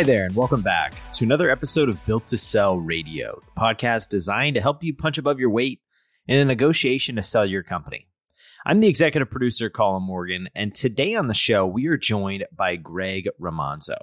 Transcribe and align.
Hi 0.00 0.04
there, 0.04 0.24
and 0.24 0.34
welcome 0.34 0.62
back 0.62 0.94
to 1.12 1.26
another 1.26 1.50
episode 1.50 1.90
of 1.90 2.06
Built 2.06 2.26
to 2.28 2.38
Sell 2.38 2.78
Radio, 2.78 3.42
the 3.44 3.60
podcast 3.60 4.08
designed 4.08 4.54
to 4.54 4.62
help 4.62 4.82
you 4.82 4.94
punch 4.94 5.18
above 5.18 5.38
your 5.38 5.50
weight 5.50 5.82
in 6.26 6.38
a 6.38 6.44
negotiation 6.46 7.16
to 7.16 7.22
sell 7.22 7.44
your 7.44 7.62
company. 7.62 8.08
I'm 8.64 8.80
the 8.80 8.88
executive 8.88 9.30
producer, 9.30 9.68
Colin 9.68 10.02
Morgan, 10.02 10.48
and 10.54 10.74
today 10.74 11.14
on 11.16 11.26
the 11.26 11.34
show, 11.34 11.66
we 11.66 11.86
are 11.86 11.98
joined 11.98 12.46
by 12.50 12.76
Greg 12.76 13.28
Romanzo. 13.38 13.98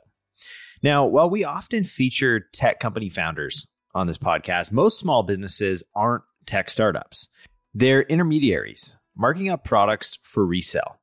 Now, 0.83 1.03
while 1.03 1.31
we 1.31 1.43
often 1.43 1.83
feature 1.83 2.45
tech 2.53 2.79
company 2.79 3.09
founders 3.09 3.67
on 3.95 4.05
this 4.05 4.19
podcast, 4.19 4.71
most 4.71 4.99
small 4.99 5.23
businesses 5.23 5.83
aren't 5.95 6.25
tech 6.45 6.69
startups. 6.69 7.27
They're 7.73 8.03
intermediaries, 8.03 8.99
marking 9.15 9.49
up 9.49 9.63
products 9.63 10.19
for 10.21 10.45
resale. 10.45 10.99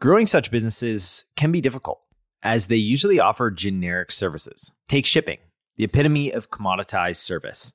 Growing 0.00 0.28
such 0.28 0.52
businesses 0.52 1.24
can 1.34 1.50
be 1.50 1.60
difficult 1.60 2.00
as 2.42 2.66
they 2.66 2.76
usually 2.76 3.20
offer 3.20 3.50
generic 3.50 4.12
services. 4.12 4.72
Take 4.88 5.06
shipping, 5.06 5.38
the 5.76 5.84
epitome 5.84 6.32
of 6.32 6.50
commoditized 6.50 7.16
service. 7.16 7.72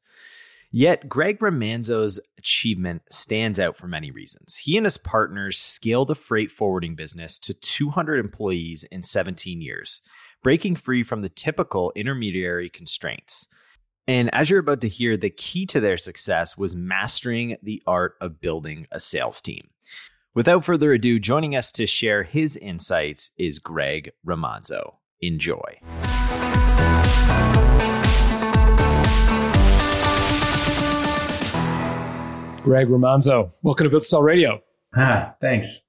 Yet, 0.72 1.08
Greg 1.08 1.40
Romanzo's 1.40 2.20
achievement 2.38 3.04
stands 3.10 3.60
out 3.60 3.78
for 3.78 3.88
many 3.88 4.12
reasons. 4.12 4.58
He 4.58 4.76
and 4.76 4.86
his 4.86 4.98
partners 4.98 5.58
scaled 5.58 6.12
a 6.12 6.16
freight 6.16 6.52
forwarding 6.52 6.96
business 6.96 7.40
to 7.40 7.54
200 7.54 8.20
employees 8.20 8.84
in 8.86 9.04
17 9.04 9.62
years, 9.62 10.02
breaking 10.44 10.76
free 10.76 11.02
from 11.02 11.22
the 11.22 11.30
typical 11.30 11.94
intermediary 11.96 12.70
constraints. 12.70 13.48
And 14.08 14.30
as 14.36 14.50
you're 14.50 14.60
about 14.60 14.82
to 14.82 14.90
hear, 14.90 15.18
the 15.18 15.30
key 15.30 15.66
to 15.68 15.80
their 15.80 15.98
success 15.98 16.58
was 16.58 16.76
mastering 16.76 17.58
the 17.64 17.82
art 17.88 18.16
of 18.20 18.42
building 18.42 18.86
a 18.92 19.00
sales 19.00 19.42
team. 19.42 19.70
Without 20.36 20.66
further 20.66 20.92
ado, 20.92 21.18
joining 21.18 21.56
us 21.56 21.72
to 21.72 21.86
share 21.86 22.24
his 22.24 22.58
insights 22.58 23.32
is 23.38 23.58
Greg 23.58 24.12
Romanzo. 24.28 24.96
Enjoy. 25.22 25.80
Greg 32.62 32.90
Romanzo, 32.90 33.54
welcome 33.62 33.86
to 33.86 33.90
Built 33.90 34.04
Sell 34.04 34.22
Radio. 34.22 34.62
Ah, 34.94 35.36
thanks. 35.40 35.86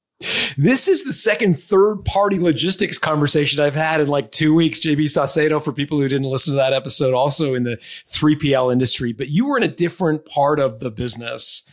This 0.57 0.87
is 0.87 1.03
the 1.03 1.13
second 1.13 1.59
third 1.59 2.05
party 2.05 2.39
logistics 2.39 2.99
conversation 2.99 3.59
I've 3.59 3.75
had 3.75 4.01
in 4.01 4.07
like 4.07 4.31
two 4.31 4.55
weeks. 4.55 4.79
JB 4.79 5.07
Saucedo, 5.07 5.61
for 5.61 5.73
people 5.73 5.99
who 5.99 6.07
didn't 6.07 6.31
listen 6.31 6.53
to 6.53 6.59
that 6.59 6.73
episode, 6.73 7.15
also 7.15 7.55
in 7.55 7.65
the 7.65 7.79
3PL 8.13 8.73
industry, 8.73 9.13
but 9.13 9.29
you 9.29 9.47
were 9.47 9.57
in 9.57 9.65
a 9.65 9.69
different 9.69 10.25
part 10.25 10.61
of 10.61 10.79
the 10.79 10.93
business 10.93 11.69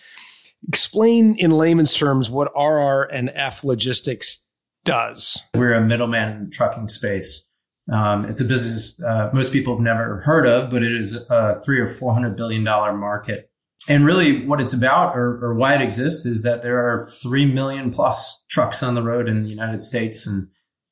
Explain 0.68 1.36
in 1.38 1.52
layman's 1.52 1.94
terms 1.94 2.30
what 2.30 2.52
RR 2.56 3.04
and 3.04 3.32
F 3.34 3.64
Logistics 3.64 4.46
does. 4.86 5.42
We're 5.56 5.74
a 5.74 5.82
middleman 5.82 6.30
in 6.30 6.44
the 6.46 6.50
trucking 6.52 6.90
space. 6.90 7.48
Um, 7.92 8.26
it's 8.26 8.40
a 8.40 8.46
business 8.46 9.02
uh, 9.02 9.30
most 9.34 9.52
people 9.52 9.74
have 9.76 9.84
never 9.84 10.22
heard 10.22 10.46
of, 10.46 10.70
but 10.70 10.84
it 10.84 10.94
is 10.94 11.16
a 11.30 11.62
three 11.66 11.80
or 11.80 11.90
four 11.90 12.14
hundred 12.14 12.38
billion 12.38 12.64
dollar 12.64 12.94
market. 12.96 13.50
And 13.90 14.06
really, 14.06 14.46
what 14.46 14.62
it's 14.62 14.74
about, 14.74 15.18
or, 15.18 15.44
or 15.44 15.54
why 15.56 15.76
it 15.76 15.82
exists, 15.82 16.26
is 16.26 16.44
that 16.44 16.64
there 16.64 16.80
are 16.80 17.06
three 17.06 17.46
million 17.46 17.92
plus 17.92 18.42
trucks 18.50 18.82
on 18.82 18.96
the 18.96 19.04
road 19.04 19.28
in 19.28 19.42
the 19.42 19.50
United 19.50 19.82
States, 19.82 20.26
and 20.26 20.48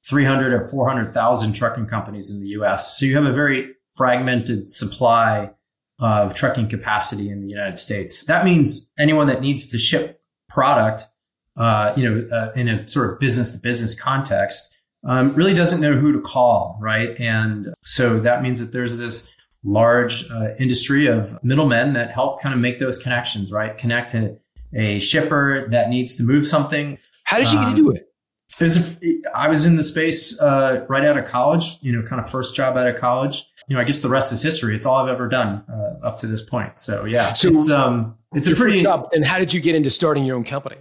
300 0.08 0.54
or 0.54 0.68
400,000 0.68 1.54
trucking 1.54 1.88
companies 1.88 2.30
in 2.30 2.42
the 2.42 2.50
US. 2.50 2.98
So 2.98 3.06
you 3.06 3.16
have 3.16 3.26
a 3.26 3.34
very 3.34 3.74
fragmented 3.96 4.70
supply 4.70 5.52
of 6.02 6.34
trucking 6.34 6.68
capacity 6.68 7.30
in 7.30 7.42
the 7.42 7.48
United 7.48 7.78
States. 7.78 8.26
That 8.26 8.44
means 8.44 8.92
anyone 8.98 9.28
that 9.28 9.40
needs 9.40 9.70
to 9.70 9.78
ship 9.78 10.20
product, 10.50 11.04
uh, 11.56 11.94
you 11.96 12.10
know, 12.10 12.28
uh, 12.36 12.52
in 12.56 12.68
a 12.68 12.88
sort 12.88 13.14
of 13.14 13.20
business 13.20 13.52
to 13.52 13.60
business 13.60 13.98
context, 13.98 14.76
um, 15.08 15.34
really 15.34 15.54
doesn't 15.54 15.80
know 15.80 15.94
who 15.94 16.12
to 16.12 16.20
call, 16.20 16.78
right? 16.82 17.18
And 17.20 17.68
so 17.82 18.20
that 18.20 18.42
means 18.42 18.60
that 18.60 18.74
there's 18.74 18.98
this 18.98 19.32
large 19.64 20.30
uh, 20.32 20.56
industry 20.60 21.06
of 21.08 21.42
middlemen 21.44 21.94
that 21.94 22.12
help 22.12 22.42
kind 22.42 22.54
of 22.54 22.60
make 22.60 22.80
those 22.80 22.98
connections, 22.98 23.52
right? 23.52 23.78
Connect 23.78 24.16
a, 24.16 24.38
a 24.74 24.98
shipper 25.00 25.70
that 25.70 25.90
needs 25.90 26.16
to 26.18 26.24
move 26.24 26.48
something. 26.48 26.98
How 27.26 27.38
did 27.38 27.52
you 27.52 27.60
um, 27.60 27.70
get 27.70 27.78
into 27.78 27.92
it? 27.92 28.11
A, 28.62 29.22
I 29.36 29.48
was 29.48 29.66
in 29.66 29.76
the 29.76 29.84
space 29.84 30.40
uh, 30.40 30.86
right 30.88 31.04
out 31.04 31.18
of 31.18 31.26
college, 31.26 31.78
you 31.82 31.92
know, 31.92 32.08
kind 32.08 32.22
of 32.22 32.30
first 32.30 32.56
job 32.56 32.78
out 32.78 32.88
of 32.88 32.98
college. 32.98 33.46
You 33.68 33.76
know, 33.76 33.82
I 33.82 33.86
guess 33.86 34.02
the 34.02 34.10
rest 34.10 34.32
is 34.32 34.42
history. 34.42 34.76
It's 34.76 34.86
all 34.86 34.96
I've 34.96 35.10
ever 35.10 35.28
done 35.28 35.64
uh, 35.70 36.06
up 36.06 36.18
to 36.20 36.28
this 36.28 36.42
point. 36.42 36.80
So 36.80 37.06
yeah, 37.06 37.34
so 37.34 37.50
it's 37.50 37.70
um, 37.70 38.16
it's 38.34 38.48
a 38.48 38.56
pretty. 38.56 38.82
Job, 38.82 39.10
and 39.14 39.26
how 39.26 39.40
did 39.40 39.54
you 39.54 39.62
get 39.62 39.76
into 39.76 39.90
starting 39.90 40.26
your 40.26 40.36
own 40.36 40.44
company? 40.44 40.78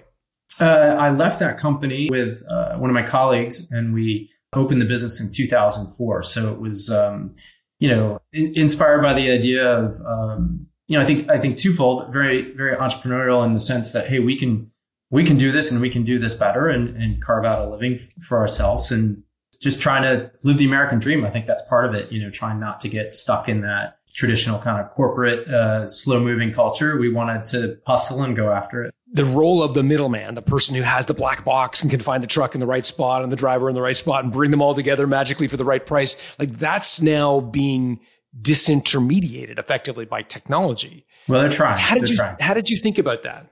Uh, 0.60 0.96
I 0.98 1.10
left 1.10 1.40
that 1.40 1.58
company 1.58 2.08
with 2.10 2.42
uh, 2.48 2.76
one 2.76 2.90
of 2.90 2.94
my 2.94 3.02
colleagues, 3.02 3.70
and 3.72 3.94
we 3.94 4.30
opened 4.52 4.80
the 4.80 4.86
business 4.86 5.20
in 5.20 5.32
2004. 5.32 6.22
So 6.22 6.52
it 6.52 6.60
was, 6.60 6.90
um, 6.90 7.34
you 7.78 7.88
know, 7.88 8.20
in- 8.32 8.52
inspired 8.56 9.02
by 9.02 9.14
the 9.14 9.30
idea 9.30 9.64
of, 9.64 9.96
um, 10.06 10.66
you 10.86 10.98
know, 10.98 11.02
I 11.02 11.06
think 11.06 11.30
I 11.30 11.38
think 11.38 11.56
twofold, 11.56 12.12
very 12.12 12.52
very 12.52 12.76
entrepreneurial 12.76 13.44
in 13.46 13.54
the 13.54 13.60
sense 13.60 13.92
that 13.92 14.08
hey, 14.08 14.18
we 14.18 14.38
can 14.38 14.70
we 15.10 15.24
can 15.24 15.36
do 15.36 15.52
this 15.52 15.70
and 15.70 15.80
we 15.80 15.90
can 15.90 16.04
do 16.04 16.18
this 16.18 16.34
better 16.34 16.68
and, 16.68 16.96
and 16.96 17.22
carve 17.22 17.44
out 17.44 17.66
a 17.66 17.70
living 17.70 17.98
for 18.26 18.38
ourselves 18.38 18.90
and 18.90 19.22
just 19.60 19.80
trying 19.80 20.02
to 20.02 20.30
live 20.44 20.58
the 20.58 20.64
American 20.64 20.98
dream. 20.98 21.24
I 21.24 21.30
think 21.30 21.46
that's 21.46 21.62
part 21.68 21.84
of 21.84 21.94
it, 21.94 22.10
you 22.10 22.22
know, 22.22 22.30
trying 22.30 22.58
not 22.58 22.80
to 22.80 22.88
get 22.88 23.14
stuck 23.14 23.48
in 23.48 23.60
that 23.60 23.98
traditional 24.14 24.58
kind 24.58 24.80
of 24.80 24.90
corporate, 24.90 25.46
uh, 25.48 25.86
slow 25.86 26.20
moving 26.20 26.52
culture. 26.52 26.98
We 26.98 27.12
wanted 27.12 27.44
to 27.44 27.78
hustle 27.86 28.22
and 28.22 28.34
go 28.34 28.50
after 28.50 28.84
it. 28.84 28.94
The 29.12 29.24
role 29.24 29.62
of 29.62 29.74
the 29.74 29.82
middleman, 29.82 30.34
the 30.36 30.42
person 30.42 30.76
who 30.76 30.82
has 30.82 31.06
the 31.06 31.14
black 31.14 31.44
box 31.44 31.82
and 31.82 31.90
can 31.90 32.00
find 32.00 32.22
the 32.22 32.28
truck 32.28 32.54
in 32.54 32.60
the 32.60 32.66
right 32.66 32.86
spot 32.86 33.22
and 33.22 33.30
the 33.30 33.36
driver 33.36 33.68
in 33.68 33.74
the 33.74 33.82
right 33.82 33.96
spot 33.96 34.24
and 34.24 34.32
bring 34.32 34.50
them 34.50 34.62
all 34.62 34.74
together 34.74 35.06
magically 35.06 35.48
for 35.48 35.56
the 35.56 35.64
right 35.64 35.84
price. 35.84 36.16
Like 36.38 36.58
that's 36.58 37.02
now 37.02 37.40
being 37.40 38.00
disintermediated 38.40 39.58
effectively 39.58 40.04
by 40.04 40.22
technology. 40.22 41.06
Well, 41.28 41.40
they're 41.40 41.50
trying. 41.50 41.78
How 41.78 41.94
did 41.94 42.04
they're 42.04 42.10
you, 42.10 42.16
trying. 42.16 42.36
how 42.38 42.54
did 42.54 42.70
you 42.70 42.76
think 42.76 42.98
about 42.98 43.24
that? 43.24 43.46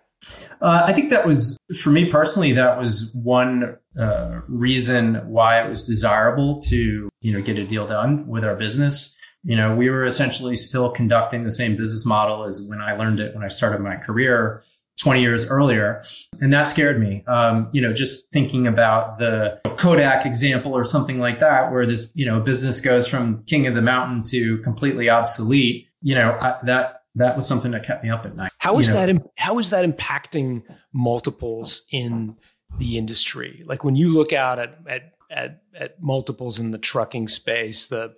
Uh, 0.60 0.82
I 0.86 0.92
think 0.92 1.10
that 1.10 1.26
was, 1.26 1.56
for 1.80 1.90
me 1.90 2.10
personally, 2.10 2.52
that 2.52 2.78
was 2.78 3.12
one 3.14 3.76
uh, 3.98 4.40
reason 4.48 5.14
why 5.28 5.62
it 5.62 5.68
was 5.68 5.84
desirable 5.84 6.60
to, 6.62 7.08
you 7.20 7.32
know, 7.32 7.40
get 7.40 7.58
a 7.58 7.64
deal 7.64 7.86
done 7.86 8.26
with 8.26 8.44
our 8.44 8.56
business. 8.56 9.16
You 9.44 9.56
know, 9.56 9.74
we 9.74 9.88
were 9.88 10.04
essentially 10.04 10.56
still 10.56 10.90
conducting 10.90 11.44
the 11.44 11.52
same 11.52 11.76
business 11.76 12.04
model 12.04 12.44
as 12.44 12.66
when 12.68 12.80
I 12.80 12.96
learned 12.96 13.20
it 13.20 13.34
when 13.34 13.44
I 13.44 13.48
started 13.48 13.80
my 13.80 13.96
career 13.96 14.62
20 15.00 15.20
years 15.20 15.48
earlier. 15.48 16.02
And 16.40 16.52
that 16.52 16.64
scared 16.64 17.00
me. 17.00 17.24
Um, 17.26 17.68
you 17.72 17.80
know, 17.80 17.92
just 17.92 18.30
thinking 18.32 18.66
about 18.66 19.18
the 19.18 19.60
Kodak 19.76 20.26
example 20.26 20.72
or 20.72 20.84
something 20.84 21.18
like 21.18 21.40
that, 21.40 21.70
where 21.70 21.86
this, 21.86 22.10
you 22.14 22.26
know, 22.26 22.40
business 22.40 22.80
goes 22.80 23.06
from 23.06 23.44
king 23.44 23.66
of 23.66 23.74
the 23.74 23.82
mountain 23.82 24.22
to 24.30 24.58
completely 24.58 25.08
obsolete, 25.08 25.86
you 26.02 26.14
know, 26.14 26.36
I, 26.40 26.56
that 26.64 26.97
that 27.18 27.36
was 27.36 27.46
something 27.46 27.72
that 27.72 27.84
kept 27.84 28.02
me 28.02 28.10
up 28.10 28.24
at 28.24 28.34
night. 28.34 28.52
How 28.58 28.78
is 28.78 28.92
that? 28.92 29.14
How 29.36 29.58
is 29.58 29.70
that 29.70 29.84
impacting 29.84 30.62
multiples 30.92 31.86
in 31.90 32.36
the 32.78 32.98
industry? 32.98 33.64
Like 33.66 33.84
when 33.84 33.96
you 33.96 34.08
look 34.08 34.32
out 34.32 34.58
at 34.58 34.78
at 34.88 35.02
at, 35.30 35.62
at 35.74 36.02
multiples 36.02 36.58
in 36.58 36.70
the 36.70 36.78
trucking 36.78 37.28
space, 37.28 37.88
the 37.88 38.14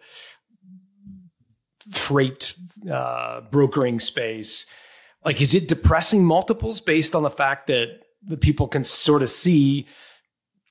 freight 1.91 2.55
uh, 2.91 3.41
brokering 3.51 4.01
space, 4.01 4.67
like 5.25 5.41
is 5.41 5.55
it 5.55 5.69
depressing 5.69 6.25
multiples 6.25 6.81
based 6.81 7.15
on 7.15 7.23
the 7.23 7.31
fact 7.31 7.67
that 7.67 8.01
the 8.23 8.37
people 8.37 8.69
can 8.69 8.85
sort 8.85 9.23
of 9.23 9.31
see 9.31 9.87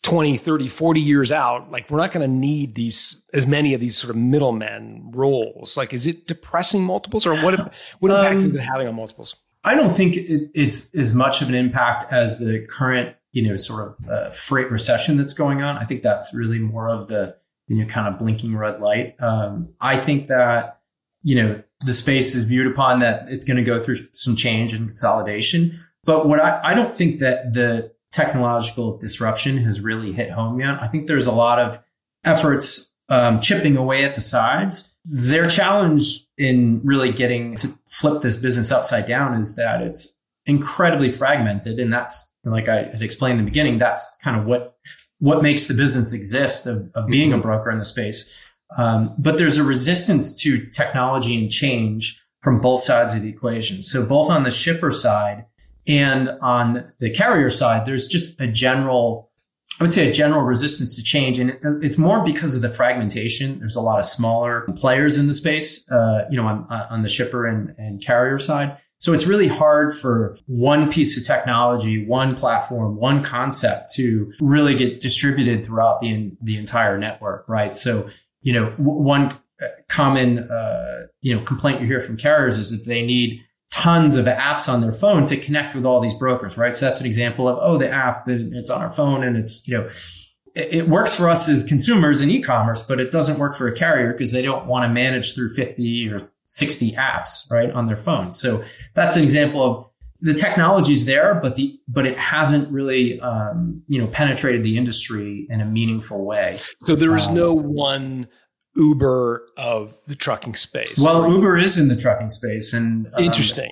20, 0.03 0.37
30, 0.37 0.67
40 0.69 1.01
years 1.01 1.31
out, 1.31 1.71
like 1.71 1.89
we're 1.89 1.97
not 1.99 2.11
going 2.11 2.27
to 2.27 2.33
need 2.33 2.75
these 2.75 3.21
as 3.33 3.45
many 3.45 3.73
of 3.73 3.81
these 3.81 3.97
sort 3.97 4.09
of 4.09 4.15
middlemen 4.15 5.11
roles. 5.13 5.75
Like, 5.75 5.93
is 5.93 6.07
it 6.07 6.25
depressing 6.25 6.83
multiples, 6.83 7.27
or 7.27 7.35
what? 7.37 7.73
What 7.99 8.11
impact 8.11 8.31
um, 8.31 8.37
is 8.37 8.55
it 8.55 8.61
having 8.61 8.87
on 8.87 8.95
multiples? 8.95 9.35
I 9.63 9.75
don't 9.75 9.91
think 9.91 10.15
it, 10.15 10.51
it's 10.53 10.95
as 10.95 11.13
much 11.13 11.41
of 11.41 11.49
an 11.49 11.55
impact 11.55 12.13
as 12.13 12.39
the 12.39 12.65
current, 12.69 13.15
you 13.33 13.45
know, 13.45 13.57
sort 13.57 13.89
of 13.89 14.09
uh, 14.09 14.31
freight 14.31 14.71
recession 14.71 15.17
that's 15.17 15.33
going 15.33 15.61
on. 15.61 15.77
I 15.77 15.83
think 15.83 16.01
that's 16.01 16.33
really 16.33 16.59
more 16.59 16.89
of 16.89 17.07
the 17.07 17.35
you 17.67 17.77
know 17.77 17.85
kind 17.85 18.07
of 18.07 18.19
blinking 18.19 18.55
red 18.55 18.79
light. 18.79 19.15
Um, 19.21 19.69
I 19.81 19.97
think 19.97 20.29
that 20.29 20.79
you 21.23 21.35
know 21.35 21.61
the 21.85 21.93
space 21.93 22.35
is 22.35 22.45
viewed 22.45 22.71
upon 22.71 22.99
that 22.99 23.25
it's 23.29 23.43
going 23.43 23.57
to 23.57 23.63
go 23.63 23.83
through 23.83 23.97
some 24.13 24.35
change 24.35 24.73
and 24.73 24.87
consolidation. 24.87 25.79
But 26.05 26.27
what 26.27 26.39
I, 26.39 26.61
I 26.63 26.73
don't 26.73 26.93
think 26.93 27.19
that 27.19 27.53
the 27.53 27.93
technological 28.11 28.97
disruption 28.97 29.57
has 29.59 29.81
really 29.81 30.11
hit 30.11 30.31
home 30.31 30.59
yet. 30.59 30.81
I 30.81 30.87
think 30.87 31.07
there's 31.07 31.27
a 31.27 31.31
lot 31.31 31.59
of 31.59 31.81
efforts 32.23 32.91
um, 33.07 33.39
chipping 33.39 33.77
away 33.77 34.03
at 34.03 34.15
the 34.15 34.21
sides. 34.21 34.91
Their 35.05 35.47
challenge 35.47 36.25
in 36.37 36.81
really 36.83 37.11
getting 37.11 37.55
to 37.57 37.69
flip 37.87 38.21
this 38.21 38.37
business 38.37 38.71
upside 38.71 39.07
down 39.07 39.39
is 39.39 39.55
that 39.55 39.81
it's 39.81 40.17
incredibly 40.45 41.11
fragmented. 41.11 41.79
And 41.79 41.91
that's, 41.93 42.31
like 42.43 42.67
I 42.67 42.83
had 42.83 43.01
explained 43.01 43.39
in 43.39 43.45
the 43.45 43.51
beginning, 43.51 43.77
that's 43.77 44.15
kind 44.23 44.39
of 44.39 44.45
what, 44.45 44.77
what 45.19 45.43
makes 45.43 45.67
the 45.67 45.73
business 45.73 46.13
exist 46.13 46.65
of, 46.65 46.89
of 46.95 47.07
being 47.07 47.31
mm-hmm. 47.31 47.39
a 47.39 47.43
broker 47.43 47.71
in 47.71 47.77
the 47.77 47.85
space. 47.85 48.33
Um, 48.77 49.13
but 49.17 49.37
there's 49.37 49.57
a 49.57 49.63
resistance 49.63 50.33
to 50.41 50.65
technology 50.67 51.39
and 51.39 51.51
change 51.51 52.23
from 52.41 52.61
both 52.61 52.81
sides 52.81 53.13
of 53.15 53.21
the 53.21 53.29
equation. 53.29 53.83
So 53.83 54.05
both 54.05 54.29
on 54.29 54.43
the 54.43 54.51
shipper 54.51 54.91
side, 54.91 55.45
and 55.89 56.29
on 56.41 56.85
the 56.99 57.09
carrier 57.09 57.49
side, 57.49 57.85
there's 57.85 58.07
just 58.07 58.39
a 58.39 58.47
general 58.47 59.29
I 59.79 59.83
would 59.85 59.93
say 59.93 60.09
a 60.09 60.13
general 60.13 60.41
resistance 60.41 60.97
to 60.97 61.03
change, 61.03 61.39
and 61.39 61.57
it's 61.81 61.97
more 61.97 62.21
because 62.21 62.53
of 62.53 62.61
the 62.61 62.69
fragmentation. 62.69 63.59
There's 63.59 63.77
a 63.77 63.81
lot 63.81 63.97
of 63.97 64.03
smaller 64.03 64.67
players 64.75 65.17
in 65.17 65.27
the 65.27 65.33
space, 65.33 65.89
uh, 65.89 66.25
you 66.29 66.35
know, 66.35 66.45
on, 66.45 66.65
on 66.69 67.01
the 67.01 67.07
shipper 67.07 67.47
and, 67.47 67.73
and 67.77 68.03
carrier 68.03 68.37
side. 68.39 68.77
So 68.97 69.13
it's 69.13 69.25
really 69.25 69.47
hard 69.47 69.97
for 69.97 70.37
one 70.47 70.91
piece 70.91 71.17
of 71.17 71.25
technology, 71.25 72.05
one 72.05 72.35
platform, 72.35 72.97
one 72.97 73.23
concept 73.23 73.93
to 73.95 74.33
really 74.41 74.75
get 74.75 74.99
distributed 74.99 75.65
throughout 75.65 76.01
the 76.01 76.33
the 76.41 76.57
entire 76.57 76.97
network, 76.97 77.47
right? 77.47 77.77
So 77.77 78.09
you 78.41 78.51
know, 78.51 78.71
one 78.77 79.31
uh, 79.63 79.67
common 79.87 80.39
uh, 80.39 81.07
you 81.21 81.33
know 81.33 81.41
complaint 81.45 81.79
you 81.79 81.87
hear 81.87 82.01
from 82.01 82.17
carriers 82.17 82.57
is 82.57 82.71
that 82.71 82.85
they 82.85 83.01
need 83.01 83.41
tons 83.71 84.17
of 84.17 84.25
apps 84.25 84.71
on 84.71 84.81
their 84.81 84.91
phone 84.91 85.25
to 85.27 85.37
connect 85.37 85.75
with 85.75 85.85
all 85.85 85.99
these 85.99 86.13
brokers, 86.13 86.57
right? 86.57 86.75
So 86.75 86.85
that's 86.85 86.99
an 86.99 87.05
example 87.05 87.47
of, 87.47 87.59
oh, 87.61 87.77
the 87.77 87.89
app, 87.89 88.27
it's 88.27 88.69
on 88.69 88.81
our 88.81 88.91
phone 88.91 89.23
and 89.23 89.37
it's, 89.37 89.67
you 89.67 89.77
know, 89.77 89.89
it, 90.55 90.87
works 90.87 91.15
for 91.15 91.29
us 91.29 91.47
as 91.47 91.63
consumers 91.63 92.21
in 92.21 92.29
e-commerce, 92.29 92.83
but 92.85 92.99
it 92.99 93.11
doesn't 93.11 93.37
work 93.37 93.57
for 93.57 93.67
a 93.67 93.75
carrier 93.75 94.11
because 94.11 94.31
they 94.31 94.41
don't 94.41 94.65
want 94.65 94.83
to 94.83 94.89
manage 94.89 95.35
through 95.35 95.53
50 95.53 96.09
or 96.09 96.19
60 96.45 96.93
apps, 96.93 97.49
right, 97.51 97.71
on 97.71 97.85
their 97.85 97.97
phone. 97.97 98.31
So 98.31 98.63
that's 98.95 99.15
an 99.15 99.23
example 99.23 99.63
of 99.63 99.85
the 100.21 100.33
technology 100.33 100.93
is 100.93 101.05
there, 101.05 101.35
but 101.35 101.55
the 101.55 101.79
but 101.87 102.05
it 102.05 102.17
hasn't 102.17 102.69
really 102.71 103.21
um, 103.21 103.81
you 103.87 104.01
know 104.01 104.07
penetrated 104.07 104.63
the 104.63 104.77
industry 104.77 105.47
in 105.49 105.61
a 105.61 105.65
meaningful 105.65 106.25
way. 106.25 106.59
So 106.81 106.95
there 106.95 107.15
is 107.15 107.27
um, 107.27 107.35
no 107.35 107.53
one 107.53 108.27
Uber 108.79 109.45
of 109.57 109.93
the 110.07 110.15
trucking 110.15 110.55
space. 110.55 110.97
Well, 110.97 111.29
Uber 111.29 111.57
is 111.57 111.77
in 111.77 111.89
the 111.89 111.95
trucking 111.95 112.29
space, 112.29 112.73
and 112.73 113.07
um, 113.13 113.23
interesting. 113.23 113.69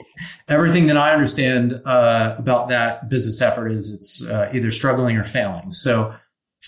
Everything 0.48 0.88
that 0.88 0.98
I 0.98 1.14
understand 1.14 1.82
uh, 1.86 2.36
about 2.38 2.68
that 2.68 3.10
business 3.10 3.42
effort 3.42 3.70
is 3.70 3.92
it's 3.92 4.28
uh, 4.28 4.52
either 4.54 4.70
struggling 4.70 5.16
or 5.18 5.24
failing. 5.24 5.72
So, 5.72 6.14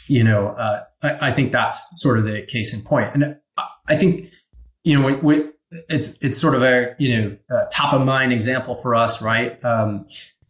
you 0.07 0.23
know, 0.23 0.47
uh, 0.49 0.83
I, 1.03 1.29
I, 1.29 1.31
think 1.31 1.51
that's 1.51 2.01
sort 2.01 2.17
of 2.17 2.23
the 2.23 2.43
case 2.43 2.73
in 2.73 2.81
point. 2.81 3.13
And 3.13 3.37
I 3.87 3.97
think, 3.97 4.27
you 4.83 4.97
know, 4.97 5.05
when, 5.05 5.21
when 5.21 5.53
it's 5.89 6.17
it's 6.21 6.37
sort 6.37 6.55
of 6.55 6.63
a 6.63 6.95
you 6.97 7.15
know 7.15 7.65
top 7.71 7.93
of 7.93 8.03
mind 8.03 8.31
example 8.31 8.75
for 8.75 8.95
us, 8.95 9.21
right? 9.21 9.63
Um, 9.63 10.05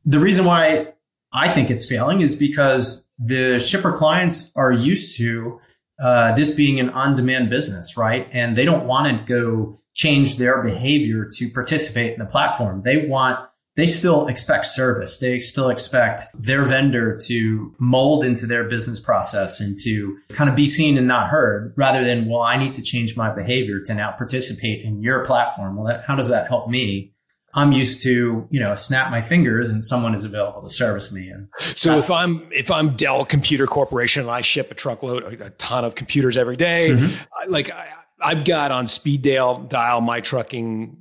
the 0.05 0.19
reason 0.19 0.45
why 0.45 0.93
I 1.33 1.49
think 1.49 1.69
it's 1.69 1.85
failing 1.85 2.21
is 2.21 2.35
because 2.35 3.05
the 3.17 3.59
shipper 3.59 3.97
clients 3.97 4.51
are 4.55 4.71
used 4.71 5.17
to 5.17 5.59
uh, 6.01 6.35
this 6.35 6.51
being 6.51 6.79
an 6.79 6.89
on-demand 6.89 7.49
business, 7.49 7.97
right? 7.97 8.27
And 8.31 8.55
they 8.55 8.65
don't 8.65 8.87
want 8.87 9.07
to 9.07 9.23
go 9.25 9.75
change 9.93 10.37
their 10.37 10.63
behavior 10.63 11.27
to 11.37 11.49
participate 11.49 12.13
in 12.13 12.19
the 12.19 12.25
platform. 12.25 12.83
They 12.83 13.05
want, 13.05 13.39
they 13.75 13.85
still 13.85 14.27
expect 14.27 14.65
service. 14.65 15.17
They 15.19 15.39
still 15.39 15.69
expect 15.69 16.23
their 16.33 16.63
vendor 16.63 17.17
to 17.27 17.75
mold 17.79 18.23
into 18.23 18.45
their 18.45 18.63
business 18.69 18.99
process 18.99 19.59
and 19.59 19.77
to 19.83 20.17
kind 20.29 20.49
of 20.49 20.55
be 20.55 20.67
seen 20.67 20.97
and 20.97 21.07
not 21.07 21.29
heard 21.29 21.73
rather 21.75 22.03
than, 22.03 22.29
well, 22.29 22.41
I 22.41 22.57
need 22.57 22.75
to 22.75 22.81
change 22.81 23.17
my 23.17 23.33
behavior 23.33 23.79
to 23.85 23.93
now 23.93 24.11
participate 24.11 24.83
in 24.83 25.01
your 25.01 25.25
platform. 25.25 25.75
Well, 25.75 25.87
that, 25.87 26.05
how 26.05 26.15
does 26.15 26.29
that 26.29 26.47
help 26.47 26.69
me? 26.69 27.13
I'm 27.53 27.71
used 27.71 28.03
to, 28.03 28.47
you 28.49 28.59
know, 28.59 28.75
snap 28.75 29.09
my 29.09 29.21
fingers 29.21 29.71
and 29.71 29.83
someone 29.83 30.13
is 30.13 30.23
available 30.23 30.61
to 30.61 30.69
service 30.69 31.11
me. 31.11 31.29
And 31.29 31.47
so 31.57 31.97
if 31.97 32.11
I'm 32.11 32.47
if 32.51 32.69
I'm 32.69 32.95
Dell 32.95 33.25
Computer 33.25 33.65
Corporation 33.65 34.21
and 34.21 34.31
I 34.31 34.41
ship 34.41 34.71
a 34.71 34.75
truckload, 34.75 35.41
a 35.41 35.49
ton 35.51 35.83
of 35.83 35.95
computers 35.95 36.37
every 36.37 36.55
day, 36.55 36.91
mm-hmm. 36.91 37.51
like 37.51 37.71
I, 37.71 37.87
have 38.21 38.45
got 38.45 38.71
on 38.71 38.85
speed 38.85 39.23
dial 39.23 39.63
dial 39.63 40.01
my 40.01 40.21
trucking, 40.21 40.95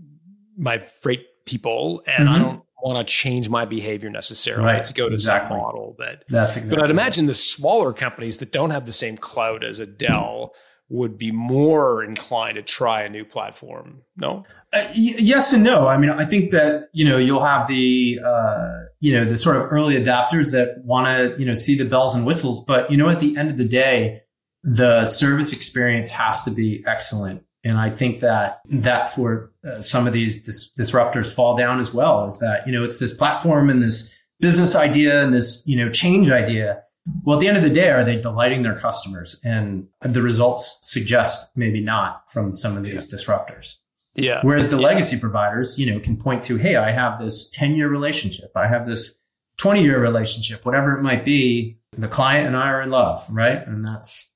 my 0.57 0.79
freight 0.79 1.27
people, 1.45 2.03
and 2.07 2.29
mm-hmm. 2.29 2.35
I 2.35 2.39
don't 2.39 2.63
want 2.83 3.07
to 3.07 3.13
change 3.13 3.49
my 3.49 3.65
behavior 3.65 4.09
necessarily 4.09 4.65
right. 4.65 4.85
to 4.85 4.95
go 4.95 5.09
to 5.09 5.15
exactly. 5.15 5.55
some 5.55 5.59
model 5.59 5.97
that. 5.99 6.25
That's 6.29 6.57
exactly. 6.57 6.77
But 6.77 6.85
I'd 6.85 6.91
imagine 6.91 7.27
the 7.27 7.35
smaller 7.35 7.93
companies 7.93 8.39
that 8.39 8.53
don't 8.53 8.71
have 8.71 8.87
the 8.87 8.93
same 8.93 9.19
cloud 9.19 9.65
as 9.65 9.81
a 9.81 9.87
Dell 9.87 10.55
would 10.91 11.19
be 11.19 11.31
more 11.31 12.03
inclined 12.03 12.57
to 12.57 12.63
try 12.63 13.03
a 13.03 13.09
new 13.09 13.25
platform. 13.25 14.03
No. 14.17 14.45
Uh, 14.73 14.85
y- 14.89 15.15
yes 15.19 15.53
and 15.53 15.63
no. 15.63 15.87
I 15.87 15.99
mean, 15.99 16.11
I 16.11 16.25
think 16.25 16.51
that 16.53 16.89
you 16.93 17.07
know 17.07 17.19
you'll 17.19 17.45
have 17.45 17.69
the 17.69 18.19
uh, 18.25 18.79
you 19.01 19.13
know 19.13 19.25
the 19.25 19.37
sort 19.37 19.57
of 19.57 19.71
early 19.71 20.03
adopters 20.03 20.53
that 20.53 20.83
want 20.85 21.07
to 21.07 21.39
you 21.39 21.47
know 21.47 21.55
see 21.55 21.77
the 21.77 21.85
bells 21.85 22.15
and 22.15 22.27
whistles, 22.27 22.65
but 22.65 22.91
you 22.91 22.97
know 22.97 23.09
at 23.09 23.21
the 23.21 23.37
end 23.37 23.51
of 23.51 23.59
the 23.59 23.69
day, 23.69 24.21
the 24.63 25.05
service 25.05 25.53
experience 25.53 26.11
has 26.11 26.43
to 26.45 26.51
be 26.51 26.83
excellent, 26.87 27.43
and 27.65 27.79
I 27.79 27.91
think 27.91 28.21
that 28.21 28.61
that's 28.69 29.17
where 29.17 29.51
uh, 29.65 29.81
some 29.81 30.07
of 30.07 30.13
these 30.13 30.43
dis- 30.43 30.73
disruptors 30.79 31.33
fall 31.33 31.57
down 31.57 31.79
as 31.79 31.93
well. 31.95 32.25
Is 32.25 32.39
that 32.41 32.67
you 32.67 32.73
know 32.73 32.85
it's 32.85 32.99
this 32.99 33.15
platform 33.15 33.71
and 33.71 33.83
this 33.83 34.15
business 34.41 34.75
idea 34.77 35.23
and 35.23 35.33
this 35.35 35.63
you 35.67 35.77
know 35.77 35.91
change 35.91 36.31
idea 36.31 36.83
well, 37.23 37.39
at 37.39 37.41
the 37.41 37.49
end 37.49 37.57
of 37.57 37.63
the 37.63 37.71
day, 37.71 37.91
are 37.91 38.05
they 38.05 38.21
delighting 38.21 38.63
their 38.63 38.79
customers? 38.79 39.41
And 39.45 39.89
the 40.01 40.23
results 40.23 40.79
suggest 40.83 41.51
maybe 41.57 41.81
not 41.81 42.31
from 42.31 42.53
some 42.53 42.77
of 42.77 42.83
these 42.83 43.11
yeah. 43.11 43.19
disruptors. 43.19 43.77
Yeah. 44.15 44.41
Whereas 44.43 44.71
the 44.71 44.79
yeah. 44.79 44.87
legacy 44.87 45.19
providers, 45.19 45.79
you 45.79 45.93
know, 45.93 46.01
can 46.01 46.17
point 46.17 46.43
to, 46.45 46.57
hey, 46.57 46.77
I 46.77 46.91
have 46.91 47.21
this 47.21 47.49
10 47.51 47.75
year 47.75 47.89
relationship. 47.89 48.51
I 48.57 48.67
have 48.67 48.87
this 48.87 49.19
20 49.59 49.83
year 49.83 50.01
relationship, 50.01 50.65
whatever 50.65 50.97
it 50.97 51.03
might 51.03 51.25
be. 51.25 51.79
The 51.97 52.09
client 52.09 52.47
and 52.47 52.57
I 52.57 52.69
are 52.69 52.83
in 52.83 52.91
love, 52.91 53.27
right? 53.31 53.67
And 53.67 53.85
that's 53.85 54.33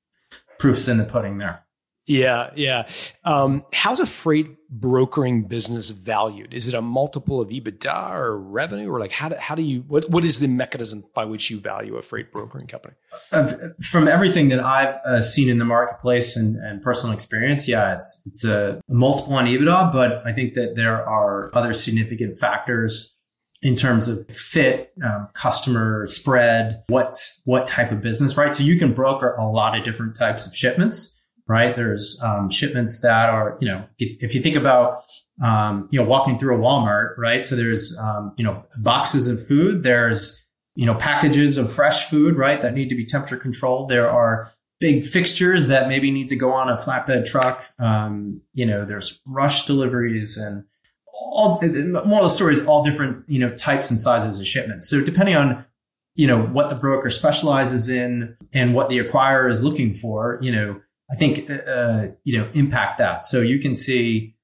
proofs 0.58 0.88
in 0.88 0.98
the 0.98 1.04
pudding 1.04 1.38
there. 1.38 1.64
Yeah, 2.06 2.50
yeah. 2.56 2.88
Um, 3.24 3.64
how's 3.72 4.00
a 4.00 4.06
freight 4.06 4.48
brokering 4.68 5.44
business 5.44 5.90
valued? 5.90 6.52
Is 6.52 6.66
it 6.66 6.74
a 6.74 6.82
multiple 6.82 7.40
of 7.40 7.50
EBITDA 7.50 8.10
or 8.10 8.36
revenue, 8.38 8.90
or 8.90 8.98
like 8.98 9.12
how 9.12 9.28
do, 9.28 9.36
how 9.36 9.54
do 9.54 9.62
you 9.62 9.84
what 9.86 10.10
what 10.10 10.24
is 10.24 10.40
the 10.40 10.48
mechanism 10.48 11.04
by 11.14 11.24
which 11.24 11.48
you 11.48 11.60
value 11.60 11.96
a 11.96 12.02
freight 12.02 12.32
brokering 12.32 12.66
company? 12.66 12.94
Uh, 13.30 13.54
from 13.82 14.08
everything 14.08 14.48
that 14.48 14.58
I've 14.58 14.96
uh, 15.06 15.20
seen 15.20 15.48
in 15.48 15.58
the 15.58 15.64
marketplace 15.64 16.36
and, 16.36 16.56
and 16.56 16.82
personal 16.82 17.14
experience, 17.14 17.68
yeah, 17.68 17.94
it's 17.94 18.22
it's 18.26 18.44
a 18.44 18.80
multiple 18.88 19.34
on 19.34 19.46
EBITDA, 19.46 19.92
but 19.92 20.26
I 20.26 20.32
think 20.32 20.54
that 20.54 20.74
there 20.74 21.08
are 21.08 21.54
other 21.54 21.72
significant 21.72 22.40
factors 22.40 23.16
in 23.62 23.76
terms 23.76 24.08
of 24.08 24.26
fit, 24.28 24.92
um, 25.04 25.28
customer 25.34 26.08
spread, 26.08 26.82
what 26.88 27.14
what 27.44 27.68
type 27.68 27.92
of 27.92 28.02
business, 28.02 28.36
right? 28.36 28.52
So 28.52 28.64
you 28.64 28.76
can 28.76 28.92
broker 28.92 29.34
a 29.34 29.48
lot 29.48 29.78
of 29.78 29.84
different 29.84 30.16
types 30.16 30.48
of 30.48 30.56
shipments 30.56 31.16
right? 31.46 31.74
There's 31.74 32.20
um, 32.22 32.50
shipments 32.50 33.00
that 33.00 33.28
are, 33.28 33.58
you 33.60 33.68
know, 33.68 33.84
if, 33.98 34.22
if 34.22 34.34
you 34.34 34.42
think 34.42 34.56
about, 34.56 35.02
um, 35.42 35.88
you 35.90 36.00
know, 36.00 36.06
walking 36.06 36.38
through 36.38 36.56
a 36.56 36.58
Walmart, 36.58 37.16
right? 37.18 37.44
So 37.44 37.56
there's, 37.56 37.98
um, 37.98 38.32
you 38.36 38.44
know, 38.44 38.64
boxes 38.80 39.28
of 39.28 39.46
food. 39.46 39.82
There's, 39.82 40.44
you 40.74 40.86
know, 40.86 40.94
packages 40.94 41.58
of 41.58 41.72
fresh 41.72 42.08
food, 42.08 42.36
right? 42.36 42.62
That 42.62 42.74
need 42.74 42.88
to 42.88 42.94
be 42.94 43.04
temperature 43.04 43.36
controlled. 43.36 43.88
There 43.88 44.08
are 44.08 44.50
big 44.80 45.06
fixtures 45.06 45.68
that 45.68 45.88
maybe 45.88 46.10
need 46.10 46.28
to 46.28 46.36
go 46.36 46.52
on 46.52 46.68
a 46.68 46.76
flatbed 46.76 47.26
truck. 47.26 47.66
Um, 47.78 48.40
you 48.52 48.66
know, 48.66 48.84
there's 48.84 49.20
rush 49.26 49.66
deliveries 49.66 50.36
and 50.36 50.64
all, 51.12 51.60
more 52.04 52.20
of 52.20 52.24
the 52.24 52.28
story 52.30 52.54
is 52.54 52.64
all 52.66 52.82
different, 52.82 53.28
you 53.28 53.38
know, 53.38 53.54
types 53.54 53.90
and 53.90 54.00
sizes 54.00 54.40
of 54.40 54.46
shipments. 54.46 54.88
So 54.88 55.00
depending 55.00 55.36
on, 55.36 55.64
you 56.14 56.26
know, 56.26 56.42
what 56.42 56.68
the 56.68 56.74
broker 56.74 57.10
specializes 57.10 57.88
in 57.88 58.36
and 58.52 58.74
what 58.74 58.88
the 58.88 58.98
acquirer 58.98 59.48
is 59.48 59.62
looking 59.62 59.94
for, 59.94 60.38
you 60.42 60.52
know, 60.52 60.80
I 61.10 61.16
think, 61.16 61.50
uh, 61.50 62.08
you 62.24 62.38
know, 62.38 62.48
impact 62.54 62.98
that. 62.98 63.24
So 63.24 63.40
you 63.40 63.58
can 63.58 63.74
see, 63.74 64.34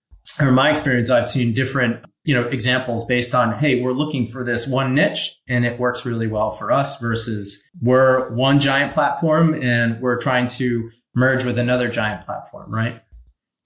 or 0.40 0.52
my 0.52 0.70
experience, 0.70 1.10
I've 1.10 1.26
seen 1.26 1.54
different, 1.54 2.04
you 2.24 2.34
know, 2.34 2.46
examples 2.46 3.06
based 3.06 3.34
on, 3.34 3.58
hey, 3.58 3.80
we're 3.80 3.92
looking 3.92 4.26
for 4.26 4.44
this 4.44 4.68
one 4.68 4.94
niche 4.94 5.40
and 5.48 5.64
it 5.64 5.78
works 5.78 6.04
really 6.04 6.26
well 6.26 6.50
for 6.50 6.70
us 6.70 6.98
versus 7.00 7.62
we're 7.80 8.30
one 8.34 8.60
giant 8.60 8.92
platform 8.92 9.54
and 9.54 10.00
we're 10.00 10.20
trying 10.20 10.46
to 10.46 10.90
merge 11.14 11.44
with 11.44 11.58
another 11.58 11.88
giant 11.88 12.24
platform, 12.24 12.72
right? 12.72 13.02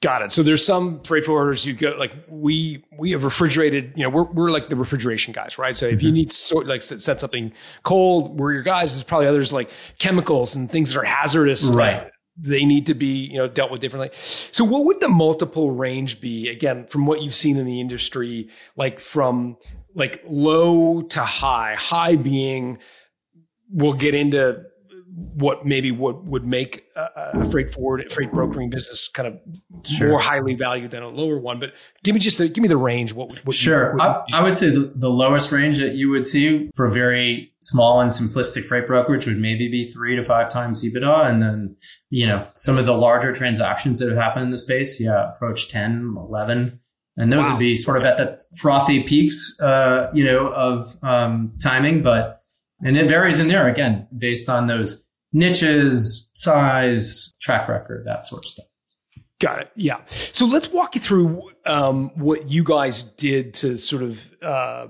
Got 0.02 0.22
it. 0.22 0.32
So 0.32 0.42
there's 0.42 0.66
some 0.66 1.00
freight 1.04 1.24
forwarders 1.24 1.64
you 1.64 1.74
go 1.74 1.94
like 1.96 2.12
we 2.28 2.84
we 2.98 3.12
have 3.12 3.22
refrigerated. 3.22 3.92
You 3.94 4.02
know, 4.02 4.10
we're 4.10 4.24
we're 4.24 4.50
like 4.50 4.68
the 4.68 4.74
refrigeration 4.74 5.32
guys, 5.32 5.58
right? 5.58 5.76
So 5.76 5.86
if 5.86 5.98
mm-hmm. 5.98 6.06
you 6.06 6.12
need 6.12 6.30
to 6.32 6.58
like 6.58 6.82
set 6.82 7.20
something 7.20 7.52
cold, 7.84 8.36
we're 8.36 8.52
your 8.52 8.64
guys. 8.64 8.94
There's 8.94 9.04
probably 9.04 9.28
others 9.28 9.52
like 9.52 9.70
chemicals 10.00 10.56
and 10.56 10.68
things 10.68 10.92
that 10.92 10.98
are 10.98 11.04
hazardous, 11.04 11.72
right? 11.72 12.10
They 12.36 12.64
need 12.64 12.86
to 12.86 12.94
be 12.94 13.26
you 13.26 13.38
know 13.38 13.48
dealt 13.48 13.70
with 13.70 13.80
differently. 13.80 14.10
So 14.12 14.64
what 14.64 14.84
would 14.84 15.00
the 15.00 15.08
multiple 15.08 15.70
range 15.70 16.20
be 16.20 16.48
again 16.48 16.86
from 16.86 17.06
what 17.06 17.20
you've 17.22 17.34
seen 17.34 17.56
in 17.56 17.66
the 17.66 17.80
industry 17.80 18.48
like 18.76 19.00
from 19.00 19.56
like 19.94 20.22
low 20.26 21.02
to 21.02 21.20
high? 21.20 21.74
High 21.74 22.16
being 22.16 22.78
we'll 23.70 23.94
get 23.94 24.14
into 24.14 24.64
what 25.14 25.66
maybe 25.66 25.90
what 25.90 26.24
would 26.24 26.44
make 26.44 26.86
a, 26.96 27.08
a 27.34 27.50
freight 27.50 27.72
forward 27.72 28.10
freight 28.10 28.32
brokering 28.32 28.70
business 28.70 29.08
kind 29.08 29.28
of 29.28 29.86
sure. 29.86 30.08
more 30.08 30.18
highly 30.18 30.54
valued 30.54 30.90
than 30.90 31.02
a 31.02 31.08
lower 31.08 31.38
one. 31.38 31.58
But 31.58 31.72
give 32.02 32.14
me 32.14 32.20
just 32.20 32.38
the, 32.38 32.48
give 32.48 32.62
me 32.62 32.68
the 32.68 32.78
range. 32.78 33.12
What, 33.12 33.34
what 33.44 33.54
sure, 33.54 33.92
you, 33.92 33.98
what 33.98 34.24
I, 34.32 34.38
I, 34.38 34.42
would 34.42 34.56
say 34.56 34.70
the, 34.70 34.92
the, 34.94 35.10
lowest 35.10 35.52
range 35.52 35.78
that 35.78 35.94
you 35.94 36.08
would 36.08 36.26
see 36.26 36.70
for 36.74 36.86
a 36.86 36.90
very 36.90 37.52
small 37.60 38.00
and 38.00 38.10
simplistic 38.10 38.66
freight 38.66 38.86
brokerage 38.86 39.26
would 39.26 39.38
maybe 39.38 39.68
be 39.68 39.84
three 39.84 40.16
to 40.16 40.24
five 40.24 40.50
times 40.50 40.82
EBITDA, 40.82 41.26
and 41.26 41.42
then 41.42 41.76
you 42.08 42.26
know 42.26 42.46
some 42.54 42.78
of 42.78 42.86
the 42.86 42.94
larger 42.94 43.34
transactions 43.34 43.98
that 43.98 44.08
have 44.08 44.18
happened 44.18 44.44
in 44.44 44.50
the 44.50 44.58
space, 44.58 44.98
yeah, 45.00 45.32
approach 45.34 45.68
10, 45.68 46.14
11. 46.16 46.80
And 47.18 47.30
those 47.30 47.44
wow. 47.44 47.52
would 47.52 47.58
be 47.58 47.76
sort 47.76 47.98
of 47.98 48.04
at 48.04 48.16
the 48.16 48.42
frothy 48.56 49.02
peaks, 49.02 49.54
uh, 49.60 50.10
you 50.14 50.24
know, 50.24 50.48
of 50.48 50.96
um, 51.02 51.52
timing, 51.60 52.02
but 52.02 52.41
and 52.82 52.96
it 52.96 53.08
varies 53.08 53.38
in 53.38 53.48
there 53.48 53.68
again 53.68 54.08
based 54.16 54.48
on 54.48 54.66
those 54.66 55.06
niches, 55.32 56.30
size, 56.34 57.32
track 57.40 57.68
record, 57.68 58.04
that 58.06 58.26
sort 58.26 58.44
of 58.44 58.48
stuff. 58.48 58.66
Got 59.40 59.60
it. 59.60 59.70
Yeah. 59.74 60.00
So 60.06 60.46
let's 60.46 60.70
walk 60.70 60.94
you 60.94 61.00
through 61.00 61.50
um, 61.66 62.10
what 62.14 62.48
you 62.48 62.62
guys 62.62 63.02
did 63.02 63.54
to 63.54 63.76
sort 63.76 64.02
of 64.02 64.34
uh, 64.40 64.86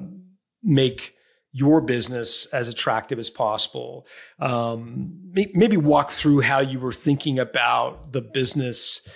make 0.63 1.15
your 1.53 1.81
business 1.81 2.47
as 2.47 2.69
attractive 2.69 3.19
as 3.19 3.31
possible. 3.31 4.07
Um, 4.41 5.19
maybe 5.33 5.77
walk 5.77 6.11
through 6.11 6.41
how 6.41 6.61
you 6.61 6.81
were 6.81 6.93
thinking 6.93 7.39
about 7.39 8.13
the 8.13 8.21
business. 8.21 9.07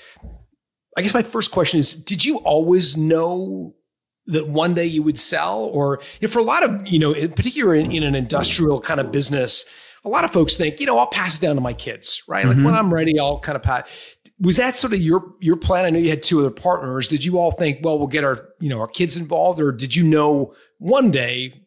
I 0.96 1.02
guess 1.02 1.14
my 1.14 1.22
first 1.22 1.50
question 1.50 1.80
is 1.80 1.94
Did 1.94 2.24
you 2.24 2.38
always 2.38 2.96
know 2.96 3.74
that 4.28 4.48
one 4.48 4.74
day 4.74 4.86
you 4.86 5.02
would 5.02 5.18
sell? 5.18 5.64
Or 5.64 6.00
if 6.20 6.32
for 6.32 6.38
a 6.38 6.44
lot 6.44 6.62
of, 6.62 6.86
you 6.86 6.98
know, 6.98 7.12
in 7.12 7.32
particular 7.32 7.74
in, 7.74 7.90
in, 7.92 8.02
an 8.02 8.14
industrial 8.14 8.80
kind 8.80 9.00
of 9.00 9.12
business, 9.12 9.64
a 10.04 10.08
lot 10.08 10.24
of 10.24 10.32
folks 10.32 10.56
think, 10.56 10.80
you 10.80 10.86
know, 10.86 10.98
I'll 10.98 11.08
pass 11.08 11.38
it 11.38 11.40
down 11.40 11.56
to 11.56 11.60
my 11.60 11.72
kids, 11.72 12.22
right? 12.28 12.44
Like 12.44 12.56
mm-hmm. 12.56 12.64
when 12.64 12.74
I'm 12.74 12.92
ready, 12.92 13.18
I'll 13.18 13.40
kind 13.40 13.56
of 13.56 13.62
pass 13.62 13.88
was 14.40 14.56
that 14.56 14.76
sort 14.76 14.92
of 14.92 15.00
your 15.00 15.32
your 15.40 15.56
plan? 15.56 15.84
I 15.84 15.90
know 15.90 15.98
you 15.98 16.10
had 16.10 16.22
two 16.22 16.40
other 16.40 16.50
partners. 16.50 17.08
Did 17.08 17.24
you 17.24 17.38
all 17.38 17.52
think, 17.52 17.78
well, 17.82 17.98
we'll 17.98 18.08
get 18.08 18.24
our 18.24 18.48
you 18.60 18.68
know 18.68 18.80
our 18.80 18.86
kids 18.86 19.16
involved, 19.16 19.60
or 19.60 19.72
did 19.72 19.96
you 19.96 20.04
know 20.04 20.54
one 20.78 21.10
day 21.10 21.62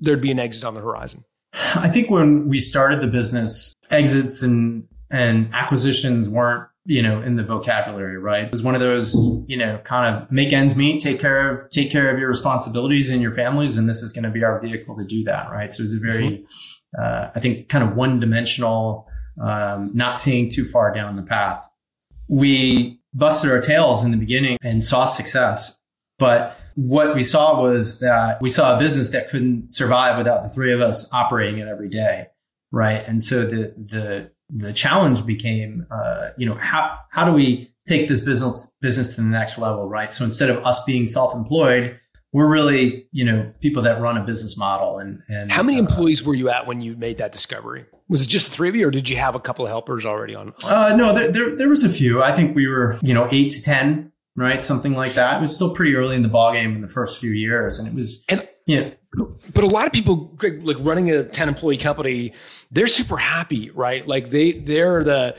there'd 0.00 0.20
be 0.20 0.30
an 0.30 0.38
exit 0.38 0.64
on 0.64 0.74
the 0.74 0.80
horizon? 0.80 1.24
I 1.52 1.90
think 1.90 2.10
when 2.10 2.48
we 2.48 2.58
started 2.58 3.00
the 3.02 3.06
business, 3.06 3.74
exits 3.90 4.42
and 4.42 4.88
and 5.10 5.52
acquisitions 5.52 6.28
weren't 6.28 6.68
you 6.84 7.02
know 7.02 7.20
in 7.20 7.36
the 7.36 7.42
vocabulary, 7.42 8.18
right? 8.18 8.44
It 8.44 8.50
was 8.50 8.62
one 8.62 8.74
of 8.74 8.80
those 8.80 9.14
you 9.46 9.56
know 9.56 9.78
kind 9.84 10.14
of 10.14 10.30
make 10.30 10.52
ends 10.52 10.76
meet, 10.76 11.02
take 11.02 11.20
care 11.20 11.50
of 11.50 11.70
take 11.70 11.90
care 11.90 12.12
of 12.12 12.18
your 12.18 12.28
responsibilities 12.28 13.10
and 13.10 13.22
your 13.22 13.34
families, 13.34 13.76
and 13.76 13.88
this 13.88 14.02
is 14.02 14.12
going 14.12 14.24
to 14.24 14.30
be 14.30 14.44
our 14.44 14.60
vehicle 14.60 14.96
to 14.96 15.04
do 15.04 15.24
that, 15.24 15.50
right? 15.50 15.72
So 15.72 15.82
it 15.82 15.84
was 15.84 15.94
a 15.94 15.98
very, 15.98 16.28
mm-hmm. 16.28 17.02
uh, 17.02 17.30
I 17.34 17.40
think, 17.40 17.68
kind 17.68 17.84
of 17.84 17.96
one 17.96 18.20
dimensional. 18.20 19.06
Um, 19.40 19.92
not 19.94 20.18
seeing 20.18 20.50
too 20.50 20.66
far 20.66 20.92
down 20.92 21.16
the 21.16 21.22
path 21.22 21.66
we 22.32 22.98
busted 23.12 23.50
our 23.50 23.60
tails 23.60 24.04
in 24.04 24.10
the 24.10 24.16
beginning 24.16 24.56
and 24.62 24.82
saw 24.82 25.04
success. 25.04 25.78
But 26.18 26.58
what 26.76 27.14
we 27.14 27.22
saw 27.22 27.62
was 27.62 28.00
that 28.00 28.40
we 28.40 28.48
saw 28.48 28.76
a 28.76 28.78
business 28.78 29.10
that 29.10 29.28
couldn't 29.28 29.72
survive 29.72 30.16
without 30.16 30.42
the 30.42 30.48
three 30.48 30.72
of 30.72 30.80
us 30.80 31.12
operating 31.12 31.58
it 31.58 31.68
every 31.68 31.90
day. 31.90 32.28
Right. 32.70 33.06
And 33.06 33.22
so 33.22 33.44
the, 33.44 33.74
the, 33.76 34.30
the 34.50 34.72
challenge 34.72 35.24
became, 35.26 35.86
uh, 35.90 36.30
you 36.36 36.46
know, 36.46 36.54
how, 36.54 36.98
how 37.10 37.24
do 37.24 37.32
we 37.32 37.72
take 37.86 38.08
this 38.08 38.20
business, 38.20 38.72
business 38.80 39.16
to 39.16 39.22
the 39.22 39.28
next 39.28 39.58
level? 39.58 39.88
Right. 39.88 40.12
So 40.12 40.24
instead 40.24 40.50
of 40.50 40.64
us 40.66 40.82
being 40.84 41.06
self-employed, 41.06 41.98
we're 42.32 42.50
really, 42.50 43.08
you 43.12 43.24
know, 43.24 43.52
people 43.60 43.82
that 43.82 44.00
run 44.00 44.16
a 44.16 44.24
business 44.24 44.56
model. 44.56 44.98
And, 44.98 45.20
and 45.28 45.52
how 45.52 45.62
many 45.62 45.78
uh, 45.78 45.82
employees 45.82 46.24
were 46.24 46.34
you 46.34 46.48
at 46.48 46.66
when 46.66 46.80
you 46.80 46.96
made 46.96 47.18
that 47.18 47.30
discovery? 47.32 47.84
Was 48.08 48.22
it 48.22 48.28
just 48.28 48.48
three 48.50 48.68
of 48.68 48.74
you, 48.74 48.88
or 48.88 48.90
did 48.90 49.08
you 49.08 49.16
have 49.16 49.34
a 49.34 49.40
couple 49.40 49.64
of 49.64 49.70
helpers 49.70 50.04
already 50.04 50.34
on? 50.34 50.52
on 50.64 50.72
uh, 50.72 50.96
no, 50.96 51.14
there, 51.14 51.30
there, 51.30 51.56
there 51.56 51.68
was 51.68 51.84
a 51.84 51.88
few. 51.88 52.22
I 52.22 52.34
think 52.34 52.54
we 52.54 52.66
were, 52.66 52.98
you 53.02 53.14
know, 53.14 53.28
eight 53.30 53.52
to 53.52 53.62
ten, 53.62 54.12
right, 54.36 54.62
something 54.62 54.92
like 54.92 55.14
that. 55.14 55.38
It 55.38 55.40
was 55.40 55.54
still 55.54 55.74
pretty 55.74 55.94
early 55.94 56.16
in 56.16 56.22
the 56.22 56.28
ball 56.28 56.52
game 56.52 56.74
in 56.74 56.82
the 56.82 56.88
first 56.88 57.20
few 57.20 57.30
years, 57.30 57.78
and 57.78 57.88
it 57.88 57.94
was, 57.94 58.24
and 58.28 58.46
yeah. 58.66 58.90
But 59.54 59.64
a 59.64 59.66
lot 59.66 59.86
of 59.86 59.92
people 59.92 60.38
like 60.40 60.78
running 60.80 61.10
a 61.10 61.24
10 61.24 61.48
employee 61.48 61.76
company 61.76 62.32
they're 62.70 62.86
super 62.86 63.18
happy 63.18 63.68
right 63.70 64.08
like 64.08 64.30
they 64.30 64.52
they're 64.52 65.04
the 65.04 65.36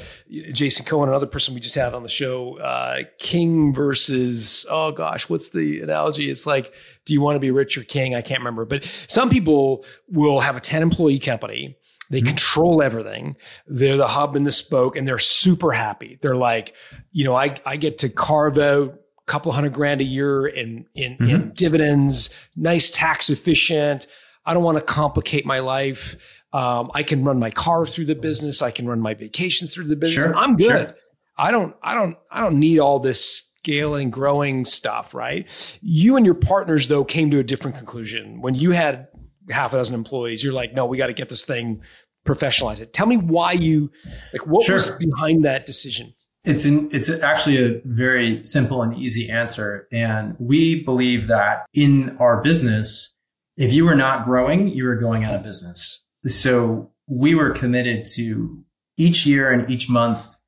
jason 0.51 0.85
cohen 0.85 1.09
another 1.09 1.25
person 1.25 1.55
we 1.55 1.59
just 1.59 1.73
had 1.73 1.95
on 1.95 2.03
the 2.03 2.09
show 2.09 2.59
uh, 2.59 2.99
king 3.17 3.73
versus 3.73 4.65
oh 4.69 4.91
gosh 4.91 5.27
what's 5.27 5.49
the 5.49 5.81
analogy 5.81 6.29
it's 6.29 6.45
like 6.45 6.71
do 7.05 7.13
you 7.13 7.21
want 7.21 7.35
to 7.35 7.39
be 7.39 7.49
rich 7.49 7.75
or 7.75 7.83
king 7.83 8.13
i 8.13 8.21
can't 8.21 8.39
remember 8.39 8.63
but 8.63 8.83
some 9.07 9.29
people 9.29 9.83
will 10.07 10.39
have 10.39 10.55
a 10.55 10.61
10 10.61 10.83
employee 10.83 11.17
company 11.17 11.75
they 12.09 12.19
mm-hmm. 12.19 12.27
control 12.27 12.83
everything. 12.83 13.37
They're 13.65 13.97
the 13.97 14.07
hub 14.07 14.35
and 14.35 14.45
the 14.45 14.51
spoke, 14.51 14.95
and 14.95 15.07
they're 15.07 15.17
super 15.17 15.71
happy. 15.71 16.19
They're 16.21 16.35
like, 16.35 16.75
you 17.11 17.23
know, 17.23 17.33
I, 17.33 17.59
I 17.65 17.77
get 17.77 17.97
to 17.99 18.09
carve 18.09 18.59
out 18.59 18.99
couple 19.25 19.51
hundred 19.51 19.73
grand 19.73 20.01
a 20.01 20.03
year 20.03 20.47
in 20.47 20.85
in, 20.95 21.13
mm-hmm. 21.13 21.29
in 21.29 21.51
dividends, 21.53 22.29
nice 22.55 22.89
tax 22.89 23.29
efficient. 23.29 24.07
I 24.45 24.53
don't 24.53 24.63
want 24.63 24.77
to 24.77 24.83
complicate 24.83 25.45
my 25.45 25.59
life. 25.59 26.15
Um, 26.51 26.91
I 26.93 27.03
can 27.03 27.23
run 27.23 27.39
my 27.39 27.49
car 27.49 27.85
through 27.85 28.05
the 28.05 28.15
business. 28.15 28.61
I 28.61 28.71
can 28.71 28.87
run 28.87 28.99
my 28.99 29.13
vacations 29.13 29.73
through 29.73 29.87
the 29.87 29.95
business. 29.95 30.25
Sure, 30.25 30.35
I'm 30.35 30.55
good. 30.55 30.89
Sure. 30.89 30.95
I 31.37 31.49
don't, 31.49 31.75
I 31.81 31.95
don't, 31.95 32.15
I 32.29 32.41
don't 32.41 32.59
need 32.59 32.77
all 32.77 32.99
this 32.99 33.51
scaling, 33.57 34.11
growing 34.11 34.65
stuff, 34.65 35.15
right? 35.15 35.49
You 35.81 36.15
and 36.15 36.25
your 36.25 36.35
partners 36.35 36.89
though 36.89 37.03
came 37.03 37.31
to 37.31 37.39
a 37.39 37.43
different 37.43 37.77
conclusion. 37.77 38.41
When 38.41 38.53
you 38.53 38.71
had 38.71 39.07
half 39.49 39.73
a 39.73 39.77
dozen 39.77 39.95
employees, 39.95 40.43
you're 40.43 40.53
like, 40.53 40.75
no, 40.75 40.85
we 40.85 40.97
got 40.97 41.07
to 41.07 41.13
get 41.13 41.29
this 41.29 41.45
thing 41.45 41.81
professionalize 42.25 42.79
it. 42.79 42.93
Tell 42.93 43.05
me 43.05 43.17
why 43.17 43.51
you 43.53 43.91
like 44.31 44.47
what 44.47 44.65
sure. 44.65 44.75
was 44.75 44.89
behind 44.91 45.45
that 45.45 45.65
decision? 45.65 46.13
It's 46.43 46.65
in, 46.65 46.89
it's 46.91 47.09
actually 47.09 47.57
a 47.57 47.81
very 47.85 48.43
simple 48.43 48.81
and 48.81 48.97
easy 48.97 49.29
answer. 49.29 49.87
And 49.91 50.35
we 50.39 50.83
believe 50.83 51.27
that 51.27 51.65
in 51.73 52.17
our 52.19 52.41
business, 52.41 53.13
if 53.55 53.71
you 53.73 53.85
were 53.85 53.95
not 53.95 54.25
growing, 54.25 54.67
you 54.67 54.85
were 54.85 54.95
going 54.95 55.23
out 55.23 55.35
of 55.35 55.43
business. 55.43 56.03
So 56.25 56.91
we 57.07 57.35
were 57.35 57.51
committed 57.51 58.05
to 58.15 58.63
each 58.97 59.25
year 59.25 59.51
and 59.51 59.69
each 59.69 59.89
month, 59.89 60.39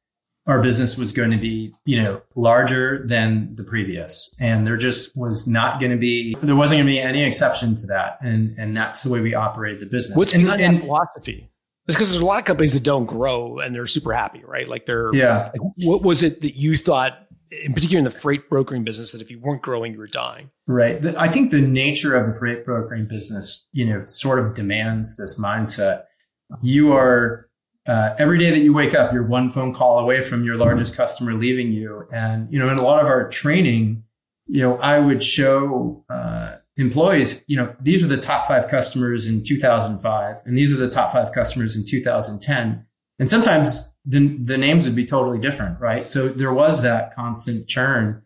our 0.48 0.62
business 0.62 0.96
was 0.96 1.12
going 1.12 1.32
to 1.32 1.38
be, 1.38 1.74
you 1.86 2.02
know, 2.02 2.22
larger 2.36 3.04
than 3.08 3.56
the 3.56 3.64
previous. 3.64 4.30
And 4.40 4.68
there 4.68 4.78
just 4.78 5.18
was 5.18 5.48
not 5.48 5.80
going 5.80 5.92
to 5.92 5.98
be, 5.98 6.36
there 6.36 6.56
wasn't 6.56 6.80
going 6.80 6.88
to 6.88 6.92
be 6.92 7.00
any 7.00 7.24
exception 7.24 7.76
to 7.78 7.88
that. 7.88 8.20
And, 8.22 8.52
and 8.60 8.78
that's 8.78 9.02
the 9.02 9.10
way 9.10 9.22
we 9.22 9.34
operated 9.34 9.80
the 9.80 9.88
business. 9.88 10.16
What's 10.16 10.34
and, 10.34 10.44
behind 10.44 10.62
and, 10.62 10.78
that 10.78 10.82
philosophy? 10.82 11.50
It's 11.88 11.96
because 11.96 12.12
there's 12.12 12.22
a 12.22 12.26
lot 12.26 12.40
of 12.40 12.46
companies 12.46 12.74
that 12.74 12.84
don't 12.84 13.06
grow 13.06 13.60
and 13.60 13.76
they're 13.76 13.86
super 13.86 14.12
happy, 14.12 14.44
right? 14.44 14.68
Like 14.68 14.86
they're 14.86 15.14
yeah. 15.14 15.52
Like 15.54 15.74
what 15.84 16.02
was 16.02 16.24
it 16.24 16.42
that 16.42 16.58
you 16.58 16.78
thought, 16.78 17.14
in 17.52 17.74
particular 17.74 18.00
in 18.00 18.04
the 18.04 18.12
freight 18.12 18.50
brokering 18.50 18.84
business, 18.84 19.12
that 19.12 19.22
if 19.22 19.30
you 19.30 19.40
weren't 19.40 19.62
growing, 19.62 19.94
you 19.94 20.00
were 20.00 20.08
dying? 20.08 20.50
Right. 20.66 21.06
I 21.16 21.28
think 21.28 21.52
the 21.52 21.62
nature 21.62 22.16
of 22.16 22.34
the 22.34 22.40
freight 22.40 22.66
brokering 22.66 23.08
business, 23.08 23.68
you 23.72 23.86
know, 23.86 24.04
sort 24.06 24.40
of 24.40 24.56
demands 24.56 25.16
this 25.18 25.40
mindset. 25.40 26.06
You 26.64 26.94
are 26.94 27.50
uh, 27.88 28.16
every 28.18 28.40
day 28.40 28.50
that 28.50 28.60
you 28.60 28.74
wake 28.74 28.96
up, 28.96 29.14
you're 29.14 29.28
one 29.28 29.52
phone 29.52 29.74
call 29.74 30.00
away 30.00 30.24
from 30.24 30.44
your 30.44 30.58
largest 30.58 30.98
customer 30.98 31.36
leaving 31.36 31.72
you, 31.72 32.06
and 32.12 32.52
you 32.52 32.58
know, 32.58 32.70
in 32.70 32.80
a 32.80 32.84
lot 32.84 33.00
of 33.00 33.06
our 33.06 33.30
training, 33.30 34.04
you 34.48 34.62
know, 34.62 34.78
I 34.78 35.00
would 35.00 35.22
show. 35.22 36.04
Uh, 36.10 36.55
employees, 36.78 37.44
you 37.48 37.56
know, 37.58 37.74
these 37.80 38.04
are 38.04 38.08
the 38.08 38.18
top 38.18 38.48
five 38.48 38.70
customers 38.70 39.28
in 39.28 39.44
2005, 39.44 40.38
and 40.46 40.58
these 40.58 40.74
are 40.74 40.78
the 40.78 40.90
top 40.90 41.14
five 41.14 41.34
customers 41.34 41.76
in 41.76 41.86
2010. 41.86 42.86
And 43.18 43.30
sometimes 43.30 43.96
the, 44.06 44.38
the 44.44 44.58
names 44.58 44.86
would 44.86 44.96
be 44.96 45.06
totally 45.06 45.40
different, 45.40 45.80
right? 45.80 46.08
So 46.08 46.28
there 46.28 46.54
was 46.54 46.82
that 46.84 47.16
constant 47.16 47.68
churn. 47.68 48.22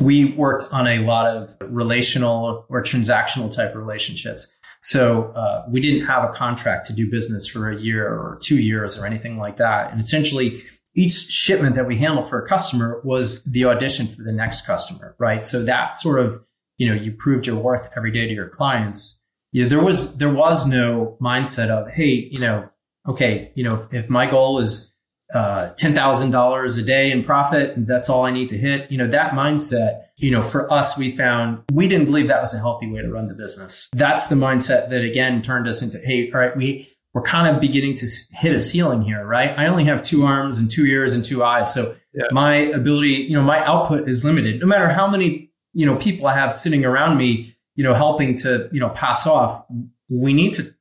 We 0.00 0.32
worked 0.32 0.64
on 0.72 0.88
a 0.88 1.00
lot 1.00 1.26
of 1.26 1.56
relational 1.60 2.66
or 2.68 2.82
transactional 2.82 3.54
type 3.54 3.74
relationships. 3.74 4.52
So 4.82 5.24
uh, 5.32 5.66
we 5.68 5.80
didn't 5.80 6.06
have 6.06 6.24
a 6.24 6.32
contract 6.32 6.86
to 6.86 6.92
do 6.92 7.08
business 7.08 7.46
for 7.46 7.70
a 7.70 7.78
year 7.78 8.08
or 8.08 8.38
two 8.42 8.58
years 8.60 8.98
or 8.98 9.06
anything 9.06 9.38
like 9.38 9.56
that. 9.56 9.92
And 9.92 10.00
essentially, 10.00 10.62
each 10.94 11.12
shipment 11.12 11.76
that 11.76 11.86
we 11.86 11.98
handled 11.98 12.28
for 12.28 12.42
a 12.42 12.48
customer 12.48 13.00
was 13.04 13.44
the 13.44 13.64
audition 13.64 14.08
for 14.08 14.22
the 14.22 14.32
next 14.32 14.66
customer, 14.66 15.14
right? 15.18 15.46
So 15.46 15.62
that 15.64 15.98
sort 15.98 16.18
of 16.18 16.42
you 16.80 16.88
know, 16.88 16.94
you 16.94 17.12
proved 17.12 17.46
your 17.46 17.56
worth 17.56 17.90
every 17.94 18.10
day 18.10 18.26
to 18.26 18.32
your 18.32 18.48
clients. 18.48 19.20
You 19.52 19.64
know, 19.64 19.68
there 19.68 19.84
was, 19.84 20.16
there 20.16 20.32
was 20.32 20.66
no 20.66 21.18
mindset 21.20 21.68
of, 21.68 21.90
Hey, 21.90 22.28
you 22.32 22.40
know, 22.40 22.70
okay, 23.06 23.52
you 23.54 23.62
know, 23.62 23.74
if, 23.74 23.92
if 23.92 24.08
my 24.08 24.28
goal 24.28 24.58
is, 24.60 24.90
uh, 25.34 25.74
$10,000 25.78 26.78
a 26.78 26.82
day 26.82 27.12
in 27.12 27.22
profit 27.22 27.76
and 27.76 27.86
that's 27.86 28.08
all 28.08 28.24
I 28.24 28.30
need 28.30 28.48
to 28.48 28.56
hit, 28.56 28.90
you 28.90 28.96
know, 28.96 29.06
that 29.08 29.32
mindset, 29.32 30.04
you 30.16 30.30
know, 30.30 30.42
for 30.42 30.72
us, 30.72 30.96
we 30.96 31.14
found 31.14 31.62
we 31.70 31.86
didn't 31.86 32.06
believe 32.06 32.28
that 32.28 32.40
was 32.40 32.54
a 32.54 32.58
healthy 32.58 32.90
way 32.90 33.02
to 33.02 33.12
run 33.12 33.28
the 33.28 33.34
business. 33.34 33.88
That's 33.92 34.28
the 34.28 34.34
mindset 34.34 34.88
that 34.88 35.04
again 35.04 35.42
turned 35.42 35.68
us 35.68 35.82
into, 35.82 35.98
Hey, 35.98 36.32
all 36.32 36.40
right, 36.40 36.56
we, 36.56 36.88
we're 37.12 37.22
kind 37.22 37.54
of 37.54 37.60
beginning 37.60 37.94
to 37.96 38.06
hit 38.32 38.54
a 38.54 38.58
ceiling 38.58 39.02
here, 39.02 39.24
right? 39.24 39.56
I 39.58 39.66
only 39.66 39.84
have 39.84 40.02
two 40.02 40.24
arms 40.24 40.58
and 40.58 40.70
two 40.70 40.86
ears 40.86 41.14
and 41.14 41.24
two 41.24 41.44
eyes. 41.44 41.74
So 41.74 41.94
yeah. 42.14 42.24
my 42.32 42.54
ability, 42.54 43.08
you 43.08 43.34
know, 43.34 43.42
my 43.42 43.62
output 43.64 44.08
is 44.08 44.24
limited. 44.24 44.60
No 44.60 44.66
matter 44.66 44.88
how 44.88 45.06
many 45.06 45.49
you 45.72 45.86
know, 45.86 45.96
people 45.96 46.26
I 46.26 46.34
have 46.34 46.52
sitting 46.52 46.84
around 46.84 47.16
me, 47.16 47.52
you 47.76 47.84
know, 47.84 47.94
helping 47.94 48.36
to, 48.38 48.68
you 48.72 48.80
know, 48.80 48.90
pass 48.90 49.26
off. 49.26 49.64
We 50.08 50.32
need 50.32 50.54
to, 50.54 50.74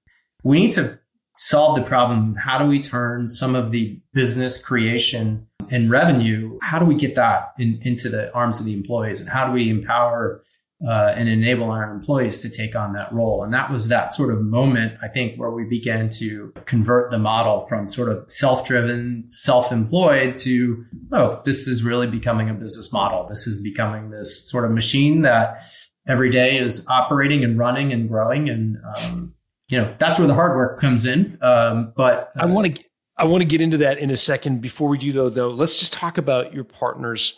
we 0.44 0.60
need 0.60 0.74
to 0.74 1.00
solve 1.36 1.76
the 1.76 1.84
problem. 1.84 2.36
How 2.36 2.58
do 2.60 2.66
we 2.66 2.82
turn 2.82 3.28
some 3.28 3.56
of 3.56 3.72
the 3.72 4.00
business 4.14 4.62
creation 4.62 5.48
and 5.72 5.90
revenue? 5.90 6.58
How 6.62 6.80
do 6.80 6.86
we 6.86 6.96
get 6.96 7.16
that 7.16 7.54
in, 7.58 7.80
into 7.84 8.10
the 8.10 8.34
arms 8.34 8.60
of 8.60 8.66
the 8.66 8.74
employees 8.74 9.22
and 9.22 9.30
how 9.30 9.48
do 9.48 9.54
we 9.54 9.70
empower 9.70 10.44
uh, 10.88 11.14
and 11.16 11.28
enable 11.28 11.70
our 11.70 11.92
employees 11.92 12.40
to 12.40 12.50
take 12.50 12.76
on 12.76 12.94
that 12.94 13.12
role. 13.12 13.44
And 13.44 13.54
that 13.54 13.70
was 13.70 13.90
that 13.90 14.14
sort 14.14 14.34
of 14.34 14.42
moment, 14.42 14.98
I 15.02 15.10
think, 15.10 15.38
where 15.38 15.52
we 15.52 15.66
began 15.66 16.08
to 16.20 16.54
convert 16.66 17.12
the 17.12 17.20
model 17.20 17.68
from 17.68 17.86
sort 17.86 18.10
of 18.10 18.32
self-driven, 18.32 19.26
self-employed 19.28 20.38
to, 20.38 20.86
oh, 21.12 21.42
this 21.44 21.68
is 21.68 21.84
really 21.84 22.08
becoming 22.08 22.50
a 22.50 22.54
business 22.54 22.94
model. 22.94 23.26
This 23.28 23.46
is 23.46 23.62
becoming 23.62 24.10
this 24.10 24.50
sort 24.50 24.64
of 24.64 24.72
machine 24.72 25.24
that 25.24 25.60
every 26.08 26.30
day 26.30 26.58
is 26.58 26.88
operating 26.88 27.44
and 27.44 27.60
running 27.60 27.92
and 27.92 28.08
growing. 28.08 28.50
And, 28.50 28.78
um, 28.96 29.34
you 29.68 29.78
know, 29.80 29.94
that's 30.00 30.18
where 30.18 30.30
the 30.30 30.34
hard 30.34 30.56
work 30.56 30.80
comes 30.80 31.06
in. 31.06 31.38
Um, 31.42 31.92
but 31.96 32.32
uh, 32.38 32.44
I 32.44 32.46
want 32.46 32.78
to, 32.78 32.84
I 33.18 33.26
want 33.26 33.42
to 33.42 33.46
get 33.46 33.60
into 33.60 33.80
that 33.80 33.98
in 33.98 34.12
a 34.12 34.16
second. 34.16 34.62
Before 34.62 34.88
we 34.88 34.98
do 34.98 35.12
though, 35.12 35.30
though, 35.30 35.50
let's 35.50 35.76
just 35.76 35.92
talk 35.92 36.18
about 36.18 36.54
your 36.54 36.64
partners. 36.64 37.38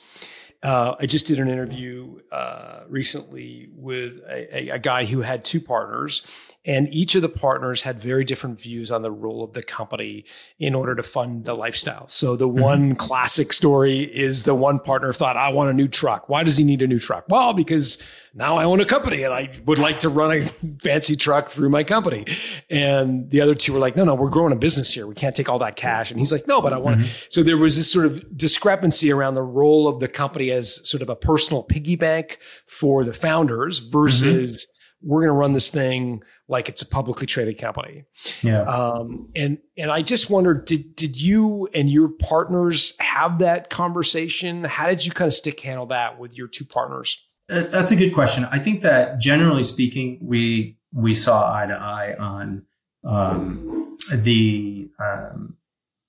Uh, 0.64 0.96
I 1.00 1.08
just 1.08 1.26
did 1.26 1.40
an 1.40 1.50
interview 1.50 2.20
uh, 2.32 2.82
recently 2.88 3.70
with 3.76 4.20
a, 4.30 4.56
a, 4.56 4.70
a, 4.76 4.80
guy 4.80 5.06
who 5.06 5.22
had 5.22 5.44
two 5.44 5.60
partners, 5.60 6.22
and 6.66 6.88
each 6.94 7.16
of 7.16 7.24
the 7.24 7.30
partners 7.30 7.82
had 7.82 8.00
very 8.00 8.24
different 8.24 8.62
views 8.62 8.92
on 8.92 9.02
the 9.02 9.10
role 9.10 9.44
of 9.44 9.54
the 9.54 9.64
company 9.64 10.24
in 10.60 10.76
order 10.76 10.94
to 10.94 11.02
fund 11.02 11.46
the 11.46 11.56
lifestyle. 11.56 12.08
So 12.08 12.36
the 12.36 12.48
mm-hmm. 12.48 12.62
one 12.62 12.96
classic 12.96 13.54
story 13.54 14.04
is 14.16 14.44
the 14.44 14.54
one 14.54 14.78
partner 14.78 15.12
thought, 15.14 15.36
I 15.36 15.50
want 15.50 15.72
a 15.72 15.74
new 15.74 15.88
truck. 15.88 16.30
Why 16.30 16.44
does 16.44 16.58
he 16.58 16.64
need 16.64 16.84
a 16.84 16.88
new 16.88 17.00
truck? 17.00 17.26
Well, 17.28 17.54
because 17.54 17.98
now 18.34 18.56
I 18.56 18.64
own 18.64 18.80
a 18.80 18.86
company 18.86 19.24
and 19.24 19.34
I 19.34 19.50
would 19.66 19.80
like 19.80 20.00
to 20.00 20.10
run 20.10 20.32
a 20.32 20.46
fancy 20.82 21.16
truck 21.16 21.50
through 21.50 21.70
my 21.70 21.84
company. 21.84 22.26
And 22.70 23.30
the 23.30 23.42
other 23.42 23.54
two 23.54 23.74
were 23.74 23.80
like, 23.80 23.96
no, 23.98 24.06
no, 24.06 24.16
we're 24.16 24.30
growing 24.30 24.54
a 24.54 24.56
business 24.56 24.94
here. 24.94 25.06
We 25.06 25.16
can't 25.16 25.36
take 25.36 25.50
all 25.50 25.60
that 25.60 25.76
cash. 25.76 26.12
And 26.12 26.20
he's 26.20 26.32
like, 26.32 26.48
no, 26.48 26.62
but 26.62 26.72
I 26.72 26.78
want 26.78 27.00
to. 27.00 27.06
Mm-hmm. 27.06 27.26
So 27.30 27.44
there 27.44 27.58
was 27.58 27.76
this 27.76 27.92
sort 27.92 28.06
of 28.06 28.38
discrepancy 28.38 29.12
around 29.12 29.34
the 29.34 29.44
role 29.44 29.88
of 29.88 30.00
the 30.00 30.08
company 30.08 30.52
as 30.52 30.88
sort 30.90 31.02
of 31.02 31.10
a 31.10 31.16
personal 31.16 31.62
piggy 31.62 31.98
bank 31.98 32.40
for 32.68 33.04
the 33.04 33.14
founders 33.14 33.80
versus 33.80 34.66
mm-hmm. 34.66 35.10
we're 35.10 35.22
going 35.22 35.34
to 35.34 35.34
run 35.34 35.52
this 35.52 35.70
thing 35.70 36.24
like 36.48 36.70
it's 36.70 36.82
a 36.82 36.88
publicly 36.88 37.28
traded 37.28 37.58
company. 37.58 38.06
Yeah. 38.42 38.62
Um, 38.64 39.30
and 39.36 39.58
and 39.78 39.92
I 39.92 40.04
just 40.04 40.30
wondered, 40.30 40.66
did 40.66 40.96
did 40.96 41.20
you 41.20 41.68
and 41.74 41.90
your 41.90 42.10
partners 42.10 42.94
have 43.00 43.40
that 43.40 43.70
conversation? 43.70 44.64
How 44.64 44.88
did 44.88 45.06
you 45.06 45.12
kind 45.12 45.28
of 45.28 45.34
stick 45.34 45.60
handle 45.60 45.88
that 45.88 46.18
with 46.18 46.38
your 46.38 46.48
two 46.48 46.66
partners? 46.66 47.18
That's 47.52 47.92
a 47.92 47.96
good 47.96 48.14
question. 48.14 48.46
I 48.46 48.60
think 48.60 48.82
that 48.82 49.20
generally 49.20 49.64
speaking, 49.64 50.20
we 50.22 50.78
we 50.94 51.14
saw 51.14 51.54
eye 51.54 51.66
to 51.68 51.74
eye 51.74 52.16
on 52.18 52.66
um, 53.04 53.98
the 54.14 54.90
um, 55.00 55.58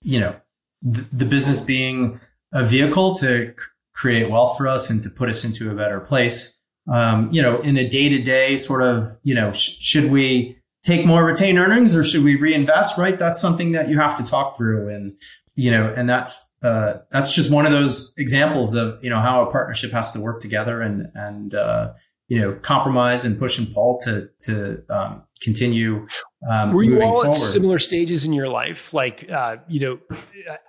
you 0.03 0.21
know 0.21 0.37
the, 0.83 1.07
the, 1.13 1.25
business 1.25 1.61
being 1.61 2.21
a 2.53 2.65
vehicle 2.65 3.15
to 3.17 3.55
create 3.95 4.31
wealth 4.31 4.57
for 4.57 4.67
us 4.67 4.91
and 4.91 5.03
to 5.03 5.11
put 5.11 5.29
us 5.29 5.45
into 5.45 5.71
a 5.71 5.75
better 5.75 6.01
place 6.01 6.61
um, 6.91 7.31
you 7.31 7.41
know, 7.43 7.61
in 7.61 7.77
a 7.77 7.89
day 7.89 8.09
to 8.09 8.21
day 8.21 8.57
sort 8.57 8.83
of, 8.83 9.19
you 9.23 9.35
know, 9.35 9.53
sh- 9.53 9.79
should 9.79 10.11
we 10.11 10.59
take 10.83 11.07
more 11.07 11.25
retained 11.25 11.59
earnings 11.59 11.95
or 11.95 12.03
should 12.03 12.25
we 12.25 12.35
reinvest? 12.35 12.99
Right. 12.99 13.19
That's 13.19 13.41
something 13.41 13.73
that 13.73 13.89
you 13.89 13.99
have 14.01 14.17
to 14.17 14.25
talk 14.25 14.57
through. 14.57 14.89
And, 14.89 15.15
you 15.55 15.71
know, 15.71 15.93
and 15.97 16.09
that's, 16.09 16.51
uh, 16.63 16.99
that's 17.11 17.35
just 17.35 17.51
one 17.51 17.67
of 17.67 17.73
those 17.73 18.15
examples 18.17 18.75
of, 18.75 19.03
you 19.03 19.11
know, 19.11 19.21
how 19.21 19.47
a 19.47 19.51
partnership 19.51 19.91
has 19.91 20.13
to 20.13 20.21
work 20.21 20.41
together 20.41 20.81
and, 20.81 21.11
and, 21.15 21.55
uh, 21.55 21.93
you 22.29 22.41
know, 22.41 22.55
compromise 22.63 23.25
and 23.25 23.39
push 23.39 23.59
and 23.59 23.75
pull 23.75 23.99
to, 24.05 24.29
to, 24.41 24.83
um, 24.89 25.23
continue. 25.43 26.07
Um, 26.51 26.73
Were 26.73 26.83
you 26.83 27.01
all 27.03 27.23
forward. 27.23 27.29
at 27.29 27.35
similar 27.35 27.79
stages 27.79 28.25
in 28.25 28.33
your 28.33 28.49
life? 28.49 28.93
Like, 28.93 29.31
uh, 29.31 29.59
you 29.69 29.79
know, 29.79 29.99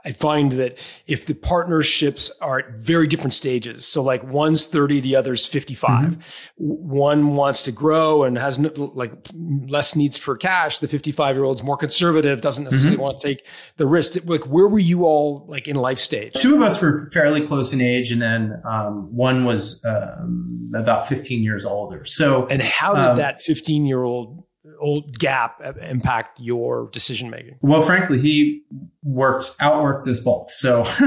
I 0.06 0.12
find 0.12 0.51
that 0.53 0.86
if 1.08 1.25
the 1.25 1.34
partnerships 1.34 2.32
are 2.42 2.60
at 2.60 2.70
very 2.75 3.08
different 3.08 3.34
stages, 3.34 3.84
so 3.86 4.03
like 4.03 4.24
one's 4.24 4.68
30, 4.68 5.00
the 5.00 5.15
other's 5.15 5.48
55, 5.48 5.89
mm-hmm. 5.89 6.20
one 6.58 7.36
wants 7.36 7.63
to 7.63 7.72
grow 7.72 8.24
and 8.24 8.38
has 8.38 8.60
no, 8.60 8.70
like 8.94 9.13
less 9.34 9.96
needs 9.96 10.15
for 10.15 10.38
cash. 10.38 10.77
The 10.77 10.88
55 10.88 11.36
year 11.36 11.44
old's 11.44 11.63
more 11.63 11.77
conservative, 11.77 12.42
doesn't 12.42 12.65
necessarily 12.65 12.98
mm-hmm. 12.98 13.03
want 13.03 13.18
to 13.20 13.27
take 13.27 13.48
the 13.77 13.88
risk. 13.88 14.24
Like, 14.25 14.44
where 14.44 14.68
were 14.68 14.80
you 14.80 15.06
all 15.06 15.46
like 15.48 15.68
in 15.68 15.75
life 15.75 15.98
stage? 16.00 16.34
Two 16.34 16.56
of 16.56 16.62
us 16.62 16.80
were 16.80 17.10
fairly 17.12 17.48
close 17.48 17.74
in 17.74 17.82
age, 17.82 18.12
and 18.12 18.22
then 18.22 18.62
um, 18.63 19.08
one 19.15 19.44
was 19.44 19.84
um, 19.86 20.72
about 20.75 21.08
15 21.08 21.42
years 21.42 21.65
older. 21.65 22.06
So, 22.06 22.46
and 22.46 22.62
how 22.62 22.94
did 22.94 23.06
um, 23.06 23.18
that 23.18 23.42
15 23.42 23.88
year 23.88 24.03
old 24.03 24.44
old 24.80 25.18
gap 25.18 25.62
impact 25.82 26.39
your 26.39 26.89
decision 26.92 27.30
making? 27.30 27.58
Well, 27.62 27.82
frankly, 27.82 28.20
he 28.20 28.63
works 29.03 29.56
outworked 29.60 30.08
us 30.08 30.20
both. 30.20 30.51
So 30.51 30.83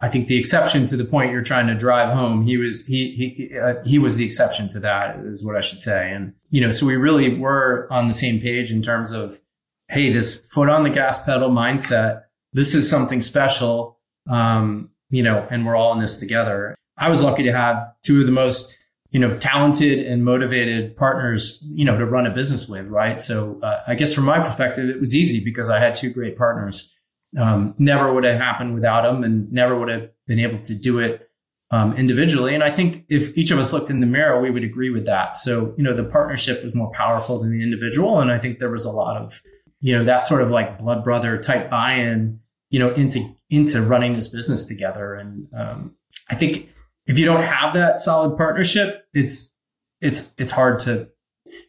I 0.00 0.08
think 0.08 0.28
the 0.28 0.36
exception 0.36 0.86
to 0.86 0.96
the 0.96 1.04
point 1.04 1.32
you're 1.32 1.42
trying 1.42 1.66
to 1.68 1.74
drive 1.74 2.14
home, 2.14 2.42
he 2.42 2.56
was 2.56 2.86
he 2.86 3.12
he 3.12 3.58
uh, 3.58 3.74
he 3.84 3.98
was 3.98 4.16
the 4.16 4.24
exception 4.24 4.68
to 4.68 4.80
that 4.80 5.20
is 5.20 5.44
what 5.44 5.56
I 5.56 5.60
should 5.60 5.80
say. 5.80 6.12
And 6.12 6.34
you 6.50 6.60
know, 6.60 6.70
so 6.70 6.86
we 6.86 6.96
really 6.96 7.38
were 7.38 7.88
on 7.90 8.08
the 8.08 8.14
same 8.14 8.40
page 8.40 8.70
in 8.70 8.82
terms 8.82 9.12
of 9.12 9.40
hey, 9.88 10.12
this 10.12 10.46
foot 10.50 10.68
on 10.68 10.82
the 10.82 10.90
gas 10.90 11.24
pedal 11.24 11.50
mindset. 11.50 12.22
This 12.52 12.74
is 12.74 12.88
something 12.88 13.20
special. 13.20 13.98
Um, 14.28 14.90
you 15.10 15.22
know, 15.22 15.46
and 15.50 15.66
we're 15.66 15.76
all 15.76 15.92
in 15.92 16.00
this 16.00 16.18
together. 16.18 16.74
I 16.96 17.08
was 17.08 17.22
lucky 17.22 17.42
to 17.44 17.52
have 17.52 17.92
two 18.02 18.20
of 18.20 18.26
the 18.26 18.32
most 18.32 18.76
you 19.14 19.20
know, 19.20 19.38
talented 19.38 20.04
and 20.04 20.24
motivated 20.24 20.96
partners, 20.96 21.64
you 21.70 21.84
know, 21.84 21.96
to 21.96 22.04
run 22.04 22.26
a 22.26 22.30
business 22.30 22.68
with, 22.68 22.84
right? 22.88 23.22
So 23.22 23.60
uh, 23.62 23.80
I 23.86 23.94
guess 23.94 24.12
from 24.12 24.24
my 24.24 24.40
perspective, 24.40 24.90
it 24.90 24.98
was 24.98 25.14
easy 25.14 25.38
because 25.42 25.70
I 25.70 25.78
had 25.78 25.94
two 25.94 26.12
great 26.12 26.36
partners. 26.36 26.92
Um, 27.38 27.76
never 27.78 28.12
would 28.12 28.24
have 28.24 28.40
happened 28.40 28.74
without 28.74 29.02
them 29.02 29.22
and 29.22 29.52
never 29.52 29.78
would 29.78 29.88
have 29.88 30.10
been 30.26 30.40
able 30.40 30.58
to 30.64 30.74
do 30.74 30.98
it 30.98 31.30
um, 31.70 31.94
individually. 31.94 32.56
And 32.56 32.64
I 32.64 32.72
think 32.72 33.04
if 33.08 33.38
each 33.38 33.52
of 33.52 33.60
us 33.60 33.72
looked 33.72 33.88
in 33.88 34.00
the 34.00 34.06
mirror, 34.06 34.40
we 34.40 34.50
would 34.50 34.64
agree 34.64 34.90
with 34.90 35.06
that. 35.06 35.36
So, 35.36 35.74
you 35.76 35.84
know, 35.84 35.94
the 35.94 36.02
partnership 36.02 36.64
was 36.64 36.74
more 36.74 36.90
powerful 36.90 37.38
than 37.38 37.52
the 37.56 37.62
individual. 37.62 38.18
And 38.18 38.32
I 38.32 38.40
think 38.40 38.58
there 38.58 38.70
was 38.70 38.84
a 38.84 38.90
lot 38.90 39.16
of, 39.16 39.40
you 39.80 39.96
know, 39.96 40.02
that 40.02 40.24
sort 40.24 40.42
of 40.42 40.50
like 40.50 40.80
blood 40.80 41.04
brother 41.04 41.38
type 41.38 41.70
buy-in, 41.70 42.40
you 42.70 42.80
know, 42.80 42.90
into, 42.90 43.36
into 43.48 43.80
running 43.80 44.16
this 44.16 44.26
business 44.26 44.66
together. 44.66 45.14
And 45.14 45.46
um, 45.56 45.96
I 46.28 46.34
think, 46.34 46.70
if 47.06 47.18
you 47.18 47.24
don't 47.24 47.44
have 47.44 47.74
that 47.74 47.98
solid 47.98 48.36
partnership, 48.36 49.06
it's 49.12 49.54
it's 50.00 50.32
it's 50.38 50.52
hard 50.52 50.78
to 50.80 51.08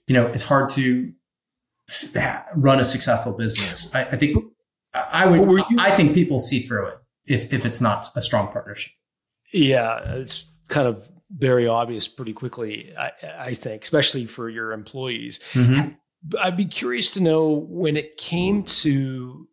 you 0.08 0.14
know 0.14 0.28
it's 0.28 0.44
hard 0.44 0.70
to 0.70 1.12
run 2.56 2.80
a 2.80 2.84
successful 2.84 3.34
business. 3.34 3.94
I, 3.94 4.06
I 4.06 4.18
think 4.18 4.44
I 4.94 5.26
would 5.26 5.66
you, 5.70 5.78
I 5.80 5.92
think 5.92 6.14
people 6.14 6.40
see 6.40 6.66
through 6.66 6.88
it 6.88 6.98
if 7.26 7.54
if 7.54 7.66
it's 7.66 7.82
not 7.82 8.08
a 8.16 8.22
strong 8.22 8.52
partnership. 8.52 8.94
Yeah, 9.52 10.16
it's 10.16 10.50
kind 10.68 10.88
of 10.88 11.08
very 11.32 11.68
obvious 11.68 12.08
pretty 12.08 12.34
quickly. 12.34 12.94
I, 12.98 13.12
I 13.40 13.54
think, 13.54 13.84
especially 13.84 14.26
for 14.26 14.50
your 14.50 14.72
employees. 14.72 15.40
Mm-hmm. 15.54 15.92
I'd 16.40 16.58
be 16.58 16.66
curious 16.66 17.12
to 17.12 17.22
know 17.22 17.50
when 17.70 17.98
it 17.98 18.18
came 18.18 18.64
to 18.64 19.48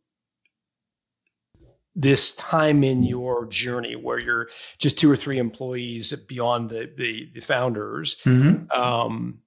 this 1.95 2.33
time 2.35 2.83
in 2.83 3.03
your 3.03 3.47
journey 3.47 3.97
where 3.97 4.19
you're 4.19 4.49
just 4.79 4.99
two 4.99 5.11
or 5.11 5.17
three 5.17 5.39
employees 5.39 6.13
beyond 6.29 6.71
the 6.71 6.91
the, 6.97 7.29
the 7.35 7.41
founders 7.41 8.17
mm-hmm. 8.25 8.71
um, 8.79 9.39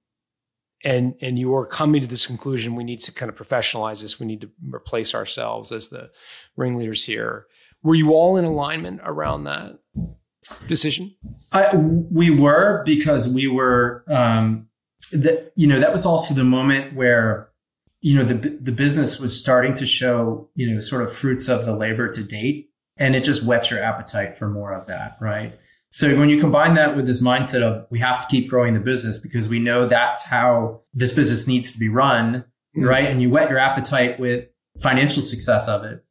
and 0.84 1.14
and 1.20 1.38
you're 1.38 1.66
coming 1.66 2.00
to 2.00 2.06
this 2.06 2.26
conclusion 2.26 2.76
we 2.76 2.84
need 2.84 3.00
to 3.00 3.12
kind 3.12 3.28
of 3.28 3.36
professionalize 3.36 4.02
this. 4.02 4.20
We 4.20 4.26
need 4.26 4.40
to 4.42 4.50
replace 4.70 5.14
ourselves 5.14 5.72
as 5.72 5.88
the 5.88 6.10
ringleaders 6.56 7.04
here. 7.04 7.46
Were 7.82 7.94
you 7.94 8.12
all 8.12 8.36
in 8.36 8.44
alignment 8.44 9.00
around 9.04 9.44
that 9.44 9.78
decision? 10.68 11.14
I, 11.52 11.76
we 11.76 12.30
were 12.30 12.82
because 12.84 13.28
we 13.28 13.48
were 13.48 14.04
um, 14.08 14.68
that 15.12 15.52
you 15.56 15.66
know 15.66 15.80
that 15.80 15.92
was 15.92 16.06
also 16.06 16.34
the 16.34 16.44
moment 16.44 16.94
where 16.94 17.45
you 18.06 18.14
know, 18.14 18.22
the, 18.22 18.34
the 18.34 18.70
business 18.70 19.18
was 19.18 19.36
starting 19.36 19.74
to 19.74 19.84
show, 19.84 20.48
you 20.54 20.72
know, 20.72 20.78
sort 20.78 21.02
of 21.02 21.12
fruits 21.12 21.48
of 21.48 21.64
the 21.64 21.74
labor 21.74 22.08
to 22.08 22.22
date. 22.22 22.70
And 22.96 23.16
it 23.16 23.24
just 23.24 23.44
whets 23.44 23.68
your 23.68 23.82
appetite 23.82 24.38
for 24.38 24.48
more 24.48 24.72
of 24.72 24.86
that. 24.86 25.16
Right. 25.20 25.58
So 25.90 26.16
when 26.16 26.28
you 26.28 26.40
combine 26.40 26.74
that 26.74 26.94
with 26.94 27.04
this 27.08 27.20
mindset 27.20 27.62
of 27.62 27.84
we 27.90 27.98
have 27.98 28.20
to 28.20 28.28
keep 28.28 28.48
growing 28.48 28.74
the 28.74 28.80
business 28.80 29.18
because 29.18 29.48
we 29.48 29.58
know 29.58 29.88
that's 29.88 30.24
how 30.24 30.82
this 30.94 31.12
business 31.14 31.48
needs 31.48 31.72
to 31.72 31.80
be 31.80 31.88
run. 31.88 32.44
Mm-hmm. 32.78 32.84
Right. 32.84 33.06
And 33.06 33.20
you 33.20 33.28
whet 33.28 33.50
your 33.50 33.58
appetite 33.58 34.20
with 34.20 34.50
financial 34.80 35.20
success 35.20 35.66
of 35.66 35.82
it. 35.82 36.04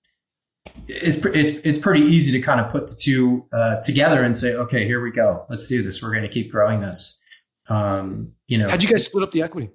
It's, 0.90 1.24
it's, 1.24 1.66
it's 1.66 1.80
pretty 1.80 2.02
easy 2.02 2.34
to 2.34 2.42
kind 2.42 2.60
of 2.60 2.74
put 2.74 2.88
the 2.88 2.96
two 3.00 3.46
uh, 3.54 3.82
together 3.84 4.22
and 4.22 4.36
say, 4.36 4.54
okay, 4.54 4.86
here 4.86 5.02
we 5.02 5.12
go. 5.12 5.46
Let's 5.50 5.70
do 5.70 5.82
this. 5.82 6.02
We're 6.04 6.12
going 6.12 6.24
to 6.24 6.30
keep 6.30 6.52
growing 6.52 6.82
this. 6.82 7.22
Um, 7.70 8.34
you 8.50 8.58
know, 8.58 8.68
how'd 8.68 8.84
you 8.84 8.90
guys 8.90 9.06
split 9.06 9.24
up 9.24 9.32
the 9.32 9.44
equity? 9.44 9.70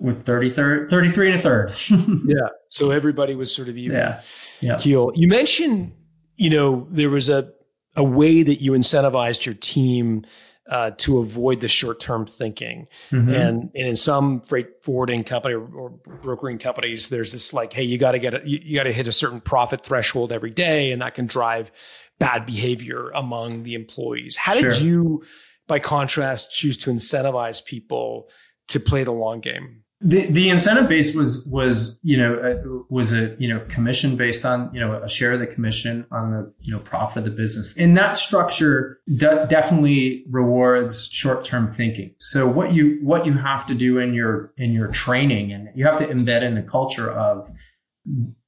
With 0.00 0.24
30, 0.24 0.50
33 0.50 1.26
and 1.26 1.34
a 1.34 1.38
third. 1.38 1.74
yeah. 2.26 2.48
So 2.68 2.90
everybody 2.90 3.34
was 3.34 3.54
sort 3.54 3.68
of 3.68 3.76
even 3.76 3.96
yeah. 3.96 4.22
yeah. 4.60 4.76
keel. 4.78 5.12
You 5.14 5.28
mentioned, 5.28 5.92
you 6.36 6.50
know, 6.50 6.88
there 6.90 7.10
was 7.10 7.28
a, 7.28 7.52
a 7.96 8.02
way 8.02 8.42
that 8.42 8.62
you 8.62 8.72
incentivized 8.72 9.44
your 9.44 9.54
team 9.54 10.24
uh, 10.70 10.92
to 10.98 11.18
avoid 11.18 11.60
the 11.60 11.68
short-term 11.68 12.24
thinking. 12.26 12.86
Mm-hmm. 13.10 13.28
And, 13.28 13.70
and 13.74 13.88
in 13.88 13.96
some 13.96 14.40
freight 14.40 14.68
forwarding 14.82 15.24
company 15.24 15.54
or, 15.54 15.66
or 15.66 15.90
brokering 15.90 16.58
companies, 16.58 17.08
there's 17.08 17.32
this 17.32 17.52
like, 17.52 17.72
hey, 17.72 17.82
you 17.82 17.98
got 17.98 18.12
to 18.12 18.18
get 18.18 18.34
a, 18.34 18.40
you, 18.48 18.60
you 18.62 18.76
got 18.76 18.84
to 18.84 18.92
hit 18.92 19.06
a 19.06 19.12
certain 19.12 19.40
profit 19.40 19.84
threshold 19.84 20.32
every 20.32 20.50
day, 20.50 20.92
and 20.92 21.02
that 21.02 21.14
can 21.14 21.26
drive 21.26 21.72
bad 22.18 22.46
behavior 22.46 23.10
among 23.10 23.64
the 23.64 23.74
employees. 23.74 24.36
How 24.36 24.54
sure. 24.54 24.70
did 24.70 24.80
you, 24.80 25.24
by 25.66 25.80
contrast, 25.80 26.54
choose 26.54 26.76
to 26.78 26.90
incentivize 26.90 27.64
people 27.64 28.30
to 28.68 28.78
play 28.78 29.02
the 29.02 29.12
long 29.12 29.40
game? 29.40 29.79
The 30.02 30.26
the 30.26 30.48
incentive 30.48 30.88
base 30.88 31.14
was 31.14 31.46
was 31.46 31.98
you 32.02 32.16
know 32.16 32.36
uh, 32.36 32.84
was 32.88 33.12
a 33.12 33.36
you 33.38 33.48
know 33.48 33.60
commission 33.68 34.16
based 34.16 34.46
on 34.46 34.72
you 34.72 34.80
know 34.80 34.94
a 34.94 35.08
share 35.08 35.32
of 35.32 35.40
the 35.40 35.46
commission 35.46 36.06
on 36.10 36.30
the 36.30 36.52
you 36.58 36.72
know 36.72 36.78
profit 36.80 37.18
of 37.18 37.24
the 37.24 37.30
business. 37.30 37.76
And 37.76 37.96
that 37.98 38.16
structure 38.16 38.98
de- 39.14 39.46
definitely 39.46 40.24
rewards 40.30 41.06
short 41.12 41.44
term 41.44 41.70
thinking. 41.70 42.14
So 42.18 42.48
what 42.48 42.72
you 42.72 42.98
what 43.02 43.26
you 43.26 43.34
have 43.34 43.66
to 43.66 43.74
do 43.74 43.98
in 43.98 44.14
your 44.14 44.54
in 44.56 44.72
your 44.72 44.88
training 44.88 45.52
and 45.52 45.68
you 45.74 45.84
have 45.84 45.98
to 45.98 46.06
embed 46.06 46.42
in 46.42 46.54
the 46.54 46.62
culture 46.62 47.10
of 47.10 47.50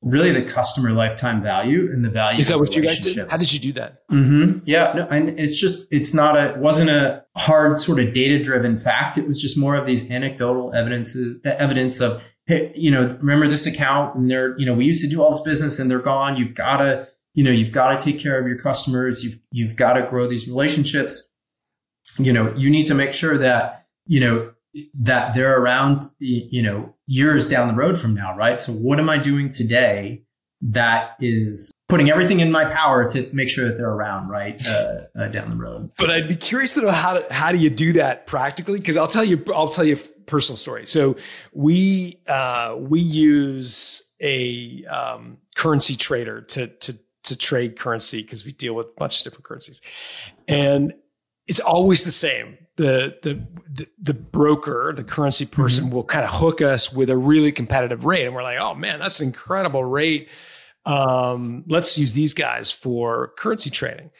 really 0.02 0.32
the 0.32 0.42
customer 0.42 0.90
lifetime 0.90 1.42
value 1.42 1.88
and 1.92 2.04
the 2.04 2.10
value. 2.10 2.40
Is 2.40 2.48
that 2.48 2.58
what 2.58 2.74
you 2.74 2.82
guys 2.82 2.98
did? 2.98 3.16
How 3.30 3.36
did 3.36 3.52
you 3.52 3.60
do 3.60 3.72
that? 3.74 4.06
Mm-hmm. 4.08 4.58
Yeah, 4.64 4.92
no, 4.94 5.06
and 5.08 5.28
it's 5.38 5.58
just 5.58 5.86
it's 5.92 6.12
not 6.12 6.36
a 6.36 6.50
it 6.50 6.58
wasn't 6.58 6.90
a 6.90 7.24
hard 7.36 7.80
sort 7.80 8.00
of 8.00 8.12
data 8.12 8.42
driven 8.42 8.78
fact. 8.78 9.16
It 9.16 9.26
was 9.26 9.40
just 9.40 9.56
more 9.56 9.76
of 9.76 9.86
these 9.86 10.10
anecdotal 10.10 10.74
evidence 10.74 11.16
evidence 11.44 12.00
of 12.00 12.22
hey, 12.46 12.72
you 12.74 12.90
know, 12.90 13.02
remember 13.20 13.46
this 13.46 13.66
account 13.66 14.16
and 14.16 14.30
they're 14.30 14.58
you 14.58 14.66
know 14.66 14.74
we 14.74 14.84
used 14.84 15.02
to 15.02 15.08
do 15.08 15.22
all 15.22 15.30
this 15.30 15.40
business 15.40 15.78
and 15.78 15.90
they're 15.90 16.00
gone. 16.00 16.36
You've 16.36 16.54
got 16.54 16.78
to 16.78 17.06
you 17.34 17.44
know 17.44 17.52
you've 17.52 17.72
got 17.72 17.98
to 17.98 18.04
take 18.04 18.20
care 18.20 18.38
of 18.40 18.46
your 18.46 18.58
customers. 18.58 19.24
You've 19.24 19.38
you've 19.50 19.76
got 19.76 19.94
to 19.94 20.02
grow 20.02 20.26
these 20.26 20.48
relationships. 20.48 21.28
You 22.18 22.32
know, 22.32 22.52
you 22.56 22.68
need 22.68 22.86
to 22.86 22.94
make 22.94 23.14
sure 23.14 23.38
that 23.38 23.86
you 24.06 24.20
know 24.20 24.51
that 25.00 25.34
they're 25.34 25.60
around, 25.60 26.02
you 26.18 26.62
know, 26.62 26.94
years 27.06 27.48
down 27.48 27.68
the 27.68 27.74
road 27.74 28.00
from 28.00 28.14
now, 28.14 28.36
right? 28.36 28.58
So 28.58 28.72
what 28.72 28.98
am 28.98 29.08
I 29.08 29.18
doing 29.18 29.50
today 29.50 30.22
that 30.62 31.16
is 31.20 31.72
putting 31.88 32.08
everything 32.08 32.40
in 32.40 32.50
my 32.50 32.64
power 32.64 33.08
to 33.10 33.28
make 33.34 33.50
sure 33.50 33.68
that 33.68 33.76
they're 33.76 33.90
around, 33.90 34.28
right, 34.28 34.64
uh, 34.66 35.00
uh, 35.16 35.28
down 35.28 35.50
the 35.50 35.56
road? 35.56 35.90
But 35.98 36.10
I'd 36.10 36.28
be 36.28 36.36
curious 36.36 36.72
to 36.74 36.82
know 36.82 36.90
how 36.90 37.14
to, 37.14 37.32
how 37.32 37.52
do 37.52 37.58
you 37.58 37.68
do 37.68 37.92
that 37.94 38.26
practically? 38.26 38.78
Because 38.78 38.96
I'll 38.96 39.08
tell 39.08 39.24
you, 39.24 39.44
I'll 39.54 39.68
tell 39.68 39.84
you 39.84 39.96
a 39.96 40.20
personal 40.22 40.56
story. 40.56 40.86
So 40.86 41.16
we 41.52 42.18
uh, 42.26 42.76
we 42.78 43.00
use 43.00 44.02
a 44.20 44.84
um, 44.86 45.38
currency 45.54 45.96
trader 45.96 46.40
to 46.40 46.68
to 46.68 46.98
to 47.24 47.36
trade 47.36 47.78
currency 47.78 48.22
because 48.22 48.44
we 48.44 48.52
deal 48.52 48.74
with 48.74 48.86
a 48.86 48.92
bunch 48.98 49.20
of 49.20 49.24
different 49.24 49.44
currencies, 49.44 49.82
and 50.48 50.94
it's 51.46 51.60
always 51.60 52.04
the 52.04 52.10
same 52.10 52.58
the 52.76 53.16
the 53.22 53.86
the, 53.98 54.14
broker, 54.14 54.92
the 54.94 55.04
currency 55.04 55.46
person 55.46 55.86
mm-hmm. 55.86 55.94
will 55.94 56.04
kind 56.04 56.24
of 56.24 56.30
hook 56.30 56.60
us 56.62 56.92
with 56.92 57.10
a 57.10 57.16
really 57.16 57.52
competitive 57.52 58.04
rate, 58.04 58.26
and 58.26 58.34
we're 58.34 58.42
like, 58.42 58.58
oh 58.58 58.74
man, 58.74 58.98
that's 58.98 59.20
an 59.20 59.26
incredible 59.28 59.84
rate. 59.84 60.28
Um, 60.84 61.64
let's 61.68 61.96
use 61.98 62.12
these 62.12 62.34
guys 62.34 62.70
for 62.70 63.32
currency 63.38 63.70
trading, 63.70 64.10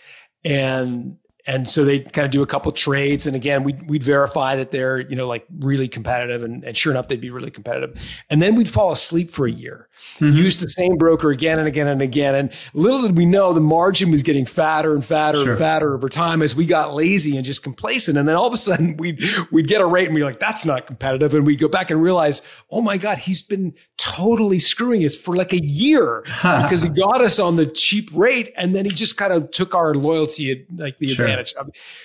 and 0.44 1.16
and 1.46 1.68
so 1.68 1.84
they 1.84 1.98
kind 2.00 2.24
of 2.24 2.30
do 2.30 2.42
a 2.42 2.46
couple 2.46 2.70
trades. 2.72 3.26
And 3.26 3.34
again 3.34 3.64
we'd, 3.64 3.88
we'd 3.88 4.02
verify 4.02 4.56
that 4.56 4.70
they're 4.70 5.00
you 5.00 5.16
know 5.16 5.26
like 5.26 5.46
really 5.58 5.88
competitive. 5.88 6.42
And, 6.42 6.64
and 6.64 6.76
sure 6.76 6.92
enough 6.92 7.08
they'd 7.08 7.20
be 7.20 7.30
really 7.30 7.50
competitive. 7.50 8.00
And 8.30 8.40
then 8.40 8.54
we'd 8.54 8.68
fall 8.68 8.92
asleep 8.92 9.30
for 9.30 9.46
a 9.46 9.50
year. 9.52 9.88
Mm-hmm. 10.18 10.36
use 10.36 10.58
the 10.58 10.68
same 10.68 10.96
broker 10.96 11.30
again 11.30 11.58
and 11.58 11.68
again 11.68 11.86
and 11.86 12.02
again. 12.02 12.34
And 12.34 12.50
little 12.74 13.02
did 13.02 13.16
we 13.16 13.26
know 13.26 13.52
the 13.52 13.60
margin 13.60 14.10
was 14.10 14.22
getting 14.22 14.46
fatter 14.46 14.94
and 14.94 15.04
fatter 15.04 15.38
sure. 15.38 15.50
and 15.50 15.58
fatter 15.58 15.94
over 15.94 16.08
time 16.08 16.42
as 16.42 16.56
we 16.56 16.66
got 16.66 16.94
lazy 16.94 17.36
and 17.36 17.44
just 17.44 17.62
complacent. 17.62 18.18
And 18.18 18.28
then 18.28 18.34
all 18.34 18.46
of 18.46 18.54
a 18.54 18.58
sudden 18.58 18.96
we'd 18.98 19.22
we'd 19.50 19.68
get 19.68 19.80
a 19.80 19.86
rate 19.86 20.06
and 20.06 20.16
be 20.16 20.24
like 20.24 20.38
that's 20.38 20.64
not 20.64 20.86
competitive. 20.86 21.34
And 21.34 21.46
we'd 21.46 21.60
go 21.60 21.68
back 21.68 21.90
and 21.90 22.02
realize 22.02 22.42
oh 22.70 22.80
my 22.80 22.96
god 22.96 23.18
he's 23.18 23.42
been 23.42 23.74
totally 23.98 24.58
screwing 24.58 25.04
us 25.04 25.16
for 25.16 25.36
like 25.36 25.52
a 25.52 25.62
year 25.64 26.22
because 26.42 26.82
he 26.82 26.88
got 26.88 27.20
us 27.20 27.38
on 27.38 27.56
the 27.56 27.66
cheap 27.66 28.10
rate 28.12 28.52
and 28.56 28.74
then 28.74 28.84
he 28.84 28.90
just 28.90 29.16
kind 29.16 29.32
of 29.32 29.50
took 29.50 29.74
our 29.74 29.94
loyalty 29.94 30.50
at 30.50 30.58
like 30.78 30.96
the 30.96 31.08
sure. 31.08 31.26
advantage. 31.26 31.31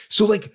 So 0.10 0.26
like 0.26 0.52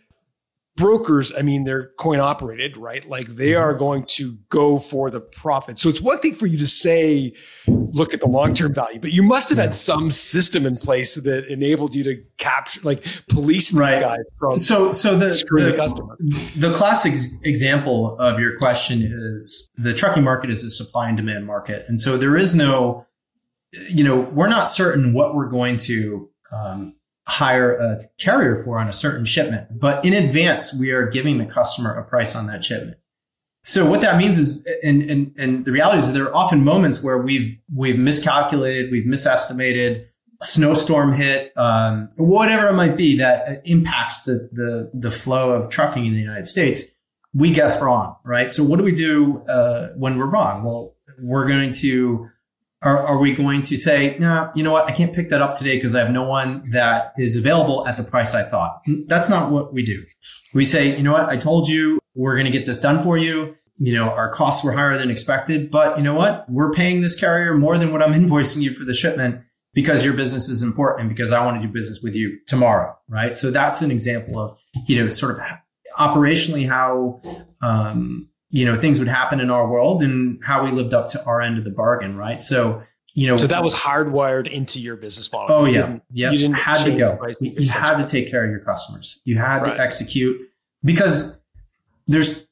brokers, 0.77 1.33
I 1.37 1.43
mean, 1.43 1.65
they're 1.65 1.91
coin 1.99 2.19
operated, 2.19 2.77
right? 2.77 3.07
Like 3.07 3.27
they 3.27 3.51
mm-hmm. 3.51 3.63
are 3.63 3.75
going 3.75 4.05
to 4.05 4.39
go 4.49 4.79
for 4.79 5.11
the 5.11 5.21
profit. 5.21 5.79
So 5.79 5.89
it's 5.89 6.01
one 6.01 6.19
thing 6.19 6.35
for 6.35 6.47
you 6.47 6.59
to 6.59 6.67
say, 6.67 7.35
look 7.67 8.15
at 8.15 8.21
the 8.21 8.27
long 8.27 8.55
term 8.55 8.73
value, 8.73 8.99
but 8.99 9.13
you 9.13 9.23
must 9.23 9.51
have 9.51 9.59
had 9.59 9.75
some 9.75 10.11
system 10.11 10.65
in 10.65 10.75
place 10.75 11.17
that 11.17 11.47
enabled 11.47 11.95
you 11.95 12.05
to 12.05 12.23
capture, 12.39 12.81
like 12.83 13.05
police 13.29 13.71
these 13.71 13.79
right. 13.79 14.01
guys 14.01 14.21
from 14.39 14.57
so 14.57 14.93
so 14.93 15.17
the 15.17 15.27
the, 15.51 15.71
the 15.71 15.77
customer. 15.77 16.17
The 16.57 16.73
classic 16.75 17.15
example 17.43 18.19
of 18.19 18.41
your 18.41 18.57
question 18.59 19.03
is 19.03 19.71
the 19.77 19.93
trucking 19.95 20.25
market 20.25 20.51
is 20.51 20.65
a 20.65 20.71
supply 20.71 21.09
and 21.09 21.17
demand 21.17 21.47
market, 21.47 21.85
and 21.89 22.01
so 22.01 22.17
there 22.17 22.37
is 22.37 22.55
no, 22.55 23.07
you 23.91 24.05
know, 24.05 24.21
we're 24.21 24.49
not 24.49 24.71
certain 24.71 25.13
what 25.13 25.35
we're 25.35 25.49
going 25.49 25.77
to 25.79 26.31
um, 26.51 26.97
hire 27.29 27.75
a 27.77 28.01
carrier 28.19 28.63
for 28.65 28.79
on 28.79 28.89
a 28.89 28.93
certain 28.93 29.25
shipment. 29.25 29.79
But 29.79 30.05
in 30.05 30.13
advance, 30.13 30.77
we 30.79 30.91
are 30.91 31.07
giving 31.07 31.39
the 31.39 31.47
customer 31.47 31.95
a 31.95 32.05
price 32.05 32.35
on 32.35 32.47
that 32.49 32.65
shipment. 32.65 32.99
So 33.65 33.89
what 33.89 34.01
that 34.01 34.17
means 34.17 34.39
is, 34.39 34.67
and, 34.83 35.09
and, 35.09 35.33
and 35.39 35.65
the 35.65 35.71
reality 35.71 35.99
is 35.99 36.13
there 36.13 36.25
are 36.25 36.35
often 36.35 36.65
moments 36.65 37.01
where 37.01 37.19
we've, 37.19 37.57
we've 37.73 37.99
miscalculated, 37.99 38.91
we've 38.91 39.07
misestimated, 39.07 40.09
a 40.41 40.45
snowstorm 40.45 41.13
hit, 41.13 41.53
um, 41.57 42.11
whatever 42.19 42.67
it 42.67 42.73
might 42.73 42.97
be 42.97 43.17
that 43.19 43.63
impacts 43.65 44.25
the, 44.25 44.49
the, 44.51 44.91
the 44.93 45.13
flow 45.13 45.53
of 45.53 45.71
trucking 45.71 46.05
in 46.05 46.15
the 46.15 46.21
United 46.21 46.47
States. 46.47 46.83
We 47.33 47.53
guess 47.53 47.81
wrong, 47.81 48.17
right? 48.25 48.51
So 48.51 48.65
what 48.65 48.79
do 48.79 48.85
we 48.85 48.97
do, 48.97 49.43
uh, 49.49 49.91
when 49.91 50.19
we're 50.19 50.27
wrong? 50.27 50.65
Well, 50.65 50.97
we're 51.21 51.47
going 51.47 51.71
to 51.71 52.29
are, 52.83 53.07
are 53.07 53.19
we 53.19 53.35
going 53.35 53.63
to 53.63 53.77
say, 53.77 54.17
no, 54.19 54.51
you 54.55 54.63
know 54.63 54.73
what? 54.73 54.87
I 54.87 54.93
can't 54.93 55.15
pick 55.15 55.31
that 55.31 55.41
up 55.41 55.55
today 55.57 55.77
because 55.77 55.95
I 55.95 56.01
have 56.01 56.11
no 56.11 56.25
one 56.25 56.69
that 56.71 57.13
is 57.17 57.37
available 57.37 57.87
at 57.87 57.97
the 57.97 58.03
price 58.03 58.35
I 58.35 58.43
thought. 58.43 58.83
That's 59.07 59.29
not 59.29 59.51
what 59.51 59.73
we 59.73 59.85
do. 59.85 60.05
We 60.53 60.65
say, 60.65 60.97
you 60.97 61.03
know 61.03 61.13
what? 61.13 61.29
I 61.29 61.37
told 61.37 61.69
you 61.69 62.01
we're 62.15 62.35
going 62.35 62.51
to 62.51 62.57
get 62.57 62.67
this 62.67 62.81
done 62.81 63.03
for 63.03 63.17
you. 63.17 63.55
You 63.79 63.95
know, 63.95 64.11
our 64.11 64.31
costs 64.31 64.65
were 64.65 64.73
higher 64.73 64.99
than 64.99 65.11
expected, 65.11 65.71
but 65.71 65.97
you 65.97 66.03
know 66.03 66.15
what? 66.15 66.45
We're 66.49 66.73
paying 66.73 67.01
this 67.01 67.19
carrier 67.19 67.55
more 67.55 67.79
than 67.79 67.93
what 67.93 68.03
I'm 68.03 68.13
invoicing 68.29 68.63
you 68.63 68.75
for 68.75 68.85
the 68.85 68.95
shipment 68.95 69.43
because 69.75 70.05
your 70.05 70.15
business 70.15 70.49
is 70.49 70.63
important 70.63 71.09
because 71.09 71.33
I 71.33 71.45
want 71.45 71.61
to 71.61 71.67
do 71.67 71.73
business 71.73 72.01
with 72.03 72.15
you 72.15 72.39
tomorrow. 72.47 72.97
Right. 73.09 73.37
So 73.37 73.51
that's 73.51 73.81
an 73.81 73.91
example 73.91 74.39
of, 74.39 74.59
you 74.87 75.03
know, 75.03 75.11
sort 75.11 75.33
of 75.33 75.41
operationally 75.99 76.69
how, 76.69 77.21
um, 77.63 78.29
you 78.53 78.67
know, 78.67 78.79
things 78.79 78.99
would 78.99 79.09
happen 79.09 79.41
in 79.41 79.51
our 79.51 79.67
world 79.67 80.03
and 80.03 80.39
how 80.45 80.63
we 80.63 80.71
lived 80.71 80.93
up 80.93 81.09
to 81.09 81.25
our 81.25 81.41
end 81.41 81.57
of 81.57 81.65
the 81.65 81.71
bargain, 81.71 82.17
right? 82.17 82.41
So, 82.41 82.83
you 83.15 83.27
know, 83.27 83.39
so 83.39 83.47
that 83.47 83.63
was 83.63 83.75
hardwired 83.75 84.51
into 84.51 84.79
your 84.79 84.95
business 84.97 85.33
model. 85.33 85.57
Oh 85.57 85.65
you 85.65 85.75
yeah, 85.75 85.99
yeah. 86.11 86.31
You 86.31 86.39
didn't 86.39 86.57
had 86.57 86.85
to 86.85 86.97
go. 86.97 87.19
You 87.41 87.69
had 87.69 87.97
to 87.97 88.07
take 88.07 88.31
care 88.31 88.45
of 88.45 88.51
your 88.51 88.61
customers. 88.61 89.21
You 89.25 89.39
had 89.39 89.63
right. 89.63 89.75
to 89.75 89.81
execute 89.81 90.39
because 90.85 91.41
there's 92.07 92.47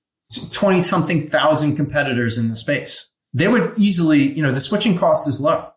twenty 0.53 0.81
something 0.81 1.29
thousand 1.29 1.77
competitors 1.77 2.39
in 2.39 2.49
the 2.49 2.57
space. 2.57 3.09
They 3.33 3.49
would 3.49 3.79
easily, 3.79 4.33
you 4.33 4.43
know, 4.43 4.53
the 4.53 4.61
switching 4.61 4.99
cost 4.99 5.29
is 5.29 5.39
low. 5.39 5.71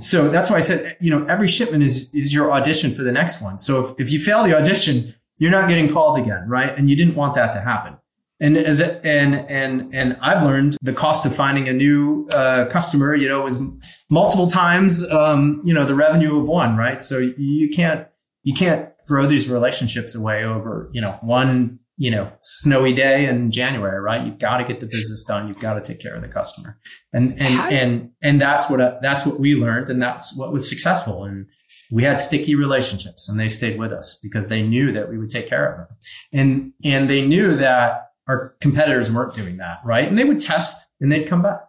So 0.00 0.28
that's 0.28 0.50
why 0.50 0.56
I 0.56 0.60
said, 0.60 0.96
you 1.00 1.10
know, 1.10 1.24
every 1.26 1.48
shipment 1.48 1.84
is 1.84 2.10
is 2.12 2.34
your 2.34 2.52
audition 2.52 2.94
for 2.94 3.02
the 3.02 3.12
next 3.12 3.40
one. 3.40 3.58
So 3.58 3.88
if, 3.88 4.00
if 4.00 4.12
you 4.12 4.20
fail 4.20 4.42
the 4.42 4.56
audition, 4.56 5.14
you're 5.38 5.52
not 5.52 5.68
getting 5.68 5.92
called 5.92 6.18
again, 6.18 6.48
right? 6.48 6.76
And 6.76 6.90
you 6.90 6.96
didn't 6.96 7.14
want 7.14 7.34
that 7.34 7.52
to 7.54 7.60
happen. 7.60 7.98
And 8.40 8.56
as 8.56 8.80
it, 8.80 9.04
and 9.04 9.34
and 9.34 9.92
and 9.92 10.16
I've 10.20 10.44
learned 10.44 10.76
the 10.80 10.92
cost 10.92 11.26
of 11.26 11.34
finding 11.34 11.68
a 11.68 11.72
new 11.72 12.28
uh, 12.32 12.66
customer, 12.66 13.14
you 13.14 13.28
know, 13.28 13.46
is 13.46 13.60
multiple 14.08 14.46
times, 14.46 15.08
um, 15.10 15.60
you 15.64 15.74
know, 15.74 15.84
the 15.84 15.94
revenue 15.94 16.38
of 16.38 16.46
one, 16.46 16.76
right? 16.76 17.02
So 17.02 17.18
you 17.18 17.68
can't 17.68 18.06
you 18.44 18.54
can't 18.54 18.90
throw 19.08 19.26
these 19.26 19.48
relationships 19.48 20.14
away 20.14 20.44
over, 20.44 20.88
you 20.92 21.00
know, 21.00 21.18
one 21.20 21.80
you 21.98 22.12
know 22.12 22.32
snowy 22.40 22.94
day 22.94 23.26
in 23.26 23.50
January, 23.50 24.00
right? 24.00 24.24
You've 24.24 24.38
got 24.38 24.58
to 24.58 24.64
get 24.64 24.80
the 24.80 24.86
business 24.86 25.24
done. 25.24 25.48
You've 25.48 25.58
got 25.58 25.74
to 25.74 25.80
take 25.80 26.00
care 26.00 26.14
of 26.14 26.22
the 26.22 26.28
customer, 26.28 26.78
and 27.12 27.32
and 27.32 27.54
How 27.54 27.68
and 27.68 28.10
and 28.22 28.40
that's 28.40 28.70
what 28.70 28.80
uh, 28.80 28.98
that's 29.02 29.26
what 29.26 29.40
we 29.40 29.54
learned, 29.54 29.90
and 29.90 30.00
that's 30.00 30.36
what 30.36 30.52
was 30.52 30.68
successful. 30.68 31.24
And 31.24 31.46
we 31.90 32.04
had 32.04 32.20
sticky 32.20 32.54
relationships, 32.54 33.28
and 33.28 33.38
they 33.38 33.48
stayed 33.48 33.78
with 33.78 33.92
us 33.92 34.18
because 34.22 34.46
they 34.46 34.62
knew 34.62 34.92
that 34.92 35.08
we 35.10 35.18
would 35.18 35.30
take 35.30 35.48
care 35.48 35.70
of 35.70 35.76
them, 35.76 35.96
and 36.32 36.72
and 36.84 37.10
they 37.10 37.26
knew 37.26 37.54
that 37.56 38.07
our 38.28 38.54
competitors 38.60 39.12
weren't 39.12 39.34
doing 39.34 39.56
that, 39.56 39.80
right? 39.84 40.06
And 40.06 40.18
they 40.18 40.24
would 40.24 40.40
test 40.40 40.90
and 41.00 41.10
they'd 41.10 41.26
come 41.26 41.42
back. 41.42 41.60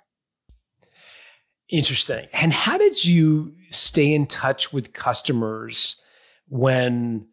Interesting. 1.70 2.28
And 2.34 2.52
how 2.52 2.78
did 2.78 3.04
you 3.04 3.54
stay 3.70 4.14
in 4.14 4.28
touch 4.28 4.74
with 4.74 4.92
customers 4.94 5.96
when, 6.48 7.28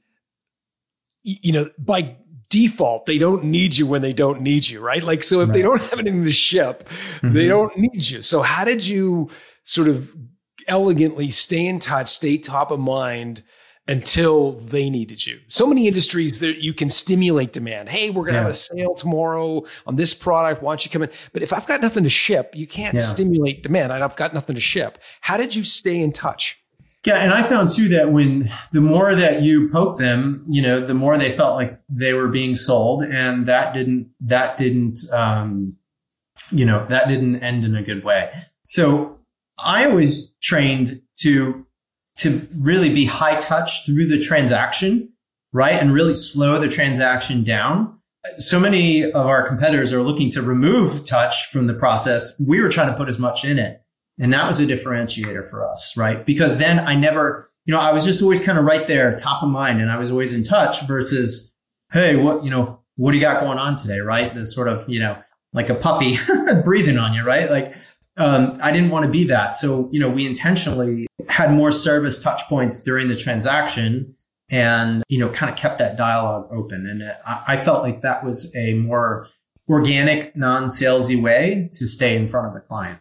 you 1.22 1.52
know, 1.52 1.70
by 1.78 2.16
default, 2.48 3.06
they 3.06 3.18
don't 3.18 3.44
need 3.44 3.76
you 3.76 3.86
when 3.86 4.02
they 4.02 4.12
don't 4.12 4.42
need 4.42 4.68
you, 4.68 4.80
right? 4.80 5.02
Like, 5.02 5.24
so 5.24 5.40
if 5.40 5.48
right. 5.48 5.54
they 5.54 5.62
don't 5.62 5.80
have 5.80 5.98
anything 5.98 6.24
to 6.24 6.32
ship, 6.32 6.88
mm-hmm. 7.16 7.32
they 7.32 7.48
don't 7.48 7.76
need 7.76 8.08
you. 8.08 8.22
So, 8.22 8.42
how 8.42 8.64
did 8.64 8.86
you 8.86 9.30
sort 9.64 9.88
of 9.88 10.14
elegantly 10.68 11.30
stay 11.30 11.66
in 11.66 11.78
touch, 11.78 12.08
stay 12.08 12.38
top 12.38 12.70
of 12.70 12.78
mind 12.78 13.42
until 13.88 14.52
they 14.52 14.90
needed 14.90 15.26
you. 15.26 15.38
So 15.48 15.66
many 15.66 15.86
industries 15.86 16.40
that 16.40 16.62
you 16.62 16.74
can 16.74 16.90
stimulate 16.90 17.52
demand. 17.52 17.88
Hey, 17.88 18.10
we're 18.10 18.24
going 18.24 18.34
to 18.34 18.38
yeah. 18.38 18.42
have 18.42 18.50
a 18.50 18.54
sale 18.54 18.94
tomorrow 18.94 19.64
on 19.86 19.96
this 19.96 20.12
product. 20.12 20.62
Why 20.62 20.72
don't 20.72 20.84
you 20.84 20.90
come 20.90 21.02
in? 21.04 21.10
But 21.32 21.42
if 21.42 21.52
I've 21.52 21.66
got 21.66 21.80
nothing 21.80 22.02
to 22.02 22.10
ship, 22.10 22.54
you 22.54 22.66
can't 22.66 22.94
yeah. 22.94 23.00
stimulate 23.00 23.62
demand. 23.62 23.92
I've 23.92 24.16
got 24.16 24.34
nothing 24.34 24.54
to 24.54 24.60
ship. 24.60 24.98
How 25.20 25.36
did 25.36 25.54
you 25.54 25.62
stay 25.62 26.00
in 26.00 26.12
touch? 26.12 26.60
Yeah, 27.04 27.18
and 27.18 27.32
I 27.32 27.44
found 27.44 27.70
too 27.70 27.88
that 27.90 28.10
when 28.10 28.50
the 28.72 28.80
more 28.80 29.14
that 29.14 29.42
you 29.42 29.68
poke 29.68 29.96
them, 29.98 30.44
you 30.48 30.60
know, 30.60 30.84
the 30.84 30.94
more 30.94 31.16
they 31.16 31.36
felt 31.36 31.54
like 31.54 31.78
they 31.88 32.12
were 32.12 32.26
being 32.26 32.56
sold, 32.56 33.04
and 33.04 33.46
that 33.46 33.72
didn't 33.74 34.10
that 34.22 34.56
didn't 34.56 34.98
um, 35.12 35.76
you 36.50 36.64
know 36.64 36.84
that 36.88 37.06
didn't 37.06 37.36
end 37.44 37.64
in 37.64 37.76
a 37.76 37.82
good 37.82 38.02
way. 38.02 38.32
So 38.64 39.20
I 39.56 39.86
was 39.86 40.34
trained 40.42 41.00
to 41.20 41.65
to 42.18 42.46
really 42.56 42.92
be 42.92 43.04
high 43.04 43.38
touch 43.40 43.84
through 43.84 44.08
the 44.08 44.18
transaction, 44.18 45.12
right? 45.52 45.74
And 45.74 45.92
really 45.92 46.14
slow 46.14 46.60
the 46.60 46.68
transaction 46.68 47.44
down. 47.44 47.98
So 48.38 48.58
many 48.58 49.04
of 49.04 49.26
our 49.26 49.46
competitors 49.46 49.92
are 49.92 50.02
looking 50.02 50.30
to 50.32 50.42
remove 50.42 51.06
touch 51.06 51.48
from 51.52 51.66
the 51.66 51.74
process. 51.74 52.40
We 52.40 52.60
were 52.60 52.68
trying 52.68 52.90
to 52.90 52.96
put 52.96 53.08
as 53.08 53.18
much 53.18 53.44
in 53.44 53.58
it. 53.58 53.82
And 54.18 54.32
that 54.32 54.48
was 54.48 54.60
a 54.60 54.66
differentiator 54.66 55.48
for 55.48 55.68
us, 55.68 55.94
right? 55.96 56.24
Because 56.24 56.58
then 56.58 56.78
I 56.78 56.94
never, 56.94 57.46
you 57.66 57.74
know, 57.74 57.80
I 57.80 57.92
was 57.92 58.04
just 58.04 58.22
always 58.22 58.40
kind 58.40 58.58
of 58.58 58.64
right 58.64 58.86
there, 58.86 59.14
top 59.14 59.42
of 59.42 59.50
mind, 59.50 59.80
and 59.80 59.90
I 59.90 59.98
was 59.98 60.10
always 60.10 60.32
in 60.32 60.42
touch 60.42 60.86
versus, 60.86 61.54
hey, 61.92 62.16
what, 62.16 62.42
you 62.42 62.50
know, 62.50 62.80
what 62.96 63.10
do 63.10 63.18
you 63.18 63.20
got 63.20 63.42
going 63.42 63.58
on 63.58 63.76
today, 63.76 64.00
right? 64.00 64.32
The 64.34 64.46
sort 64.46 64.68
of, 64.68 64.88
you 64.88 64.98
know, 65.00 65.18
like 65.52 65.68
a 65.68 65.74
puppy 65.74 66.16
breathing 66.64 66.96
on 66.96 67.12
you, 67.12 67.24
right? 67.24 67.50
Like, 67.50 67.74
um, 68.16 68.58
I 68.62 68.72
didn't 68.72 68.90
want 68.90 69.04
to 69.04 69.10
be 69.10 69.24
that. 69.24 69.54
So, 69.56 69.88
you 69.92 70.00
know, 70.00 70.08
we 70.08 70.26
intentionally 70.26 71.06
had 71.28 71.52
more 71.52 71.70
service 71.70 72.22
touch 72.22 72.42
points 72.48 72.82
during 72.82 73.08
the 73.08 73.16
transaction 73.16 74.14
and, 74.50 75.02
you 75.08 75.18
know, 75.18 75.28
kind 75.28 75.50
of 75.50 75.58
kept 75.58 75.78
that 75.78 75.96
dialogue 75.96 76.48
open. 76.50 76.86
And 76.86 77.02
I, 77.26 77.42
I 77.48 77.56
felt 77.56 77.82
like 77.82 78.02
that 78.02 78.24
was 78.24 78.54
a 78.56 78.74
more 78.74 79.26
organic, 79.68 80.36
non-salesy 80.36 81.20
way 81.20 81.68
to 81.72 81.86
stay 81.86 82.16
in 82.16 82.28
front 82.28 82.46
of 82.46 82.54
the 82.54 82.60
client. 82.60 83.00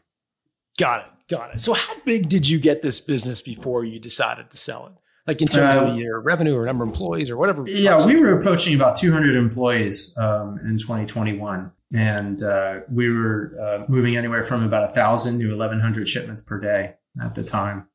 Got 0.77 1.01
it. 1.01 1.05
Got 1.27 1.55
it. 1.55 1.61
So 1.61 1.73
how 1.73 1.95
big 2.01 2.29
did 2.29 2.47
you 2.47 2.59
get 2.59 2.81
this 2.81 2.99
business 2.99 3.41
before 3.41 3.83
you 3.85 3.99
decided 3.99 4.51
to 4.51 4.57
sell 4.57 4.87
it? 4.87 4.93
Like 5.27 5.41
in 5.41 5.47
terms 5.47 5.75
uh, 5.75 5.91
of 5.91 5.97
your 5.97 6.21
revenue 6.21 6.55
or 6.55 6.65
number 6.65 6.83
of 6.83 6.89
employees 6.89 7.31
or 7.31 7.37
whatever? 7.37 7.63
Yeah, 7.65 8.05
we 8.05 8.15
were 8.15 8.37
approaching 8.39 8.75
about 8.75 8.95
200 8.95 9.35
employees 9.35 10.15
um, 10.17 10.59
in 10.63 10.77
2021. 10.77 11.71
And 11.95 12.41
uh, 12.43 12.81
we 12.91 13.09
were 13.09 13.53
uh, 13.61 13.85
moving 13.87 14.17
anywhere 14.17 14.43
from 14.43 14.63
about 14.63 14.83
1,000 14.83 15.39
to 15.39 15.49
1,100 15.49 16.07
shipments 16.07 16.41
per 16.41 16.59
day 16.59 16.95
at 17.21 17.35
the 17.35 17.43
time. 17.43 17.87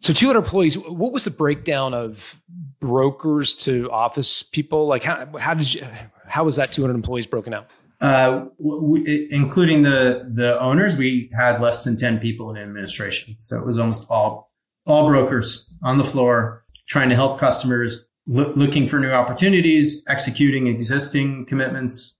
So 0.00 0.12
200 0.12 0.38
employees, 0.38 0.78
what 0.78 1.12
was 1.12 1.24
the 1.24 1.30
breakdown 1.30 1.94
of 1.94 2.40
brokers 2.80 3.54
to 3.54 3.90
office 3.90 4.42
people? 4.42 4.86
Like 4.86 5.02
how, 5.02 5.26
how 5.38 5.54
did 5.54 5.72
you, 5.72 5.86
how 6.26 6.44
was 6.44 6.56
that 6.56 6.70
200 6.70 6.94
employees 6.94 7.26
broken 7.26 7.54
out? 7.54 7.70
Uh, 8.00 8.46
we, 8.58 9.28
including 9.30 9.82
the 9.82 10.28
the 10.30 10.60
owners, 10.60 10.96
we 10.98 11.30
had 11.34 11.60
less 11.60 11.84
than 11.84 11.96
ten 11.96 12.18
people 12.18 12.50
in 12.50 12.60
administration, 12.60 13.34
so 13.38 13.56
it 13.56 13.64
was 13.64 13.78
almost 13.78 14.10
all 14.10 14.52
all 14.84 15.06
brokers 15.06 15.72
on 15.82 15.96
the 15.96 16.04
floor 16.04 16.64
trying 16.86 17.08
to 17.08 17.14
help 17.14 17.38
customers, 17.38 18.06
lo- 18.26 18.52
looking 18.56 18.86
for 18.86 18.98
new 18.98 19.10
opportunities, 19.10 20.04
executing 20.08 20.66
existing 20.66 21.46
commitments. 21.46 22.18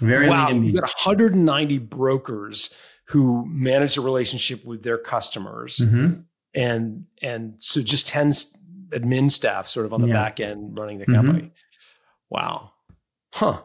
Very 0.00 0.28
wow, 0.28 0.50
you've 0.50 0.74
got 0.74 0.82
190 0.82 1.78
brokers 1.78 2.70
who 3.06 3.44
manage 3.48 3.96
the 3.96 4.00
relationship 4.00 4.64
with 4.64 4.82
their 4.82 4.98
customers, 4.98 5.78
mm-hmm. 5.78 6.20
and 6.54 7.04
and 7.22 7.54
so 7.56 7.82
just 7.82 8.06
10 8.06 8.30
admin 8.90 9.30
staff 9.30 9.68
sort 9.68 9.86
of 9.86 9.92
on 9.92 10.02
the 10.02 10.08
yeah. 10.08 10.14
back 10.14 10.40
end 10.40 10.78
running 10.78 10.98
the 10.98 11.06
company. 11.06 11.40
Mm-hmm. 11.40 11.48
Wow, 12.30 12.72
huh? 13.32 13.62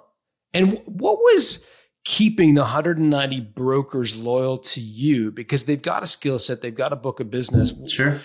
And 0.54 0.80
what 0.86 1.18
was 1.18 1.66
keeping 2.06 2.54
the 2.54 2.62
190 2.62 3.40
brokers 3.42 4.20
loyal 4.20 4.58
to 4.58 4.82
you 4.82 5.32
because 5.32 5.66
they've 5.66 5.82
got 5.82 6.04
a 6.04 6.08
skill 6.08 6.38
set, 6.38 6.62
they've 6.62 6.76
got 6.76 6.94
a 6.94 6.98
book 6.98 7.20
of 7.20 7.32
business. 7.32 7.74
Sure. 7.90 8.22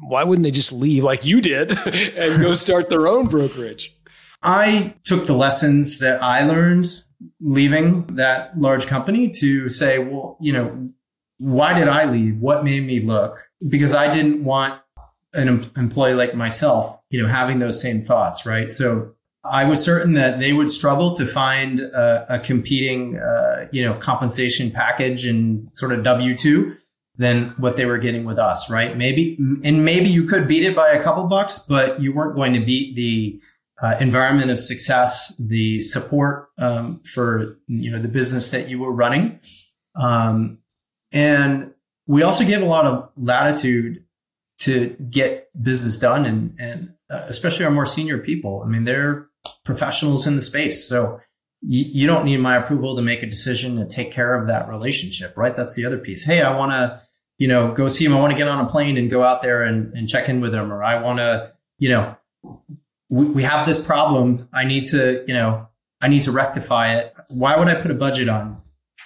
Why 0.00 0.24
wouldn't 0.24 0.44
they 0.44 0.50
just 0.50 0.72
leave 0.72 1.04
like 1.04 1.24
you 1.24 1.40
did 1.40 1.70
and 2.16 2.40
go 2.40 2.54
start 2.54 2.88
their 2.88 3.06
own 3.06 3.28
brokerage? 3.28 3.94
I 4.42 4.94
took 5.04 5.26
the 5.26 5.34
lessons 5.34 5.98
that 6.00 6.22
I 6.22 6.42
learned 6.42 7.03
leaving 7.40 8.06
that 8.16 8.58
large 8.58 8.86
company 8.86 9.30
to 9.30 9.68
say, 9.68 9.98
well, 9.98 10.36
you 10.40 10.52
know, 10.52 10.90
why 11.38 11.78
did 11.78 11.88
I 11.88 12.04
leave? 12.04 12.38
What 12.38 12.64
made 12.64 12.84
me 12.86 13.00
look? 13.00 13.48
Because 13.66 13.94
I 13.94 14.12
didn't 14.12 14.44
want 14.44 14.80
an 15.32 15.70
employee 15.76 16.14
like 16.14 16.34
myself, 16.34 17.00
you 17.10 17.20
know, 17.20 17.28
having 17.28 17.58
those 17.58 17.80
same 17.82 18.02
thoughts, 18.02 18.46
right? 18.46 18.72
So 18.72 19.14
I 19.44 19.64
was 19.64 19.84
certain 19.84 20.14
that 20.14 20.38
they 20.38 20.52
would 20.52 20.70
struggle 20.70 21.14
to 21.16 21.26
find 21.26 21.80
a, 21.80 22.36
a 22.36 22.38
competing, 22.38 23.18
uh, 23.18 23.66
you 23.72 23.82
know, 23.82 23.94
compensation 23.94 24.70
package 24.70 25.26
and 25.26 25.68
sort 25.76 25.92
of 25.92 26.04
W 26.04 26.36
two 26.36 26.76
than 27.16 27.50
what 27.58 27.76
they 27.76 27.84
were 27.84 27.98
getting 27.98 28.24
with 28.24 28.38
us, 28.38 28.70
right? 28.70 28.96
Maybe, 28.96 29.36
and 29.64 29.84
maybe 29.84 30.08
you 30.08 30.26
could 30.26 30.48
beat 30.48 30.64
it 30.64 30.74
by 30.74 30.88
a 30.88 31.02
couple 31.02 31.26
bucks, 31.28 31.58
but 31.58 32.00
you 32.00 32.12
weren't 32.12 32.34
going 32.34 32.54
to 32.54 32.60
beat 32.64 32.96
the 32.96 33.40
uh, 33.82 33.96
environment 34.00 34.50
of 34.50 34.60
success, 34.60 35.34
the 35.38 35.80
support 35.80 36.48
um, 36.58 37.02
for 37.12 37.58
you 37.66 37.90
know 37.90 38.00
the 38.00 38.08
business 38.08 38.50
that 38.50 38.68
you 38.68 38.78
were 38.78 38.92
running, 38.92 39.40
um, 39.96 40.58
and 41.12 41.72
we 42.06 42.22
also 42.22 42.44
gave 42.44 42.62
a 42.62 42.66
lot 42.66 42.86
of 42.86 43.10
latitude 43.16 44.04
to 44.58 44.90
get 45.10 45.50
business 45.60 45.98
done, 45.98 46.24
and 46.24 46.56
and 46.58 46.94
uh, 47.10 47.24
especially 47.28 47.64
our 47.64 47.70
more 47.70 47.86
senior 47.86 48.18
people. 48.18 48.62
I 48.64 48.68
mean, 48.68 48.84
they're 48.84 49.28
professionals 49.64 50.26
in 50.26 50.36
the 50.36 50.42
space. 50.42 50.88
So 50.88 51.20
you, 51.60 51.84
you 51.84 52.06
don't 52.06 52.24
need 52.24 52.38
my 52.38 52.56
approval 52.56 52.96
to 52.96 53.02
make 53.02 53.22
a 53.22 53.26
decision 53.26 53.76
to 53.76 53.86
take 53.86 54.12
care 54.12 54.34
of 54.34 54.46
that 54.48 54.68
relationship, 54.68 55.36
right? 55.36 55.54
That's 55.54 55.74
the 55.74 55.84
other 55.84 55.98
piece. 55.98 56.24
Hey, 56.24 56.42
I 56.42 56.56
want 56.56 56.72
to, 56.72 57.00
you 57.38 57.48
know, 57.48 57.72
go 57.72 57.88
see 57.88 58.04
him. 58.04 58.14
I 58.14 58.20
want 58.20 58.32
to 58.32 58.38
get 58.38 58.48
on 58.48 58.64
a 58.64 58.68
plane 58.68 58.96
and 58.96 59.10
go 59.10 59.24
out 59.24 59.42
there 59.42 59.62
and, 59.62 59.92
and 59.92 60.08
check 60.08 60.28
in 60.28 60.40
with 60.40 60.54
him. 60.54 60.72
Or 60.72 60.82
I 60.82 61.00
want 61.00 61.18
to, 61.18 61.52
you 61.78 61.90
know, 61.90 62.16
we, 63.14 63.26
we 63.26 63.42
have 63.44 63.64
this 63.64 63.84
problem. 63.84 64.48
I 64.52 64.64
need 64.64 64.86
to, 64.86 65.24
you 65.28 65.34
know, 65.34 65.68
I 66.00 66.08
need 66.08 66.22
to 66.24 66.32
rectify 66.32 66.96
it. 66.96 67.14
Why 67.28 67.56
would 67.56 67.68
I 67.68 67.80
put 67.80 67.92
a 67.92 67.94
budget 67.94 68.28
on 68.28 68.60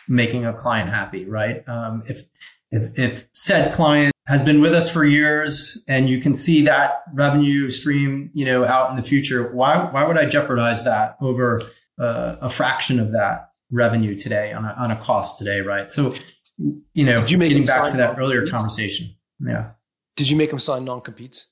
making 0.09 0.47
a 0.47 0.55
client 0.55 0.89
happy, 0.89 1.27
right? 1.27 1.63
Um, 1.69 2.03
if, 2.07 2.23
if, 2.71 2.99
if 2.99 3.29
said 3.33 3.77
client 3.77 4.15
has 4.27 4.43
been 4.43 4.63
with 4.63 4.73
us 4.73 4.91
for 4.91 5.05
years 5.05 5.85
and 5.87 6.09
you 6.09 6.23
can 6.23 6.35
see 6.35 6.63
that 6.63 7.03
revenue 7.13 7.69
stream, 7.69 8.31
you 8.33 8.47
know, 8.47 8.65
out 8.65 8.89
in 8.89 8.97
the 8.97 9.03
future. 9.03 9.53
Why, 9.53 9.77
why 9.91 10.07
would 10.07 10.17
I 10.17 10.27
jeopardize 10.27 10.85
that 10.85 11.17
over 11.21 11.63
uh, 12.01 12.37
a 12.41 12.49
fraction 12.49 12.99
of 12.99 13.13
that 13.13 13.51
revenue 13.71 14.17
today 14.17 14.55
on 14.55 14.65
a, 14.65 14.75
on 14.79 14.91
a 14.91 14.97
cost 14.97 15.39
today? 15.39 15.61
Right. 15.61 15.93
So, 15.93 16.15
you 16.57 17.05
know, 17.05 17.17
Did 17.17 17.31
you 17.31 17.37
make 17.37 17.49
getting 17.51 17.67
back 17.67 17.91
to 17.91 17.97
that 17.99 18.19
earlier 18.19 18.47
conversation. 18.47 19.15
Yeah. 19.39 19.73
Did 20.17 20.31
you 20.31 20.37
make 20.37 20.49
them 20.49 20.59
sign 20.59 20.87
non-competes? 20.87 21.47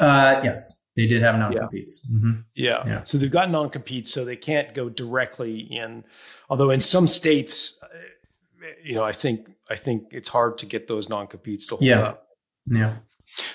Uh, 0.00 0.40
yes, 0.42 0.77
they 0.98 1.06
did 1.06 1.22
have 1.22 1.38
non-competes. 1.38 2.08
Yeah. 2.10 2.16
Mm-hmm. 2.16 2.32
Yeah. 2.56 2.82
yeah. 2.84 3.04
So 3.04 3.18
they've 3.18 3.30
got 3.30 3.52
non-competes, 3.52 4.10
so 4.10 4.24
they 4.24 4.34
can't 4.34 4.74
go 4.74 4.88
directly 4.88 5.60
in. 5.60 6.02
Although 6.50 6.70
in 6.70 6.80
some 6.80 7.06
states, 7.06 7.78
uh, 7.80 7.86
you 8.82 8.96
know, 8.96 9.04
I 9.04 9.12
think 9.12 9.48
I 9.70 9.76
think 9.76 10.08
it's 10.10 10.28
hard 10.28 10.58
to 10.58 10.66
get 10.66 10.88
those 10.88 11.08
non 11.08 11.28
competes 11.28 11.68
to 11.68 11.76
hold 11.76 11.84
yeah. 11.84 12.00
up. 12.00 12.26
Yeah. 12.66 12.96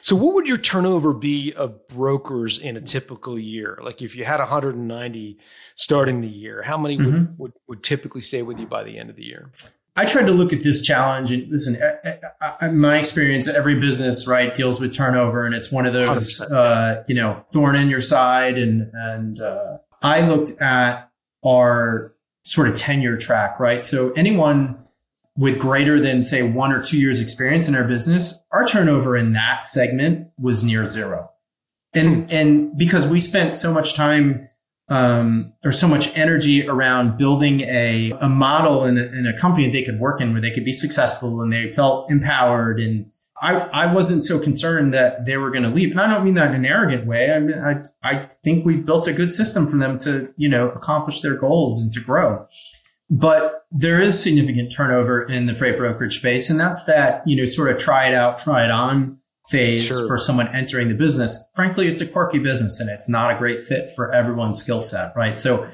So, 0.02 0.16
what 0.16 0.36
would 0.36 0.48
your 0.48 0.58
turnover 0.58 1.12
be 1.12 1.52
of 1.54 1.86
brokers 1.90 2.60
in 2.60 2.78
a 2.78 2.82
typical 2.82 3.38
year? 3.38 3.78
Like, 3.84 4.02
if 4.02 4.16
you 4.16 4.24
had 4.24 4.40
190 4.40 5.38
starting 5.76 6.22
the 6.22 6.28
year, 6.30 6.62
how 6.62 6.78
many 6.78 6.98
mm-hmm. 6.98 7.12
would, 7.12 7.38
would, 7.40 7.54
would 7.68 7.84
typically 7.84 8.22
stay 8.22 8.42
with 8.42 8.58
you 8.58 8.68
by 8.68 8.84
the 8.84 8.98
end 8.98 9.10
of 9.10 9.18
the 9.18 9.26
year? 9.26 9.52
I 9.96 10.06
tried 10.06 10.26
to 10.26 10.32
look 10.32 10.52
at 10.54 10.64
this 10.64 10.82
challenge 10.82 11.32
and 11.32 11.48
listen, 11.52 11.78
I, 11.82 12.18
I, 12.42 12.56
I, 12.62 12.72
my 12.72 12.98
experience, 12.98 13.48
every 13.48 13.80
business, 13.80 14.28
right, 14.28 14.54
deals 14.54 14.82
with 14.82 14.94
turnover 14.94 15.46
and 15.46 15.54
it's 15.54 15.72
one 15.72 15.86
of 15.86 15.94
those, 15.94 16.42
uh, 16.42 17.04
you 17.08 17.14
know, 17.14 17.44
thorn 17.52 17.76
in 17.76 17.90
your 17.90 18.02
side. 18.02 18.58
And, 18.58 18.90
and, 18.94 19.40
uh, 19.40 19.78
I 20.02 20.28
looked 20.28 20.60
at 20.62 21.12
our 21.46 22.16
sort 22.44 22.68
of 22.68 22.76
tenure 22.76 23.18
track, 23.18 23.60
right? 23.60 23.86
So 23.86 24.12
anyone 24.14 24.80
with 25.38 25.60
greater 25.60 26.00
than 26.00 26.24
say 26.24 26.42
one 26.44 26.72
or 26.72 26.82
two 26.82 27.00
years 27.00 27.22
experience 27.22 27.68
in 27.68 27.76
our 27.76 27.84
business, 27.84 28.44
our 28.52 28.66
turnover 28.66 29.16
in 29.16 29.34
that 29.34 29.64
segment 29.64 30.30
was 30.40 30.64
near 30.64 30.86
zero. 30.86 31.30
And, 31.94 32.32
and 32.32 32.76
because 32.78 33.08
we 33.08 33.20
spent 33.20 33.56
so 33.56 33.72
much 33.72 33.94
time, 33.94 34.50
um, 34.94 35.54
so 35.72 35.88
much 35.88 36.16
energy 36.16 36.68
around 36.68 37.18
building 37.18 37.62
a, 37.62 38.12
a 38.22 38.30
model 38.30 38.86
in 38.86 39.00
a, 39.00 39.02
in 39.02 39.26
a 39.26 39.36
company 39.36 39.68
they 39.68 39.84
could 39.84 40.00
work 40.00 40.22
in 40.22 40.34
where 40.34 40.42
they 40.42 40.52
could 40.52 40.64
be 40.64 40.72
successful 40.72 41.42
and 41.42 41.52
they 41.52 41.72
felt 41.72 42.12
empowered. 42.12 42.80
And 42.80 43.10
I, 43.42 43.56
I 43.56 43.92
wasn't 43.92 44.22
so 44.22 44.40
concerned 44.40 44.94
that 44.94 45.26
they 45.26 45.36
were 45.38 45.50
going 45.50 45.64
to 45.64 45.70
leave. 45.70 45.90
And 45.90 46.00
I 46.00 46.14
don't 46.14 46.24
mean 46.24 46.36
that 46.36 46.50
in 46.50 46.58
an 46.58 46.66
arrogant 46.66 47.08
way. 47.08 47.34
I 47.34 47.40
mean, 47.40 47.58
I, 47.58 47.82
I 48.04 48.30
think 48.44 48.68
we 48.68 48.78
built 48.78 49.08
a 49.08 49.14
good 49.14 49.34
system 49.34 49.68
for 49.68 49.78
them 49.78 49.98
to, 50.00 50.32
you 50.38 50.48
know, 50.48 50.70
accomplish 50.70 51.22
their 51.22 51.38
goals 51.38 51.82
and 51.82 51.92
to 51.94 52.00
grow. 52.00 52.46
But 53.10 53.66
there 53.72 54.00
is 54.00 54.22
significant 54.22 54.72
turnover 54.76 55.24
in 55.24 55.48
the 55.48 55.56
freight 55.56 55.78
brokerage 55.78 56.20
space. 56.20 56.52
And 56.52 56.60
that's 56.60 56.84
that, 56.84 57.24
you 57.26 57.36
know, 57.36 57.46
sort 57.46 57.72
of 57.72 57.80
try 57.80 58.10
it 58.10 58.14
out, 58.14 58.38
try 58.38 58.64
it 58.64 58.70
on 58.70 59.20
phase 59.50 59.86
sure. 59.86 60.08
for 60.08 60.18
someone 60.18 60.48
entering 60.56 60.88
the 60.88 60.94
business. 60.94 61.50
Frankly, 61.54 61.88
it's 61.88 62.02
a 62.02 62.06
quirky 62.06 62.40
business 62.40 62.80
and 62.80 62.90
it's 62.90 63.10
not 63.10 63.36
a 63.36 63.38
great 63.38 63.66
fit 63.66 63.92
for 63.96 64.14
everyone's 64.14 64.58
skill 64.60 64.82
set, 64.82 65.14
right? 65.16 65.38
So 65.38 65.70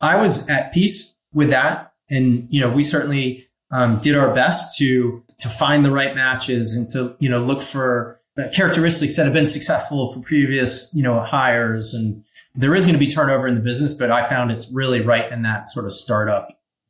I 0.00 0.20
was 0.20 0.48
at 0.48 0.72
peace 0.72 1.16
with 1.32 1.50
that. 1.50 1.92
And, 2.10 2.46
you 2.50 2.60
know, 2.60 2.70
we 2.70 2.84
certainly 2.84 3.46
um, 3.70 3.98
did 3.98 4.14
our 4.16 4.34
best 4.34 4.76
to, 4.78 5.22
to 5.38 5.48
find 5.48 5.84
the 5.84 5.90
right 5.90 6.14
matches 6.14 6.76
and 6.76 6.88
to, 6.90 7.16
you 7.18 7.30
know, 7.30 7.42
look 7.42 7.62
for 7.62 8.20
characteristics 8.54 9.16
that 9.16 9.24
have 9.24 9.32
been 9.32 9.46
successful 9.46 10.12
for 10.12 10.20
previous, 10.20 10.94
you 10.94 11.02
know, 11.02 11.20
hires. 11.20 11.94
And 11.94 12.24
there 12.54 12.74
is 12.74 12.84
going 12.84 12.94
to 12.94 13.04
be 13.04 13.10
turnover 13.10 13.48
in 13.48 13.54
the 13.54 13.60
business, 13.60 13.94
but 13.94 14.10
I 14.10 14.28
found 14.28 14.50
it's 14.50 14.70
really 14.72 15.00
right 15.00 15.30
in 15.30 15.42
that 15.42 15.68
sort 15.70 15.86
of 15.86 15.92
startup 15.92 16.48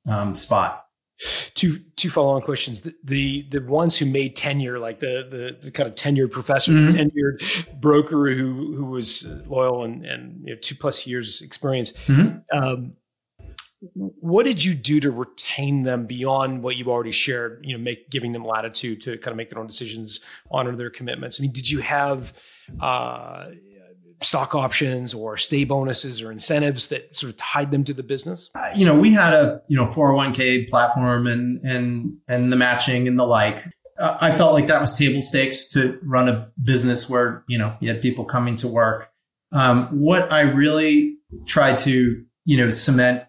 um, 0.08 0.34
spot. 0.34 0.83
Two 1.54 1.78
two 1.96 2.10
follow 2.10 2.34
on 2.34 2.42
questions. 2.42 2.82
The, 2.82 2.94
the, 3.04 3.46
the 3.50 3.60
ones 3.60 3.96
who 3.96 4.06
made 4.06 4.34
tenure, 4.34 4.80
like 4.80 4.98
the 4.98 5.26
the, 5.30 5.64
the 5.64 5.70
kind 5.70 5.88
of 5.88 5.94
tenured 5.94 6.32
professor, 6.32 6.72
mm-hmm. 6.72 6.88
tenured 6.88 7.80
broker 7.80 8.34
who 8.34 8.74
who 8.74 8.86
was 8.86 9.24
loyal 9.46 9.84
and 9.84 10.04
and 10.04 10.42
you 10.44 10.54
know, 10.54 10.60
two 10.60 10.74
plus 10.74 11.06
years 11.06 11.40
experience. 11.40 11.92
Mm-hmm. 11.92 12.58
Um, 12.58 12.94
what 13.94 14.44
did 14.44 14.64
you 14.64 14.74
do 14.74 14.98
to 15.00 15.10
retain 15.10 15.82
them 15.82 16.06
beyond 16.06 16.62
what 16.62 16.76
you 16.76 16.86
already 16.86 17.12
shared? 17.12 17.64
You 17.64 17.76
know, 17.76 17.82
make 17.82 18.10
giving 18.10 18.32
them 18.32 18.44
latitude 18.44 19.02
to 19.02 19.16
kind 19.18 19.32
of 19.32 19.36
make 19.36 19.50
their 19.50 19.60
own 19.60 19.66
decisions, 19.66 20.20
honor 20.50 20.74
their 20.74 20.90
commitments. 20.90 21.40
I 21.40 21.42
mean, 21.42 21.52
did 21.52 21.70
you 21.70 21.80
have 21.80 22.32
uh, 22.80 23.50
stock 24.20 24.54
options 24.54 25.14
or 25.14 25.36
stay 25.36 25.64
bonuses 25.64 26.22
or 26.22 26.30
incentives 26.30 26.88
that 26.88 27.16
sort 27.16 27.30
of 27.30 27.36
tied 27.36 27.70
them 27.70 27.84
to 27.84 27.92
the 27.94 28.02
business? 28.02 28.50
Uh, 28.54 28.68
you 28.76 28.84
know, 28.84 28.94
we 28.94 29.12
had 29.12 29.32
a 29.32 29.60
you 29.68 29.76
know 29.76 29.86
401k 29.86 30.68
platform 30.68 31.26
and 31.26 31.60
and 31.62 32.16
and 32.28 32.52
the 32.52 32.56
matching 32.56 33.08
and 33.08 33.18
the 33.18 33.26
like. 33.26 33.64
Uh, 33.98 34.18
I 34.20 34.34
felt 34.34 34.54
like 34.54 34.66
that 34.66 34.80
was 34.80 34.96
table 34.96 35.20
stakes 35.20 35.68
to 35.68 35.98
run 36.02 36.28
a 36.28 36.50
business 36.62 37.08
where 37.08 37.44
you 37.46 37.58
know 37.58 37.76
you 37.80 37.88
had 37.88 38.02
people 38.02 38.24
coming 38.24 38.56
to 38.56 38.68
work. 38.68 39.10
Um, 39.52 39.86
what 40.00 40.32
I 40.32 40.40
really 40.40 41.16
tried 41.46 41.78
to 41.78 42.24
you 42.44 42.56
know 42.56 42.70
cement 42.70 43.24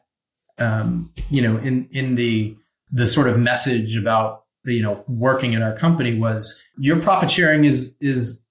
um, 0.57 1.11
you 1.29 1.41
know, 1.41 1.57
in 1.57 1.87
in 1.91 2.15
the 2.15 2.55
the 2.91 3.05
sort 3.05 3.27
of 3.27 3.37
message 3.37 3.97
about 3.97 4.43
you 4.63 4.81
know 4.81 5.03
working 5.07 5.53
in 5.53 5.61
our 5.61 5.75
company 5.75 6.17
was 6.17 6.63
your 6.77 7.01
profit 7.01 7.29
sharing 7.29 7.65
is 7.65 7.95
is 7.99 8.41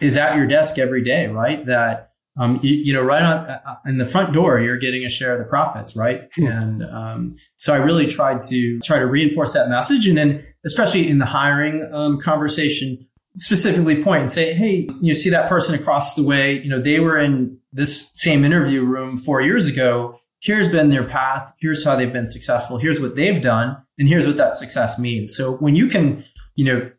is 0.00 0.16
at 0.16 0.36
your 0.36 0.46
desk 0.46 0.78
every 0.78 1.02
day, 1.02 1.26
right? 1.26 1.64
That 1.66 2.12
um, 2.38 2.60
you, 2.62 2.74
you, 2.74 2.92
know, 2.92 3.02
right 3.02 3.22
on 3.22 3.46
uh, 3.46 3.76
in 3.84 3.98
the 3.98 4.06
front 4.06 4.32
door, 4.32 4.60
you're 4.60 4.78
getting 4.78 5.04
a 5.04 5.08
share 5.08 5.32
of 5.32 5.38
the 5.38 5.44
profits, 5.44 5.96
right? 5.96 6.28
Hmm. 6.36 6.46
And 6.46 6.84
um, 6.84 7.34
so 7.56 7.74
I 7.74 7.76
really 7.76 8.06
tried 8.06 8.40
to 8.48 8.78
try 8.80 8.98
to 8.98 9.06
reinforce 9.06 9.52
that 9.52 9.68
message, 9.68 10.06
and 10.06 10.16
then 10.16 10.44
especially 10.64 11.08
in 11.08 11.18
the 11.18 11.26
hiring 11.26 11.88
um, 11.92 12.20
conversation, 12.20 13.06
specifically 13.36 14.02
point 14.02 14.22
and 14.22 14.32
say, 14.32 14.54
hey, 14.54 14.88
you 15.02 15.14
see 15.14 15.30
that 15.30 15.48
person 15.48 15.74
across 15.74 16.14
the 16.14 16.22
way, 16.22 16.60
you 16.60 16.68
know, 16.68 16.80
they 16.80 17.00
were 17.00 17.18
in 17.18 17.58
this 17.72 18.10
same 18.14 18.44
interview 18.44 18.84
room 18.84 19.18
four 19.18 19.40
years 19.40 19.68
ago 19.68 20.18
here's 20.40 20.68
been 20.68 20.88
their 20.88 21.04
path. 21.04 21.52
Here's 21.58 21.84
how 21.84 21.96
they've 21.96 22.12
been 22.12 22.26
successful. 22.26 22.78
Here's 22.78 23.00
what 23.00 23.16
they've 23.16 23.40
done. 23.40 23.76
And 23.98 24.08
here's 24.08 24.26
what 24.26 24.36
that 24.38 24.54
success 24.54 24.98
means. 24.98 25.36
So 25.36 25.56
when 25.56 25.76
you 25.76 25.86
can, 25.86 26.24
you 26.56 26.64
know, 26.64 26.90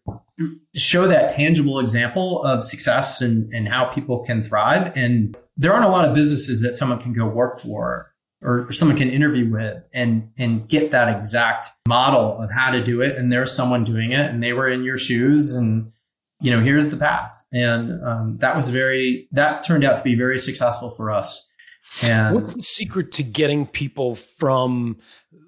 show 0.75 1.08
that 1.08 1.32
tangible 1.32 1.80
example 1.80 2.43
of 2.43 2.63
success 2.63 3.21
and, 3.21 3.51
and 3.54 3.67
how 3.67 3.86
people 3.86 4.23
can 4.23 4.43
thrive. 4.43 4.95
And 4.95 5.38
there 5.58 5.73
aren't 5.73 5.86
a 5.86 5.89
lot 5.89 6.08
of 6.08 6.15
businesses 6.15 6.62
that 6.62 6.77
someone 6.77 7.01
can 7.01 7.13
go 7.13 7.27
work 7.27 7.60
for 7.60 8.13
or, 8.41 8.67
or 8.67 8.71
someone 8.71 8.97
can 8.97 9.10
interview 9.10 9.49
with 9.49 9.84
and, 9.93 10.32
and 10.38 10.67
get 10.67 10.91
that 10.91 11.15
exact 11.15 11.67
model 11.88 12.41
of 12.41 12.51
how 12.51 12.71
to 12.71 12.84
do 12.84 13.01
it. 13.01 13.17
And 13.17 13.32
there's 13.32 13.51
someone 13.51 13.84
doing 13.84 14.12
it 14.12 14.32
and 14.32 14.41
they 14.41 14.54
were 14.54 14.69
in 14.69 14.84
your 14.84 14.97
shoes 14.97 15.54
and, 15.54 15.91
you 16.39 16.51
know, 16.51 16.62
here's 16.62 16.89
the 16.89 16.97
path. 16.97 17.45
And 17.54 18.04
um, 18.04 18.38
that 18.39 18.56
was 18.56 18.69
very, 18.69 19.27
that 19.32 19.63
turned 19.63 19.84
out 19.84 19.97
to 19.97 20.04
be 20.04 20.15
very 20.15 20.39
successful 20.39 20.91
for 20.91 21.12
us. 21.12 21.47
And 22.01 22.36
what's 22.36 22.54
the 22.54 22.63
secret 22.63 23.12
to 23.13 23.23
getting 23.23 23.65
people 23.65 24.15
from 24.15 24.97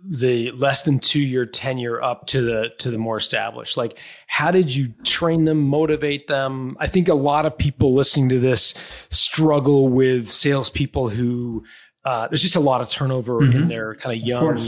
the 0.06 0.51
less 0.51 0.84
than 0.84 0.99
two 0.99 1.21
year 1.21 1.45
tenure 1.45 2.01
up 2.01 2.27
to 2.27 2.41
the 2.41 2.71
to 2.79 2.91
the 2.91 2.97
more 2.97 3.17
established? 3.17 3.77
Like, 3.77 3.97
how 4.27 4.51
did 4.51 4.73
you 4.73 4.93
train 5.03 5.45
them, 5.45 5.62
motivate 5.62 6.27
them? 6.27 6.75
I 6.79 6.88
think 6.88 7.08
a 7.08 7.13
lot 7.13 7.45
of 7.45 7.58
people 7.58 7.93
listening 7.93 8.29
to 8.29 8.39
this 8.39 8.73
struggle 9.10 9.88
with 9.88 10.27
salespeople 10.27 11.10
who 11.10 11.63
uh, 12.03 12.27
there's 12.27 12.41
just 12.41 12.58
a 12.58 12.62
lot 12.62 12.82
of 12.82 12.89
turnover 12.89 13.39
mm-hmm. 13.39 13.63
in 13.63 13.67
their 13.69 13.95
kind 13.95 14.15
of 14.17 14.25
young 14.25 14.60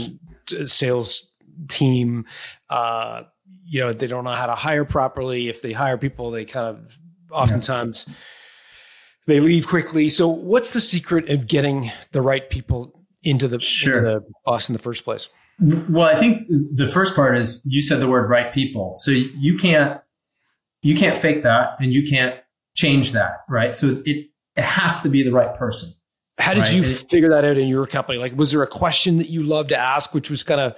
of 0.52 0.70
sales 0.70 1.30
team. 1.68 2.24
Uh, 2.70 3.22
you 3.66 3.80
know, 3.80 3.92
they 3.92 4.06
don't 4.06 4.24
know 4.24 4.30
how 4.30 4.46
to 4.46 4.54
hire 4.54 4.84
properly. 4.84 5.48
If 5.48 5.60
they 5.60 5.72
hire 5.72 5.98
people, 5.98 6.30
they 6.30 6.46
kind 6.46 6.68
of 6.68 6.98
oftentimes. 7.30 8.06
Yeah 8.08 8.14
they 9.26 9.40
leave 9.40 9.66
quickly. 9.66 10.08
So, 10.08 10.28
what's 10.28 10.72
the 10.72 10.80
secret 10.80 11.28
of 11.28 11.46
getting 11.46 11.90
the 12.12 12.22
right 12.22 12.48
people 12.48 13.06
into 13.22 13.48
the, 13.48 13.60
sure. 13.60 13.98
into 13.98 14.10
the 14.10 14.32
bus 14.44 14.68
in 14.68 14.72
the 14.72 14.78
first 14.78 15.04
place? 15.04 15.28
Well, 15.58 16.04
I 16.06 16.16
think 16.16 16.46
the 16.48 16.88
first 16.88 17.16
part 17.16 17.38
is 17.38 17.62
you 17.64 17.80
said 17.80 18.00
the 18.00 18.08
word 18.08 18.28
right 18.28 18.52
people. 18.52 18.92
So 18.94 19.10
you 19.10 19.56
can't 19.56 20.00
you 20.82 20.94
can't 20.96 21.18
fake 21.18 21.42
that 21.44 21.80
and 21.80 21.92
you 21.92 22.08
can't 22.08 22.38
change 22.74 23.12
that, 23.12 23.38
right? 23.48 23.74
So 23.74 24.02
it 24.04 24.26
it 24.54 24.64
has 24.64 25.02
to 25.02 25.08
be 25.08 25.22
the 25.22 25.32
right 25.32 25.54
person. 25.54 25.90
How 26.38 26.52
did 26.52 26.64
right? 26.64 26.74
you 26.74 26.82
it, 26.82 27.08
figure 27.08 27.30
that 27.30 27.44
out 27.44 27.56
in 27.56 27.68
your 27.68 27.86
company? 27.86 28.18
Like 28.18 28.36
was 28.36 28.52
there 28.52 28.62
a 28.62 28.66
question 28.66 29.16
that 29.16 29.30
you 29.30 29.42
loved 29.42 29.70
to 29.70 29.76
ask 29.76 30.12
which 30.12 30.28
was 30.28 30.42
kind 30.42 30.60
of 30.60 30.74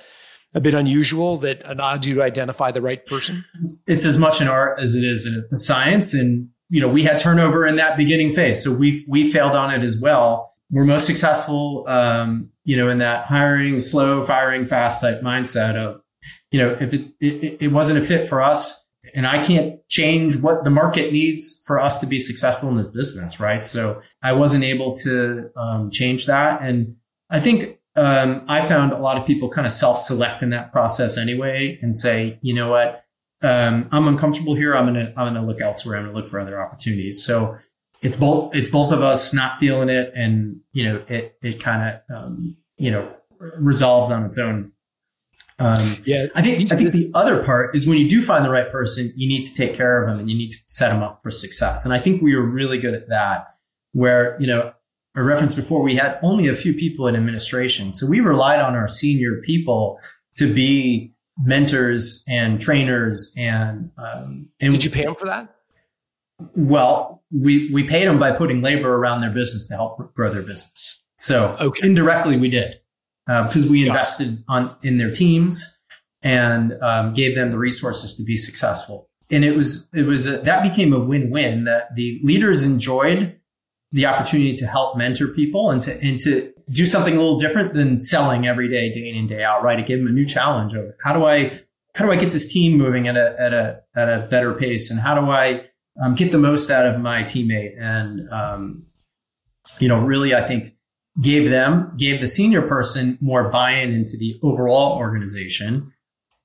a 0.54 0.60
bit 0.60 0.74
unusual 0.74 1.38
that 1.38 1.60
allowed 1.64 2.06
you 2.06 2.14
to 2.14 2.22
identify 2.22 2.70
the 2.70 2.80
right 2.80 3.04
person? 3.04 3.44
It's 3.88 4.06
as 4.06 4.16
much 4.16 4.40
an 4.40 4.46
art 4.46 4.78
as 4.78 4.94
it 4.94 5.02
is 5.02 5.26
a 5.26 5.56
science 5.56 6.14
and 6.14 6.50
you 6.68 6.80
know, 6.80 6.88
we 6.88 7.02
had 7.02 7.18
turnover 7.18 7.66
in 7.66 7.76
that 7.76 7.96
beginning 7.96 8.34
phase. 8.34 8.62
So 8.62 8.76
we, 8.76 9.04
we 9.08 9.32
failed 9.32 9.52
on 9.52 9.72
it 9.72 9.82
as 9.82 10.00
well. 10.00 10.52
We're 10.70 10.84
most 10.84 11.06
successful, 11.06 11.84
um, 11.88 12.52
you 12.64 12.76
know, 12.76 12.90
in 12.90 12.98
that 12.98 13.24
hiring 13.26 13.80
slow, 13.80 14.26
firing 14.26 14.66
fast 14.66 15.00
type 15.00 15.22
mindset 15.22 15.76
of, 15.76 16.02
you 16.50 16.58
know, 16.58 16.76
if 16.78 16.92
it's, 16.92 17.14
it, 17.20 17.62
it 17.62 17.68
wasn't 17.72 17.98
a 17.98 18.06
fit 18.06 18.28
for 18.28 18.42
us 18.42 18.86
and 19.14 19.26
I 19.26 19.42
can't 19.42 19.86
change 19.88 20.42
what 20.42 20.64
the 20.64 20.70
market 20.70 21.12
needs 21.12 21.62
for 21.66 21.80
us 21.80 22.00
to 22.00 22.06
be 22.06 22.18
successful 22.18 22.68
in 22.68 22.76
this 22.76 22.90
business. 22.90 23.40
Right. 23.40 23.64
So 23.64 24.02
I 24.22 24.32
wasn't 24.34 24.64
able 24.64 24.94
to, 24.96 25.50
um, 25.56 25.90
change 25.90 26.26
that. 26.26 26.60
And 26.60 26.96
I 27.30 27.40
think, 27.40 27.78
um, 27.96 28.44
I 28.46 28.66
found 28.66 28.92
a 28.92 28.98
lot 28.98 29.16
of 29.16 29.26
people 29.26 29.48
kind 29.48 29.66
of 29.66 29.72
self 29.72 30.00
select 30.00 30.42
in 30.42 30.50
that 30.50 30.70
process 30.70 31.16
anyway 31.16 31.78
and 31.80 31.96
say, 31.96 32.38
you 32.42 32.54
know 32.54 32.70
what? 32.70 33.02
Um, 33.42 33.88
I'm 33.92 34.08
uncomfortable 34.08 34.54
here. 34.54 34.76
I'm 34.76 34.86
gonna 34.86 35.12
I'm 35.16 35.34
gonna 35.34 35.46
look 35.46 35.60
elsewhere. 35.60 35.96
I'm 35.96 36.06
gonna 36.06 36.16
look 36.16 36.28
for 36.28 36.40
other 36.40 36.60
opportunities. 36.60 37.24
So 37.24 37.56
it's 38.02 38.16
both 38.16 38.54
it's 38.54 38.70
both 38.70 38.92
of 38.92 39.02
us 39.02 39.32
not 39.32 39.58
feeling 39.58 39.88
it, 39.88 40.12
and 40.14 40.60
you 40.72 40.84
know 40.84 41.02
it 41.08 41.36
it 41.42 41.60
kind 41.60 42.00
of 42.10 42.16
um, 42.16 42.56
you 42.76 42.90
know 42.90 43.08
resolves 43.38 44.10
on 44.10 44.24
its 44.24 44.38
own. 44.38 44.72
Um, 45.60 45.98
yeah, 46.04 46.26
I 46.34 46.42
think 46.42 46.72
I 46.72 46.76
think 46.76 46.92
the 46.92 47.10
other 47.14 47.44
part 47.44 47.74
is 47.74 47.86
when 47.86 47.98
you 47.98 48.08
do 48.08 48.22
find 48.22 48.44
the 48.44 48.50
right 48.50 48.70
person, 48.70 49.12
you 49.16 49.28
need 49.28 49.44
to 49.44 49.54
take 49.54 49.74
care 49.74 50.02
of 50.02 50.08
them 50.08 50.20
and 50.20 50.30
you 50.30 50.36
need 50.36 50.50
to 50.50 50.58
set 50.66 50.90
them 50.90 51.02
up 51.02 51.20
for 51.22 51.30
success. 51.30 51.84
And 51.84 51.92
I 51.92 51.98
think 51.98 52.22
we 52.22 52.34
were 52.34 52.46
really 52.46 52.78
good 52.78 52.94
at 52.94 53.08
that. 53.08 53.48
Where 53.92 54.36
you 54.40 54.46
know 54.46 54.72
a 55.14 55.22
reference 55.22 55.54
before, 55.54 55.82
we 55.82 55.96
had 55.96 56.18
only 56.22 56.46
a 56.48 56.54
few 56.54 56.74
people 56.74 57.08
in 57.08 57.16
administration, 57.16 57.92
so 57.92 58.06
we 58.06 58.20
relied 58.20 58.60
on 58.60 58.74
our 58.74 58.88
senior 58.88 59.40
people 59.42 59.98
to 60.34 60.52
be 60.52 61.12
mentors 61.42 62.24
and 62.28 62.60
trainers 62.60 63.32
and, 63.38 63.90
um, 63.96 64.50
and 64.60 64.72
did 64.72 64.84
you 64.84 64.90
pay 64.90 65.04
them 65.04 65.14
for 65.14 65.26
that? 65.26 65.54
Well, 66.54 67.22
we, 67.30 67.72
we 67.72 67.84
paid 67.84 68.06
them 68.06 68.18
by 68.18 68.32
putting 68.32 68.62
labor 68.62 68.94
around 68.94 69.20
their 69.20 69.30
business 69.30 69.66
to 69.68 69.74
help 69.74 70.14
grow 70.14 70.32
their 70.32 70.42
business. 70.42 71.02
So 71.16 71.56
okay. 71.60 71.86
indirectly 71.86 72.36
we 72.38 72.48
did, 72.48 72.76
uh, 73.28 73.46
because 73.46 73.68
we 73.68 73.86
invested 73.86 74.44
on, 74.48 74.74
in 74.82 74.98
their 74.98 75.12
teams 75.12 75.78
and, 76.22 76.72
um, 76.82 77.14
gave 77.14 77.34
them 77.34 77.50
the 77.50 77.58
resources 77.58 78.16
to 78.16 78.24
be 78.24 78.36
successful. 78.36 79.08
And 79.30 79.44
it 79.44 79.54
was, 79.54 79.88
it 79.94 80.02
was, 80.02 80.26
a, 80.26 80.38
that 80.38 80.62
became 80.62 80.92
a 80.92 81.00
win-win 81.00 81.64
that 81.64 81.94
the 81.94 82.20
leaders 82.24 82.64
enjoyed 82.64 83.38
the 83.92 84.06
opportunity 84.06 84.56
to 84.56 84.66
help 84.66 84.96
mentor 84.96 85.28
people 85.28 85.70
and 85.70 85.82
to, 85.82 86.00
and 86.00 86.18
to 86.20 86.52
do 86.70 86.84
something 86.84 87.14
a 87.14 87.18
little 87.18 87.38
different 87.38 87.74
than 87.74 88.00
selling 88.00 88.46
every 88.46 88.68
day, 88.68 88.90
day 88.92 89.08
in 89.08 89.16
and 89.16 89.28
day 89.28 89.42
out, 89.42 89.62
right? 89.62 89.76
To 89.76 89.82
give 89.82 90.00
them 90.00 90.08
a 90.08 90.12
new 90.12 90.26
challenge 90.26 90.74
of 90.74 90.92
how 91.02 91.12
do 91.12 91.24
I, 91.24 91.60
how 91.94 92.04
do 92.04 92.12
I 92.12 92.16
get 92.16 92.32
this 92.32 92.52
team 92.52 92.76
moving 92.76 93.08
at 93.08 93.16
a, 93.16 93.34
at 93.40 93.52
a, 93.54 93.80
at 93.96 94.08
a 94.08 94.26
better 94.26 94.54
pace? 94.54 94.90
And 94.90 95.00
how 95.00 95.14
do 95.14 95.30
I 95.30 95.64
um, 96.02 96.14
get 96.14 96.30
the 96.30 96.38
most 96.38 96.70
out 96.70 96.86
of 96.86 97.00
my 97.00 97.22
teammate? 97.22 97.80
And, 97.80 98.28
um, 98.30 98.86
you 99.78 99.88
know, 99.88 99.98
really, 99.98 100.34
I 100.34 100.42
think 100.42 100.74
gave 101.20 101.50
them, 101.50 101.92
gave 101.96 102.20
the 102.20 102.28
senior 102.28 102.62
person 102.62 103.18
more 103.20 103.48
buy-in 103.48 103.92
into 103.92 104.16
the 104.18 104.38
overall 104.42 104.98
organization. 104.98 105.92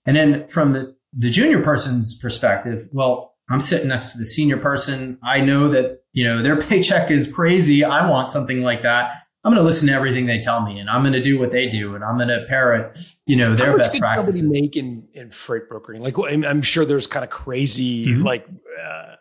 And 0.06 0.16
then 0.16 0.48
from 0.48 0.74
the, 0.74 0.96
the 1.12 1.30
junior 1.30 1.62
person's 1.62 2.18
perspective, 2.18 2.90
well, 2.92 3.36
I'm 3.50 3.60
sitting 3.60 3.90
next 3.90 4.14
to 4.14 4.18
the 4.18 4.26
senior 4.26 4.58
person. 4.58 5.20
I 5.22 5.42
know 5.42 5.68
that, 5.68 6.04
you 6.14 6.24
know, 6.24 6.42
their 6.42 6.60
paycheck 6.62 7.12
is 7.12 7.32
crazy. 7.32 7.84
I 7.84 8.10
want 8.10 8.32
something 8.32 8.64
like 8.64 8.82
that. 8.84 9.14
I'm 9.44 9.52
going 9.52 9.62
to 9.62 9.66
listen 9.66 9.88
to 9.90 9.94
everything 9.94 10.26
they 10.26 10.40
tell 10.40 10.66
me 10.66 10.80
and 10.80 10.90
I'm 10.90 11.02
going 11.02 11.14
to 11.14 11.22
do 11.22 11.38
what 11.38 11.52
they 11.52 11.68
do 11.70 11.96
and 11.96 12.04
I'm 12.04 12.16
going 12.16 12.30
to 12.30 12.46
parrot, 12.48 12.98
you 13.26 13.36
know, 13.36 13.56
their 13.56 13.78
best 13.78 14.00
practices. 14.00 14.42
How 14.42 14.48
much 14.48 14.62
make 14.62 14.78
in, 14.78 15.08
in 15.14 15.32
freight 15.32 15.68
brokering? 15.68 16.02
Like, 16.02 16.16
I'm 16.18 16.62
sure 16.62 16.86
there's 16.86 17.08
kind 17.08 17.26
of 17.26 17.30
crazy, 17.30 18.08
mm-hmm. 18.08 18.24
like, 18.24 18.48
uh, 18.82 19.16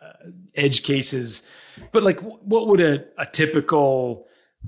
edge 0.55 0.83
cases, 0.83 1.43
but 1.91 2.03
like, 2.03 2.21
what 2.21 2.67
would 2.67 2.79
a, 2.79 3.03
a 3.17 3.25
typical 3.25 4.27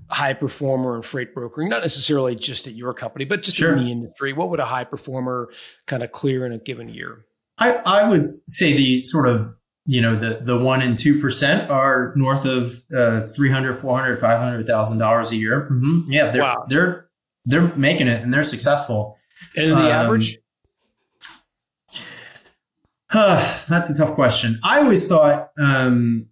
high 0.09 0.33
performer 0.33 0.95
in 0.95 1.01
freight 1.01 1.33
brokering, 1.33 1.69
not 1.69 1.81
necessarily 1.81 2.35
just 2.35 2.67
at 2.67 2.73
your 2.73 2.93
company, 2.93 3.25
but 3.25 3.41
just 3.41 3.57
sure. 3.57 3.73
in 3.73 3.83
the 3.83 3.91
industry, 3.91 4.33
what 4.33 4.49
would 4.49 4.59
a 4.59 4.65
high 4.65 4.83
performer 4.83 5.49
kind 5.87 6.03
of 6.03 6.11
clear 6.11 6.45
in 6.45 6.51
a 6.51 6.57
given 6.57 6.89
year? 6.89 7.25
I, 7.57 7.75
I 7.85 8.09
would 8.09 8.27
say 8.49 8.75
the 8.75 9.03
sort 9.05 9.29
of 9.29 9.55
you 9.85 10.01
know 10.01 10.15
the 10.15 10.39
the 10.41 10.57
one 10.57 10.81
and 10.81 10.97
two 10.97 11.19
percent 11.19 11.69
are 11.69 12.13
north 12.15 12.45
of 12.45 12.73
uh, 12.95 13.27
300 13.27 13.79
400 13.79 14.19
500 14.19 14.67
dollars 14.97 15.31
a 15.31 15.35
year 15.35 15.69
mm-hmm. 15.71 16.11
yeah 16.11 16.31
they're 16.31 16.41
wow. 16.41 16.65
they're 16.67 17.09
they're 17.45 17.75
making 17.75 18.07
it 18.07 18.21
and 18.21 18.33
they're 18.33 18.43
successful 18.43 19.17
and 19.55 19.71
the 19.71 19.75
um, 19.75 19.85
average 19.85 20.39
uh, 23.11 23.63
that's 23.69 23.89
a 23.89 23.97
tough 23.97 24.15
question 24.15 24.59
i 24.63 24.79
always 24.79 25.07
thought 25.07 25.51
um, 25.59 26.27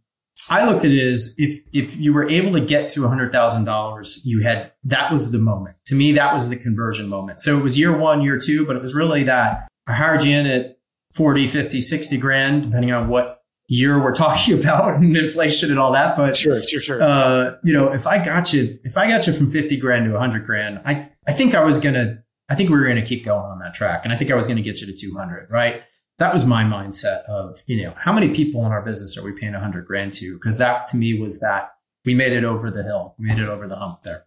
I 0.49 0.69
looked 0.69 0.83
at 0.83 0.91
it 0.91 1.07
as 1.07 1.35
if 1.37 1.61
if 1.71 1.95
you 1.95 2.13
were 2.13 2.29
able 2.29 2.51
to 2.53 2.59
get 2.59 2.89
to 2.89 3.07
hundred 3.07 3.31
thousand 3.31 3.63
dollars, 3.63 4.21
you 4.25 4.43
had 4.43 4.73
that 4.83 5.11
was 5.11 5.31
the 5.31 5.39
moment. 5.39 5.77
To 5.85 5.95
me, 5.95 6.11
that 6.13 6.33
was 6.33 6.49
the 6.49 6.57
conversion 6.57 7.07
moment. 7.07 7.39
So 7.39 7.57
it 7.57 7.63
was 7.63 7.79
year 7.79 7.97
one, 7.97 8.21
year 8.21 8.37
two, 8.37 8.65
but 8.65 8.75
it 8.75 8.81
was 8.81 8.93
really 8.93 9.23
that 9.23 9.69
I 9.87 9.93
hired 9.93 10.23
you 10.23 10.35
in 10.35 10.45
at 10.45 10.77
40, 11.13 11.47
50, 11.47 11.81
60 11.81 12.17
grand, 12.17 12.63
depending 12.63 12.91
on 12.91 13.07
what 13.07 13.42
year 13.73 14.01
we're 14.01 14.13
talking 14.13 14.59
about 14.59 14.95
and 14.95 15.15
inflation 15.15 15.71
and 15.71 15.79
all 15.79 15.91
that. 15.93 16.15
But 16.15 16.37
sure, 16.37 16.61
sure, 16.61 16.79
sure. 16.79 17.01
Uh, 17.01 17.55
you 17.63 17.73
know, 17.73 17.91
if 17.91 18.07
I 18.07 18.23
got 18.23 18.53
you, 18.53 18.79
if 18.83 18.97
I 18.97 19.07
got 19.07 19.27
you 19.27 19.33
from 19.33 19.51
50 19.51 19.77
grand 19.77 20.05
to 20.05 20.11
100 20.11 20.45
grand, 20.45 20.81
I, 20.85 21.09
I 21.27 21.33
think 21.33 21.55
I 21.55 21.63
was 21.63 21.79
going 21.79 21.95
to, 21.95 22.23
I 22.49 22.55
think 22.55 22.69
we 22.69 22.77
were 22.77 22.83
going 22.83 22.95
to 22.97 23.01
keep 23.01 23.25
going 23.25 23.45
on 23.45 23.59
that 23.59 23.73
track. 23.73 24.01
And 24.03 24.13
I 24.13 24.17
think 24.17 24.31
I 24.31 24.35
was 24.35 24.47
going 24.47 24.57
to 24.57 24.63
get 24.63 24.81
you 24.81 24.87
to 24.87 24.93
200, 24.93 25.49
right? 25.49 25.83
That 26.19 26.33
was 26.33 26.45
my 26.45 26.63
mindset 26.63 27.23
of, 27.23 27.63
you 27.65 27.81
know, 27.83 27.93
how 27.97 28.13
many 28.13 28.33
people 28.33 28.65
in 28.65 28.71
our 28.71 28.83
business 28.83 29.17
are 29.17 29.23
we 29.23 29.31
paying 29.31 29.53
100 29.53 29.85
grand 29.85 30.13
to? 30.15 30.35
Because 30.35 30.59
that 30.59 30.87
to 30.89 30.97
me 30.97 31.19
was 31.19 31.39
that 31.39 31.71
we 32.05 32.13
made 32.13 32.33
it 32.33 32.43
over 32.43 32.69
the 32.69 32.83
hill, 32.83 33.15
we 33.17 33.27
made 33.27 33.39
it 33.39 33.47
over 33.47 33.67
the 33.67 33.77
hump 33.77 34.03
there. 34.03 34.25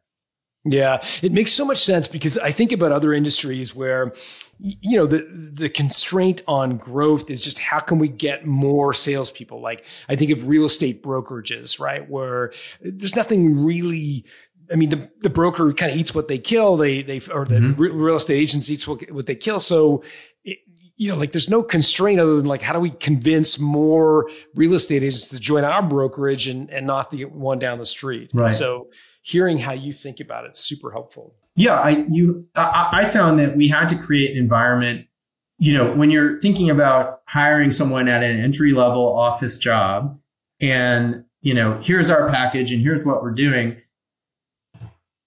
Yeah, 0.69 1.03
it 1.23 1.33
makes 1.33 1.53
so 1.53 1.65
much 1.65 1.85
sense 1.85 2.09
because 2.09 2.37
I 2.39 2.51
think 2.51 2.73
about 2.73 2.91
other 2.91 3.13
industries 3.13 3.75
where, 3.75 4.13
you 4.59 4.97
know, 4.97 5.07
the 5.07 5.29
the 5.53 5.69
constraint 5.69 6.43
on 6.49 6.77
growth 6.77 7.31
is 7.31 7.41
just 7.41 7.59
how 7.59 7.79
can 7.79 8.01
we 8.01 8.09
get 8.09 8.47
more 8.47 8.93
salespeople? 8.93 9.61
Like 9.61 9.85
I 10.09 10.17
think 10.17 10.33
of 10.33 10.49
real 10.49 10.65
estate 10.65 11.03
brokerages, 11.03 11.79
right, 11.79 12.09
where 12.11 12.53
there's 12.81 13.15
nothing 13.15 13.65
really. 13.65 14.25
I 14.73 14.75
mean, 14.75 14.89
the, 14.89 15.09
the 15.21 15.31
broker 15.31 15.73
kind 15.73 15.93
of 15.93 15.99
eats 15.99 16.13
what 16.13 16.27
they 16.27 16.39
kill. 16.39 16.77
They 16.77 17.03
they 17.03 17.21
or 17.33 17.45
the 17.45 17.61
mm-hmm. 17.61 17.81
real 17.81 18.17
estate 18.17 18.41
agents 18.41 18.69
eats 18.69 18.89
what, 18.89 19.09
what 19.13 19.27
they 19.27 19.37
kill. 19.37 19.61
So. 19.61 20.03
It, 20.45 20.59
you 20.99 21.13
know, 21.13 21.19
like 21.19 21.33
there's 21.33 21.51
no 21.51 21.63
constraint 21.63 22.19
other 22.21 22.37
than 22.37 22.47
like, 22.47 22.63
how 22.63 22.73
do 22.73 22.81
we 22.81 22.89
convince 22.89 23.59
more 23.59 24.31
real 24.55 24.73
estate 24.73 25.03
agents 25.03 25.29
to 25.29 25.39
join 25.39 25.63
our 25.63 25.83
brokerage 25.83 26.49
and, 26.49 26.71
and 26.71 26.87
not 26.87 27.11
the 27.11 27.27
one 27.27 27.59
down 27.59 27.77
the 27.77 27.85
street? 27.85 28.31
Right. 28.33 28.49
So 28.49 28.89
hearing 29.27 29.59
how 29.59 29.73
you 29.73 29.93
think 29.93 30.21
about 30.21 30.45
it 30.45 30.53
is 30.53 30.59
super 30.59 30.93
helpful. 30.93 31.35
Yeah, 31.57 31.75
I 31.75 32.07
you 32.09 32.45
I, 32.55 32.89
I 32.93 33.05
found 33.07 33.41
that 33.41 33.57
we 33.57 33.69
had 33.69 33.89
to 33.89 33.97
create 33.97 34.31
an 34.31 34.37
environment. 34.37 35.07
You 35.59 35.73
know, 35.75 35.93
when 35.93 36.11
you're 36.11 36.41
thinking 36.41 36.71
about 36.71 37.23
hiring 37.27 37.71
someone 37.71 38.09
at 38.09 38.23
an 38.23 38.39
entry 38.39 38.73
level 38.73 39.05
office 39.17 39.59
job, 39.59 40.21
and 40.61 41.25
you 41.41 41.55
know, 41.55 41.79
here's 41.83 42.09
our 42.09 42.31
package 42.31 42.73
and 42.73 42.81
here's 42.81 43.05
what 43.05 43.23
we're 43.23 43.33
doing. 43.33 43.79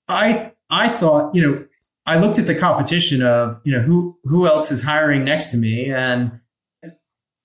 I 0.08 0.54
I 0.70 0.88
thought, 0.88 1.36
you 1.36 1.42
know, 1.42 1.66
I 2.06 2.20
looked 2.20 2.40
at 2.40 2.48
the 2.48 2.56
competition 2.56 3.22
of, 3.22 3.60
you 3.66 3.74
know, 3.74 3.82
who 3.82 4.18
who 4.24 4.48
else 4.48 4.72
is 4.72 4.82
hiring 4.82 5.26
next 5.26 5.50
to 5.50 5.58
me, 5.58 5.92
and 5.92 6.40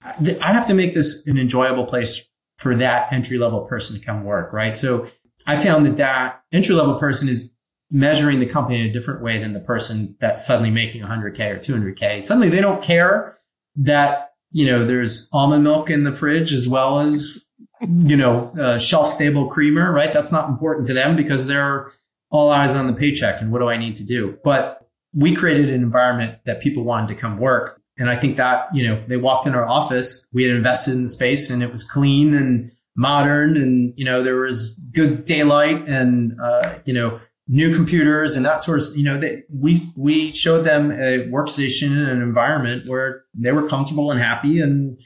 I 0.00 0.52
have 0.52 0.68
to 0.68 0.74
make 0.74 0.94
this 0.94 1.26
an 1.26 1.36
enjoyable 1.36 1.86
place 1.86 2.28
for 2.58 2.76
that 2.76 3.12
entry 3.12 3.38
level 3.38 3.62
person 3.62 3.98
to 3.98 4.04
come 4.04 4.22
work, 4.22 4.52
right? 4.52 4.76
So 4.76 5.08
I 5.46 5.62
found 5.62 5.84
that 5.86 5.96
that 5.98 6.42
entry 6.52 6.74
level 6.74 6.98
person 6.98 7.28
is 7.28 7.50
measuring 7.90 8.40
the 8.40 8.46
company 8.46 8.80
in 8.80 8.86
a 8.86 8.92
different 8.92 9.22
way 9.22 9.38
than 9.38 9.52
the 9.52 9.60
person 9.60 10.16
that's 10.18 10.46
suddenly 10.46 10.70
making 10.70 11.02
100k 11.02 11.50
or 11.50 11.58
200k. 11.58 12.24
Suddenly 12.24 12.48
they 12.48 12.60
don't 12.60 12.82
care 12.82 13.34
that 13.76 14.32
you 14.50 14.66
know 14.66 14.86
there's 14.86 15.28
almond 15.32 15.64
milk 15.64 15.90
in 15.90 16.04
the 16.04 16.12
fridge 16.12 16.52
as 16.52 16.68
well 16.68 17.00
as 17.00 17.46
you 17.80 18.16
know 18.16 18.52
uh, 18.58 18.78
shelf 18.78 19.10
stable 19.10 19.48
creamer, 19.48 19.92
right? 19.92 20.12
That's 20.12 20.32
not 20.32 20.48
important 20.48 20.86
to 20.86 20.94
them 20.94 21.16
because 21.16 21.46
they're 21.46 21.90
all 22.30 22.50
eyes 22.50 22.74
on 22.74 22.86
the 22.86 22.92
paycheck 22.92 23.40
and 23.40 23.52
what 23.52 23.60
do 23.60 23.68
I 23.68 23.76
need 23.76 23.94
to 23.96 24.04
do? 24.04 24.38
But 24.42 24.88
we 25.14 25.34
created 25.34 25.68
an 25.68 25.82
environment 25.82 26.38
that 26.44 26.60
people 26.60 26.82
wanted 26.82 27.08
to 27.08 27.14
come 27.14 27.38
work. 27.38 27.80
And 27.96 28.10
I 28.10 28.16
think 28.16 28.36
that, 28.36 28.66
you 28.74 28.88
know, 28.88 29.00
they 29.06 29.16
walked 29.16 29.46
in 29.46 29.54
our 29.54 29.66
office, 29.66 30.26
we 30.32 30.42
had 30.42 30.56
invested 30.56 30.94
in 30.94 31.04
the 31.04 31.08
space 31.08 31.48
and 31.48 31.62
it 31.62 31.70
was 31.70 31.84
clean 31.84 32.34
and 32.34 32.70
modern 32.96 33.56
and 33.56 33.92
you 33.96 34.04
know 34.04 34.22
there 34.22 34.36
was 34.36 34.74
good 34.92 35.24
daylight 35.24 35.86
and 35.88 36.32
uh, 36.42 36.74
you 36.84 36.94
know 36.94 37.18
new 37.48 37.74
computers 37.74 38.36
and 38.36 38.44
that 38.44 38.62
sort 38.62 38.80
of 38.80 38.96
you 38.96 39.02
know 39.02 39.20
they, 39.20 39.42
we 39.52 39.80
we 39.96 40.32
showed 40.32 40.62
them 40.62 40.90
a 40.92 41.26
workstation 41.28 41.88
and 41.88 42.08
an 42.08 42.22
environment 42.22 42.88
where 42.88 43.24
they 43.34 43.52
were 43.52 43.68
comfortable 43.68 44.10
and 44.10 44.20
happy 44.20 44.60
and 44.60 45.00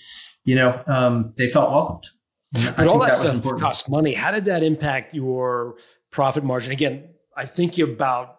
you 0.44 0.54
know 0.54 0.82
um, 0.86 1.32
they 1.36 1.48
felt 1.48 1.70
welcomed. 1.70 2.04
But 2.52 2.86
all 2.86 2.98
that, 3.00 3.10
that 3.10 3.40
stuff 3.40 3.60
costs 3.60 3.90
money. 3.90 4.14
How 4.14 4.30
did 4.30 4.46
that 4.46 4.62
impact 4.62 5.12
your 5.14 5.76
profit 6.10 6.44
margin? 6.44 6.72
Again 6.72 7.08
i 7.36 7.46
think 7.46 7.78
about 7.78 8.36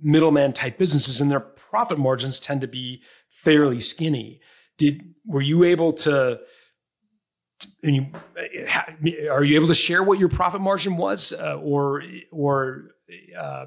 middleman 0.00 0.52
type 0.52 0.78
businesses 0.78 1.20
and 1.20 1.30
their 1.30 1.40
profit 1.40 1.98
margins 1.98 2.40
tend 2.40 2.60
to 2.60 2.68
be 2.68 3.02
fairly 3.28 3.80
skinny. 3.80 4.40
Did 4.78 5.02
were 5.26 5.40
you 5.40 5.64
able 5.64 5.92
to 5.92 6.38
and 7.82 7.96
you, 9.02 9.28
are 9.30 9.44
you 9.44 9.56
able 9.56 9.68
to 9.68 9.74
share 9.74 10.02
what 10.02 10.18
your 10.18 10.28
profit 10.28 10.60
margin 10.60 10.96
was, 10.96 11.32
uh, 11.32 11.56
or 11.56 12.02
or 12.30 12.90
uh, 13.38 13.66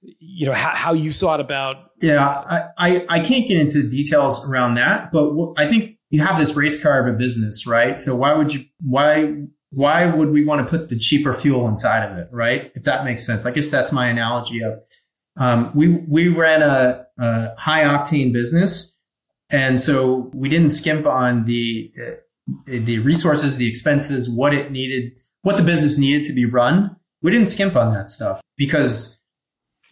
you 0.00 0.46
know 0.46 0.52
how, 0.52 0.70
how, 0.70 0.92
you 0.92 1.12
thought 1.12 1.40
about? 1.40 1.92
Yeah, 2.00 2.26
I, 2.26 2.68
I, 2.78 3.06
I 3.08 3.20
can't 3.20 3.46
get 3.46 3.60
into 3.60 3.88
details 3.88 4.48
around 4.48 4.76
that, 4.76 5.12
but 5.12 5.54
I 5.56 5.66
think 5.66 5.98
you 6.10 6.22
have 6.22 6.38
this 6.38 6.54
race 6.54 6.80
car 6.80 7.06
of 7.06 7.14
a 7.14 7.16
business, 7.16 7.66
right? 7.66 7.98
So 7.98 8.16
why 8.16 8.34
would 8.34 8.54
you 8.54 8.64
why 8.80 9.46
why 9.70 10.06
would 10.06 10.30
we 10.30 10.44
want 10.44 10.64
to 10.64 10.68
put 10.68 10.88
the 10.88 10.98
cheaper 10.98 11.34
fuel 11.34 11.68
inside 11.68 12.10
of 12.10 12.18
it, 12.18 12.28
right? 12.32 12.70
If 12.74 12.84
that 12.84 13.04
makes 13.04 13.24
sense, 13.24 13.46
I 13.46 13.52
guess 13.52 13.70
that's 13.70 13.92
my 13.92 14.08
analogy 14.08 14.62
of 14.62 14.80
um, 15.36 15.70
we 15.74 15.88
we 15.88 16.28
ran 16.28 16.62
a, 16.62 17.06
a 17.18 17.54
high 17.56 17.84
octane 17.84 18.32
business, 18.32 18.94
and 19.50 19.80
so 19.80 20.30
we 20.34 20.48
didn't 20.48 20.70
skimp 20.70 21.06
on 21.06 21.44
the 21.44 21.92
the 22.66 22.98
resources, 23.00 23.56
the 23.56 23.68
expenses, 23.68 24.28
what 24.28 24.54
it 24.54 24.70
needed, 24.70 25.12
what 25.42 25.56
the 25.56 25.62
business 25.62 25.98
needed 25.98 26.26
to 26.26 26.32
be 26.32 26.44
run. 26.44 26.96
We 27.22 27.30
didn't 27.30 27.48
skimp 27.48 27.76
on 27.76 27.92
that 27.94 28.08
stuff 28.08 28.40
because 28.56 29.20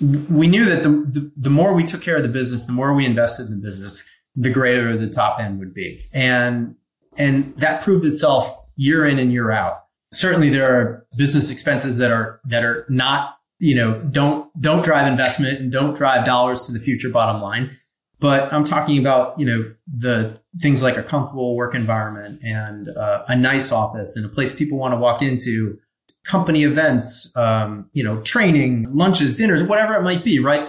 we 0.00 0.46
knew 0.46 0.64
that 0.64 0.82
the, 0.82 0.90
the, 0.90 1.32
the 1.36 1.50
more 1.50 1.74
we 1.74 1.84
took 1.84 2.02
care 2.02 2.16
of 2.16 2.22
the 2.22 2.28
business, 2.28 2.64
the 2.64 2.72
more 2.72 2.94
we 2.94 3.04
invested 3.04 3.46
in 3.46 3.60
the 3.60 3.66
business, 3.66 4.08
the 4.34 4.50
greater 4.50 4.96
the 4.96 5.10
top 5.10 5.40
end 5.40 5.58
would 5.58 5.74
be. 5.74 6.00
And, 6.14 6.76
and 7.16 7.56
that 7.56 7.82
proved 7.82 8.04
itself 8.04 8.56
year 8.76 9.04
in 9.04 9.18
and 9.18 9.32
year 9.32 9.50
out. 9.50 9.84
Certainly 10.12 10.50
there 10.50 10.72
are 10.72 11.06
business 11.16 11.50
expenses 11.50 11.98
that 11.98 12.12
are, 12.12 12.40
that 12.44 12.64
are 12.64 12.86
not, 12.88 13.38
you 13.58 13.74
know, 13.74 14.00
don't, 14.00 14.48
don't 14.60 14.84
drive 14.84 15.08
investment 15.08 15.60
and 15.60 15.72
don't 15.72 15.96
drive 15.96 16.24
dollars 16.24 16.66
to 16.66 16.72
the 16.72 16.78
future 16.78 17.10
bottom 17.10 17.42
line. 17.42 17.76
But 18.20 18.52
I'm 18.52 18.64
talking 18.64 18.98
about, 18.98 19.38
you 19.38 19.46
know, 19.46 19.74
the 19.86 20.40
things 20.60 20.82
like 20.82 20.96
a 20.96 21.02
comfortable 21.02 21.56
work 21.56 21.74
environment 21.74 22.40
and 22.42 22.88
uh, 22.88 23.24
a 23.28 23.36
nice 23.36 23.72
office 23.72 24.16
and 24.16 24.24
a 24.26 24.28
place 24.28 24.54
people 24.54 24.78
want 24.78 24.92
to 24.92 24.98
walk 24.98 25.22
into, 25.22 25.78
company 26.24 26.64
events, 26.64 27.34
um, 27.36 27.88
you 27.92 28.04
know, 28.04 28.20
training, 28.22 28.86
lunches, 28.90 29.36
dinners, 29.36 29.62
whatever 29.62 29.94
it 29.94 30.02
might 30.02 30.24
be, 30.24 30.38
right? 30.38 30.68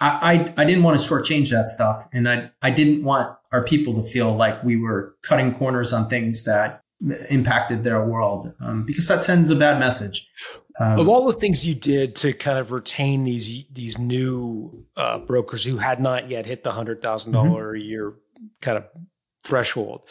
I, 0.00 0.08
I, 0.32 0.32
I 0.58 0.64
didn't 0.64 0.82
want 0.82 1.00
to 1.00 1.06
shortchange 1.06 1.50
that 1.50 1.68
stuff. 1.68 2.06
And 2.12 2.28
I, 2.28 2.50
I 2.60 2.70
didn't 2.70 3.02
want 3.04 3.36
our 3.52 3.64
people 3.64 3.94
to 3.94 4.02
feel 4.02 4.34
like 4.34 4.62
we 4.62 4.76
were 4.76 5.14
cutting 5.22 5.54
corners 5.54 5.92
on 5.92 6.08
things 6.08 6.44
that 6.44 6.82
impacted 7.30 7.84
their 7.84 8.04
world 8.04 8.54
um, 8.60 8.84
because 8.84 9.08
that 9.08 9.24
sends 9.24 9.50
a 9.50 9.56
bad 9.56 9.78
message. 9.78 10.28
Um, 10.78 10.98
of 10.98 11.08
all 11.08 11.26
the 11.26 11.32
things 11.32 11.66
you 11.66 11.74
did 11.74 12.16
to 12.16 12.32
kind 12.32 12.58
of 12.58 12.72
retain 12.72 13.24
these 13.24 13.64
these 13.72 13.98
new 13.98 14.86
uh, 14.96 15.18
brokers 15.18 15.64
who 15.64 15.76
had 15.76 16.00
not 16.00 16.30
yet 16.30 16.46
hit 16.46 16.64
the 16.64 16.72
hundred 16.72 17.02
thousand 17.02 17.34
mm-hmm. 17.34 17.76
a 17.76 17.78
year 17.78 18.14
kind 18.62 18.78
of 18.78 18.84
threshold, 19.44 20.02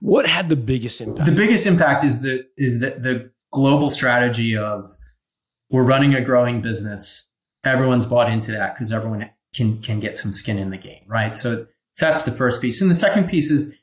what 0.00 0.26
had 0.26 0.48
the 0.48 0.56
biggest 0.56 1.00
impact? 1.00 1.26
The 1.26 1.34
biggest 1.34 1.66
impact 1.66 2.04
is 2.04 2.22
the 2.22 2.46
is 2.56 2.80
the, 2.80 2.90
the 2.90 3.30
global 3.52 3.90
strategy 3.90 4.56
of 4.56 4.90
we're 5.70 5.84
running 5.84 6.14
a 6.14 6.20
growing 6.20 6.60
business. 6.60 7.26
Everyone's 7.64 8.06
bought 8.06 8.30
into 8.30 8.52
that 8.52 8.74
because 8.74 8.92
everyone 8.92 9.30
can 9.54 9.80
can 9.82 10.00
get 10.00 10.16
some 10.16 10.32
skin 10.32 10.58
in 10.58 10.70
the 10.70 10.78
game, 10.78 11.02
right? 11.06 11.34
So, 11.34 11.66
so 11.92 12.06
that's 12.06 12.22
the 12.22 12.32
first 12.32 12.62
piece, 12.62 12.80
and 12.80 12.90
the 12.90 12.94
second 12.94 13.28
piece 13.28 13.50
is 13.50 13.74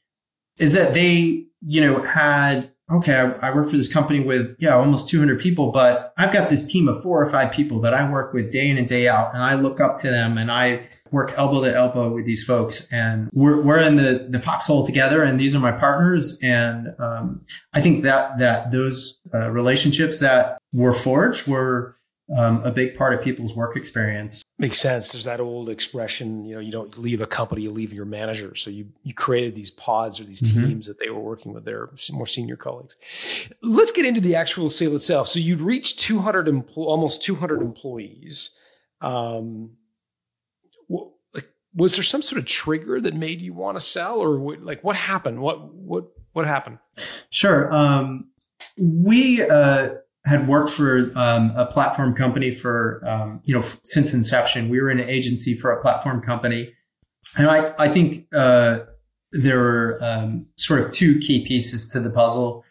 is 0.59 0.73
that 0.73 0.93
they 0.93 1.45
you 1.61 1.81
know 1.81 2.01
had 2.03 2.71
okay, 2.89 3.15
I, 3.15 3.49
I, 3.49 3.55
work 3.55 3.69
for 3.69 3.75
this 3.75 3.91
company 3.91 4.21
with, 4.21 4.55
yeah, 4.59 4.75
almost 4.75 5.09
200 5.09 5.41
people, 5.41 5.71
but 5.71 6.13
I've 6.17 6.31
got 6.31 6.49
this 6.49 6.65
team 6.71 6.87
of 6.87 7.03
four 7.03 7.21
or 7.21 7.29
five 7.29 7.51
people 7.51 7.81
that 7.81 7.93
I 7.93 8.09
work 8.09 8.33
with 8.33 8.49
day 8.49 8.69
in 8.69 8.77
and 8.77 8.87
day 8.87 9.09
out. 9.09 9.33
And 9.33 9.43
I 9.43 9.55
look 9.55 9.81
up 9.81 9.97
to 9.99 10.09
them 10.09 10.37
and 10.37 10.49
I 10.49 10.87
work 11.11 11.33
elbow 11.35 11.63
to 11.65 11.75
elbow 11.75 12.13
with 12.13 12.25
these 12.25 12.45
folks 12.45 12.87
and 12.91 13.29
we're, 13.33 13.61
we're 13.61 13.79
in 13.79 13.97
the, 13.97 14.27
the 14.29 14.39
foxhole 14.39 14.85
together 14.85 15.21
and 15.21 15.37
these 15.37 15.53
are 15.53 15.59
my 15.59 15.73
partners. 15.73 16.39
And, 16.41 16.95
um, 16.99 17.41
I 17.73 17.81
think 17.81 18.03
that, 18.03 18.37
that 18.39 18.71
those 18.71 19.19
uh, 19.33 19.49
relationships 19.49 20.19
that 20.19 20.57
were 20.71 20.93
forged 20.93 21.45
were, 21.45 21.96
um, 22.35 22.61
a 22.63 22.71
big 22.71 22.97
part 22.97 23.13
of 23.13 23.21
people's 23.21 23.55
work 23.55 23.77
experience. 23.77 24.43
Makes 24.59 24.79
sense. 24.79 25.11
There's 25.11 25.23
that 25.23 25.39
old 25.39 25.69
expression, 25.69 26.43
you 26.43 26.55
know, 26.55 26.59
you 26.59 26.71
don't 26.71 26.97
leave 26.97 27.21
a 27.21 27.27
company, 27.27 27.61
you 27.61 27.69
leave 27.69 27.93
your 27.93 28.05
manager. 28.05 28.53
So 28.55 28.69
you 28.69 28.87
you 29.03 29.13
created 29.13 29.55
these 29.55 29.71
pods 29.71 30.19
or 30.19 30.25
these 30.25 30.41
mm-hmm. 30.41 30.59
teams 30.59 30.85
mm-hmm. 30.85 30.91
that 30.91 30.99
they 30.99 31.09
were 31.09 31.21
working 31.21 31.53
with 31.53 31.63
their 31.63 31.89
more 32.11 32.27
senior 32.27 32.57
colleagues. 32.57 32.97
Let's 33.61 33.91
get 33.91 34.05
into 34.05 34.19
the 34.19 34.35
actual 34.35 34.69
sale 34.69 34.95
itself. 34.95 35.29
So 35.29 35.39
you'd 35.39 35.61
reached 35.61 35.99
200 35.99 36.47
empl- 36.47 36.77
almost 36.77 37.23
200 37.23 37.61
employees. 37.61 38.57
Um, 38.99 39.77
was 41.77 41.95
there 41.95 42.03
some 42.03 42.23
sort 42.23 42.39
of 42.39 42.45
trigger 42.45 42.99
that 42.99 43.13
made 43.13 43.39
you 43.39 43.53
want 43.53 43.77
to 43.77 43.81
sell, 43.81 44.19
or 44.19 44.39
what, 44.39 44.61
like 44.63 44.83
what 44.83 44.95
happened? 44.95 45.39
What 45.39 45.73
what 45.73 46.05
what 46.33 46.45
happened? 46.45 46.79
Sure. 47.29 47.71
Um, 47.71 48.31
we 48.77 49.47
uh, 49.47 49.95
had 50.27 50.47
worked 50.47 50.69
for 50.69 51.11
um, 51.15 51.53
a 51.55 51.65
platform 51.65 52.13
company 52.13 52.53
for 52.53 53.01
um, 53.05 53.41
you 53.45 53.55
know 53.55 53.65
since 53.83 54.13
inception. 54.13 54.69
We 54.69 54.81
were 54.81 54.89
an 54.89 54.99
agency 54.99 55.55
for 55.55 55.71
a 55.71 55.81
platform 55.81 56.21
company, 56.21 56.73
and 57.37 57.49
I 57.49 57.73
I 57.79 57.89
think 57.89 58.27
uh, 58.35 58.79
there 59.31 59.59
were 59.59 59.99
um, 60.03 60.47
sort 60.55 60.81
of 60.81 60.91
two 60.91 61.19
key 61.19 61.45
pieces 61.45 61.89
to 61.89 61.99
the 61.99 62.09
puzzle. 62.09 62.63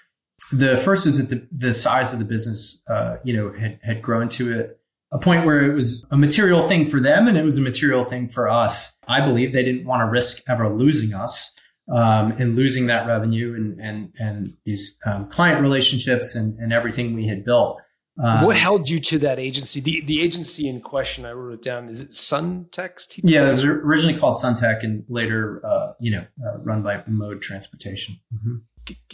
The 0.53 0.81
first 0.85 1.07
is 1.07 1.19
that 1.19 1.29
the, 1.29 1.47
the 1.51 1.73
size 1.73 2.13
of 2.13 2.19
the 2.19 2.25
business, 2.25 2.81
uh, 2.89 3.17
you 3.25 3.35
know, 3.35 3.53
had, 3.53 3.81
had 3.83 4.03
grown 4.03 4.29
to 4.31 4.61
a, 4.61 5.17
a 5.17 5.19
point 5.19 5.45
where 5.45 5.63
it 5.63 5.73
was 5.73 6.07
a 6.11 6.17
material 6.17 6.69
thing 6.69 6.89
for 6.89 7.01
them 7.01 7.27
and 7.27 7.37
it 7.37 7.45
was 7.45 7.59
a 7.59 7.63
material 7.63 8.05
thing 8.05 8.29
for 8.29 8.49
us. 8.49 8.97
I 9.09 9.23
believe 9.23 9.53
they 9.53 9.65
didn't 9.65 9.87
want 9.87 10.01
to 10.01 10.11
risk 10.11 10.43
ever 10.49 10.69
losing 10.69 11.15
us 11.15 11.53
um, 11.93 12.33
and 12.33 12.57
losing 12.57 12.87
that 12.87 13.07
revenue 13.07 13.55
and 13.55 13.79
and 13.81 14.15
and 14.19 14.57
these 14.65 14.97
um, 15.07 15.29
client 15.29 15.61
relationships 15.61 16.35
and, 16.35 16.59
and 16.59 16.73
everything 16.73 17.15
we 17.15 17.27
had 17.27 17.45
built. 17.45 17.81
Um, 18.19 18.45
what 18.45 18.57
held 18.57 18.89
you 18.89 18.99
to 18.99 19.19
that 19.21 19.39
agency? 19.39 19.81
The 19.81 20.01
the 20.01 20.23
agency 20.23 20.69
in 20.69 20.81
question, 20.81 21.27
I 21.27 21.33
wrote 21.33 21.53
it 21.53 21.63
down. 21.63 21.89
Is 21.89 22.01
it 22.01 22.11
Suntex? 22.11 23.21
Yeah, 23.23 23.47
it 23.47 23.51
was 23.51 23.65
originally 23.65 24.19
called 24.19 24.37
Sunteck 24.37 24.83
and 24.83 25.05
later, 25.09 25.61
uh, 25.65 25.93
you 26.01 26.13
know, 26.13 26.25
uh, 26.45 26.59
run 26.61 26.83
by 26.83 27.05
Mode 27.07 27.43
Transportation. 27.43 28.19
Mm-hmm. 28.35 28.57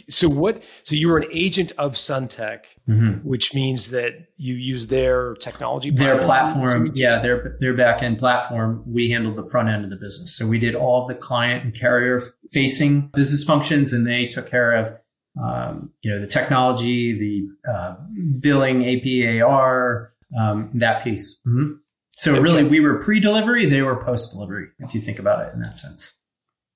So 0.09 0.27
what? 0.27 0.63
So 0.83 0.95
you 0.95 1.07
were 1.07 1.17
an 1.17 1.27
agent 1.31 1.71
of 1.77 1.93
Sunteck, 1.93 2.65
mm-hmm. 2.87 3.27
which 3.27 3.53
means 3.53 3.91
that 3.91 4.27
you 4.37 4.55
use 4.55 4.87
their 4.87 5.35
technology, 5.35 5.89
their 5.91 6.17
platform. 6.19 6.91
Yeah, 6.95 7.19
their 7.19 7.57
their 7.59 7.73
back 7.73 8.03
end 8.03 8.19
platform. 8.19 8.83
We 8.85 9.11
handled 9.11 9.37
the 9.37 9.49
front 9.49 9.69
end 9.69 9.83
of 9.83 9.89
the 9.89 9.97
business, 9.97 10.35
so 10.37 10.47
we 10.47 10.59
did 10.59 10.75
all 10.75 11.07
the 11.07 11.15
client 11.15 11.63
and 11.63 11.73
carrier 11.73 12.21
facing 12.51 13.07
business 13.13 13.43
functions, 13.43 13.93
and 13.93 14.05
they 14.05 14.27
took 14.27 14.49
care 14.49 14.73
of 14.73 14.97
um, 15.41 15.91
you 16.01 16.11
know, 16.11 16.19
the 16.19 16.27
technology, 16.27 17.17
the 17.17 17.71
uh, 17.71 17.95
billing, 18.39 18.81
APAR, 18.81 20.09
um, 20.39 20.69
that 20.75 21.03
piece. 21.03 21.39
Mm-hmm. 21.47 21.73
So 22.11 22.33
okay. 22.33 22.41
really, 22.41 22.63
we 22.63 22.79
were 22.79 23.01
pre-delivery; 23.01 23.65
they 23.65 23.81
were 23.81 23.95
post-delivery. 24.03 24.67
If 24.79 24.93
you 24.93 25.01
think 25.01 25.19
about 25.19 25.47
it 25.47 25.53
in 25.53 25.61
that 25.61 25.77
sense. 25.77 26.15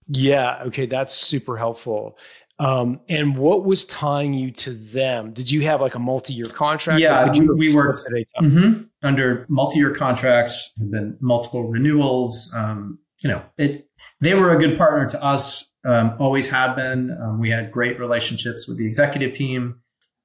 Yeah. 0.08 0.64
Okay, 0.68 0.86
that's 0.86 1.14
super 1.14 1.58
helpful. 1.58 2.18
Um, 2.60 3.02
and 3.08 3.38
what 3.38 3.66
was 3.66 3.86
tying 3.86 4.34
you 4.34 4.50
to 4.52 4.72
them? 4.72 5.32
Did 5.34 5.52
you 5.52 5.62
have 5.64 5.80
like 5.80 5.96
a 5.96 6.00
multi-year 6.00 6.46
contract? 6.46 7.00
Yeah, 7.02 7.32
we, 7.32 7.48
we 7.50 7.76
worked 7.76 8.00
mm-hmm, 8.42 8.84
under 9.04 9.46
multi-year 9.48 9.94
contracts. 9.94 10.74
Have 10.80 10.90
been 10.90 11.18
multiple 11.20 11.70
renewals. 11.70 12.52
Um, 12.56 13.00
you 13.20 13.30
know, 13.30 13.44
it. 13.58 13.88
They 14.22 14.34
were 14.34 14.56
a 14.56 14.60
good 14.60 14.78
partner 14.78 15.08
to 15.10 15.24
us 15.24 15.70
um, 15.86 16.16
always 16.20 16.50
had 16.50 16.76
been. 16.76 17.16
Um, 17.22 17.40
we 17.40 17.50
had 17.50 17.72
great 17.72 18.00
relationships 18.00 18.68
with 18.68 18.78
the 18.78 18.86
executive 18.86 19.32
team. 19.32 19.80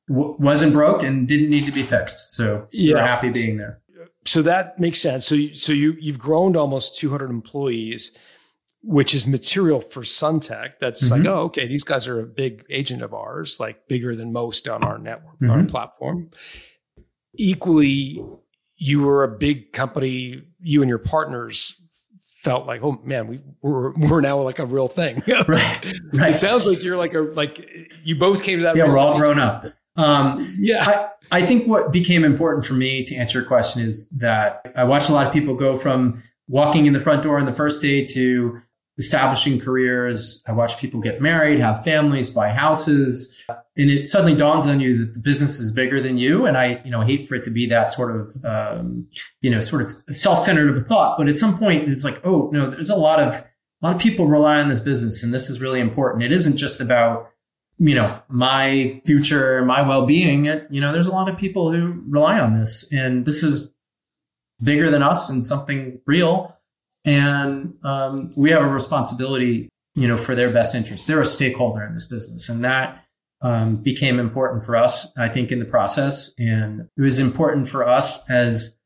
W- 0.09 0.35
wasn't 0.39 0.73
broke 0.73 1.03
and 1.03 1.29
didn't 1.29 1.51
need 1.51 1.67
to 1.67 1.73
be 1.73 1.83
fixed. 1.83 2.33
So 2.33 2.67
yeah. 2.73 2.95
we're 2.95 3.07
happy 3.07 3.31
being 3.31 3.59
there. 3.59 3.81
So 4.25 4.43
that 4.43 4.79
makes 4.79 5.01
sense. 5.01 5.27
So 5.27 5.37
so 5.53 5.73
you 5.73 5.97
you've 6.01 6.19
grown 6.19 6.53
to 6.55 6.59
almost 6.59 6.99
200 6.99 7.31
employees, 7.31 8.17
which 8.83 9.15
is 9.15 9.27
material 9.27 9.81
for 9.81 10.03
Sunteck. 10.03 10.73
That's 10.81 11.05
mm-hmm. 11.05 11.25
like, 11.25 11.33
oh, 11.33 11.41
okay, 11.43 11.67
these 11.67 11.85
guys 11.85 12.09
are 12.09 12.21
a 12.21 12.27
big 12.27 12.65
agent 12.69 13.03
of 13.03 13.15
ours, 13.15 13.59
like 13.61 13.87
bigger 13.89 14.17
than 14.17 14.33
most 14.33 14.69
on 14.69 14.83
our 14.85 14.99
network, 14.99 15.35
mm-hmm. 15.37 15.51
our 15.51 15.65
platform. 15.65 16.31
Equally, 17.37 18.23
you 18.77 19.03
were 19.03 19.25
a 19.25 19.29
big 19.29 19.73
company. 19.73 20.43
You 20.61 20.83
and 20.83 20.89
your 20.89 20.99
partners 20.99 21.81
felt 22.43 22.67
like, 22.67 22.83
oh 22.83 23.01
man, 23.05 23.29
we 23.29 23.41
we're 23.63 23.93
we're 23.97 24.21
now 24.21 24.41
like 24.41 24.59
a 24.59 24.67
real 24.67 24.89
thing. 24.89 25.23
right. 25.29 25.93
Right. 26.13 26.35
It 26.35 26.39
sounds 26.39 26.67
like 26.67 26.83
you're 26.83 26.97
like 26.97 27.15
a 27.15 27.21
like 27.21 27.67
you 28.03 28.17
both 28.17 28.43
came 28.43 28.59
to 28.59 28.65
that. 28.65 28.77
Yeah, 28.77 28.85
we're 28.85 28.99
all 28.99 29.17
grown 29.17 29.39
up. 29.39 29.67
Um, 29.97 30.47
yeah. 30.59 30.85
I, 31.31 31.39
I 31.39 31.43
think 31.43 31.67
what 31.67 31.93
became 31.93 32.25
important 32.25 32.67
for 32.67 32.75
me 32.75 33.05
to 33.05 33.15
answer 33.17 33.41
your 33.41 33.49
question 33.49 33.83
is 33.83 34.09
that 34.11 34.71
I 34.75 34.85
watched 34.85 35.09
a 35.09 35.13
lot 35.13 35.27
of 35.27 35.33
people 35.33 35.55
go 35.55 35.79
from 35.79 36.23
walking 36.49 36.87
in 36.87 36.93
the 36.93 37.01
front 37.01 37.23
door 37.23 37.39
on 37.39 37.47
the 37.47 37.55
first 37.55 37.81
day 37.81 38.05
to 38.05 38.61
establishing 38.99 39.59
careers. 39.59 40.43
I 40.47 40.53
watch 40.53 40.79
people 40.79 41.01
get 41.01 41.21
married, 41.21 41.59
have 41.59 41.85
families, 41.85 42.31
buy 42.31 42.51
houses. 42.51 43.37
And 43.49 43.91
it 43.91 44.07
suddenly 44.07 44.37
dawns 44.37 44.67
on 44.67 44.81
you 44.81 44.99
that 44.99 45.15
the 45.15 45.21
business 45.21 45.59
is 45.59 45.73
bigger 45.73 46.03
than 46.03 46.19
you. 46.19 46.47
And 46.47 46.57
I, 46.57 46.83
you 46.85 46.91
know, 46.91 47.01
hate 47.01 47.27
for 47.27 47.37
it 47.37 47.45
to 47.45 47.51
be 47.51 47.67
that 47.67 47.91
sort 47.91 48.15
of, 48.15 48.45
um, 48.45 49.09
you 49.41 49.51
know, 49.51 49.61
sort 49.61 49.83
of 49.83 49.91
self-centered 49.91 50.77
of 50.77 50.83
a 50.83 50.87
thought. 50.87 51.17
But 51.17 51.29
at 51.29 51.39
some 51.39 51.59
point 51.59 51.89
it's 51.89 52.05
like, 52.05 52.21
oh, 52.25 52.51
no, 52.53 52.69
there's 52.69 52.91
a 52.91 52.97
lot 52.97 53.19
of, 53.19 53.35
a 53.35 53.87
lot 53.87 53.97
of 53.97 54.03
people 54.03 54.27
rely 54.27 54.61
on 54.61 54.69
this 54.69 54.81
business 54.81 55.23
and 55.23 55.33
this 55.33 55.49
is 55.49 55.61
really 55.61 55.81
important. 55.81 56.23
It 56.23 56.33
isn't 56.33 56.59
just 56.59 56.81
about, 56.81 57.31
you 57.79 57.95
know, 57.95 58.21
my 58.29 59.01
future, 59.07 59.65
my 59.65 59.83
well-being. 59.83 60.45
It, 60.45 60.67
you 60.71 60.81
know, 60.81 60.93
there's 60.93 61.09
a 61.09 61.13
lot 61.13 61.29
of 61.29 61.39
people 61.39 61.73
who 61.73 62.03
rely 62.09 62.39
on 62.39 62.59
this 62.59 62.93
and 62.93 63.25
this 63.25 63.43
is 63.43 63.75
bigger 64.63 64.91
than 64.91 65.03
us 65.03 65.31
and 65.31 65.45
something 65.45 66.01
real 66.07 66.52
and 67.05 67.75
um, 67.85 68.31
we 68.37 68.51
have 68.51 68.63
a 68.63 68.69
responsibility, 68.69 69.69
you 69.95 70.09
know, 70.09 70.17
for 70.17 70.35
their 70.35 70.51
best 70.51 70.75
interest. 70.75 71.07
They're 71.07 71.21
a 71.21 71.27
stakeholder 71.27 71.83
in 71.85 71.95
this 71.95 72.07
business, 72.07 72.49
and 72.49 72.65
that 72.65 73.05
um, 73.41 73.77
became 73.77 74.19
important 74.19 74.65
for 74.65 74.77
us, 74.77 75.11
I 75.17 75.29
think, 75.29 75.51
in 75.51 75.59
the 75.59 75.65
process. 75.65 76.31
And 76.39 76.89
it 76.97 77.03
was 77.03 77.19
important 77.19 77.69
for 77.69 77.87
us 77.87 78.29
as 78.31 78.79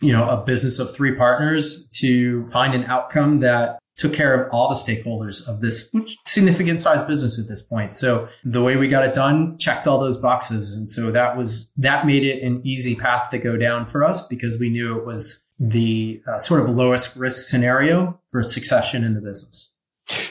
you 0.00 0.12
know 0.12 0.28
a 0.30 0.42
business 0.44 0.78
of 0.78 0.94
three 0.94 1.14
partners 1.14 1.86
to 1.98 2.46
find 2.48 2.74
an 2.74 2.84
outcome 2.84 3.40
that 3.40 3.80
took 4.00 4.14
care 4.14 4.32
of 4.32 4.50
all 4.50 4.70
the 4.70 4.74
stakeholders 4.74 5.46
of 5.46 5.60
this 5.60 5.90
significant 6.26 6.80
size 6.80 7.06
business 7.06 7.38
at 7.38 7.48
this 7.48 7.60
point. 7.60 7.94
So 7.94 8.28
the 8.42 8.62
way 8.62 8.76
we 8.76 8.88
got 8.88 9.04
it 9.04 9.14
done 9.14 9.58
checked 9.58 9.86
all 9.86 10.00
those 10.00 10.16
boxes. 10.16 10.74
And 10.74 10.90
so 10.90 11.12
that 11.12 11.36
was, 11.36 11.70
that 11.76 12.06
made 12.06 12.24
it 12.24 12.42
an 12.42 12.66
easy 12.66 12.96
path 12.96 13.28
to 13.30 13.38
go 13.38 13.58
down 13.58 13.84
for 13.84 14.02
us 14.02 14.26
because 14.26 14.58
we 14.58 14.70
knew 14.70 14.96
it 14.96 15.04
was 15.04 15.46
the 15.60 16.22
uh, 16.26 16.38
sort 16.38 16.62
of 16.62 16.74
lowest 16.74 17.16
risk 17.16 17.48
scenario 17.48 18.18
for 18.32 18.42
succession 18.42 19.04
in 19.04 19.14
the 19.14 19.20
business. 19.20 19.70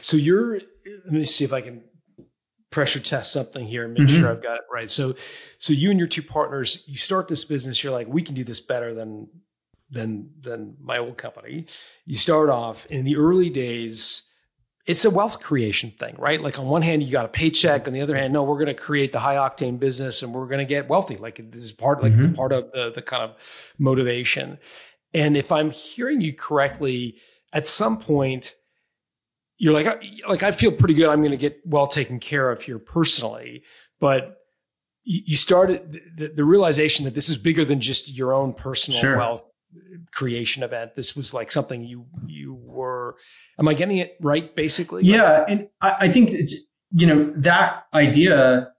So 0.02 0.18
you're, 0.18 0.56
let 0.56 1.12
me 1.12 1.24
see 1.24 1.46
if 1.46 1.54
I 1.54 1.62
can 1.62 1.84
pressure 2.72 3.00
test 3.00 3.32
something 3.32 3.66
here 3.66 3.86
and 3.86 3.94
make 3.94 4.08
mm-hmm. 4.08 4.18
sure 4.18 4.32
I've 4.32 4.44
got 4.44 4.56
it 4.56 4.64
right. 4.72 4.90
So, 4.90 5.16
so 5.60 5.72
you 5.72 5.92
and 5.92 6.00
your 6.00 6.08
two 6.08 6.24
partners, 6.24 6.84
you 6.88 6.98
start 6.98 7.28
this 7.28 7.46
business. 7.46 7.84
You're 7.84 7.94
like, 7.94 8.08
we 8.08 8.24
can 8.24 8.36
do 8.36 8.44
this 8.44 8.60
better 8.60 8.94
than 8.94 9.28
than 9.92 10.30
than 10.42 10.76
my 10.82 10.98
old 10.98 11.18
company. 11.18 11.66
You 12.06 12.16
start 12.16 12.50
off 12.50 12.86
in 12.88 13.06
the 13.06 13.16
early 13.16 13.50
days. 13.50 14.24
It's 14.86 15.06
a 15.06 15.10
wealth 15.10 15.40
creation 15.40 15.92
thing, 16.00 16.16
right? 16.18 16.42
Like 16.42 16.58
on 16.58 16.66
one 16.66 16.82
hand, 16.82 17.04
you 17.04 17.12
got 17.12 17.26
a 17.26 17.30
paycheck. 17.30 17.88
On 17.88 17.94
the 17.94 18.02
other 18.02 18.16
hand, 18.16 18.34
no, 18.34 18.44
we're 18.44 18.56
going 18.56 18.68
to 18.68 18.74
create 18.74 19.12
the 19.12 19.20
high 19.20 19.36
octane 19.36 19.80
business 19.80 20.24
and 20.24 20.34
we're 20.34 20.48
going 20.48 20.60
to 20.60 20.66
get 20.66 20.88
wealthy. 20.88 21.16
Like 21.16 21.40
this 21.52 21.64
is 21.64 21.72
part, 21.72 22.02
like 22.02 22.14
mm-hmm. 22.14 22.34
part 22.34 22.52
of 22.52 22.72
the 22.72 22.92
the 22.92 23.02
kind 23.02 23.24
of 23.24 23.36
motivation. 23.78 24.58
And 25.14 25.36
if 25.36 25.51
I'm 25.51 25.72
hearing 25.72 26.22
you 26.22 26.34
correctly, 26.34 27.18
at 27.53 27.68
some 27.68 27.97
point, 27.97 28.55
you're 29.57 29.74
like, 29.74 30.01
like 30.28 30.43
I 30.43 30.51
feel 30.51 30.72
pretty 30.72 30.93
good. 30.93 31.10
I'm 31.10 31.20
going 31.20 31.32
to 31.32 31.38
get 31.38 31.60
well 31.66 31.88
taken 31.88 32.20
care 32.20 32.51
of 32.51 32.62
here 32.62 32.80
personally, 32.80 33.64
but 33.99 34.38
you 35.03 35.38
started 35.38 36.01
the, 36.16 36.28
the, 36.28 36.43
realization 36.43 37.05
that 37.05 37.16
this 37.16 37.30
is 37.30 37.38
bigger 37.38 37.66
than 37.66 37.82
just 37.82 38.14
your 38.16 38.32
own 38.32 38.53
personal 38.53 38.99
sure. 38.99 39.18
wealth 39.18 39.43
uh, 39.76 39.97
creation 40.14 40.62
event. 40.62 40.95
This 40.95 41.16
was 41.16 41.34
like 41.34 41.51
something 41.51 41.84
you 41.84 42.05
you 42.28 42.53
were. 42.53 43.16
Am 43.57 43.68
I 43.68 43.74
getting 43.74 43.97
it 43.97 44.18
right? 44.22 44.55
Basically, 44.55 45.03
yeah. 45.03 45.45
And 45.47 45.70
I, 45.82 45.95
I 46.01 46.10
think 46.10 46.30
it's 46.32 46.55
you 46.91 47.07
know 47.07 47.34
that 47.38 47.88
idea 47.93 48.72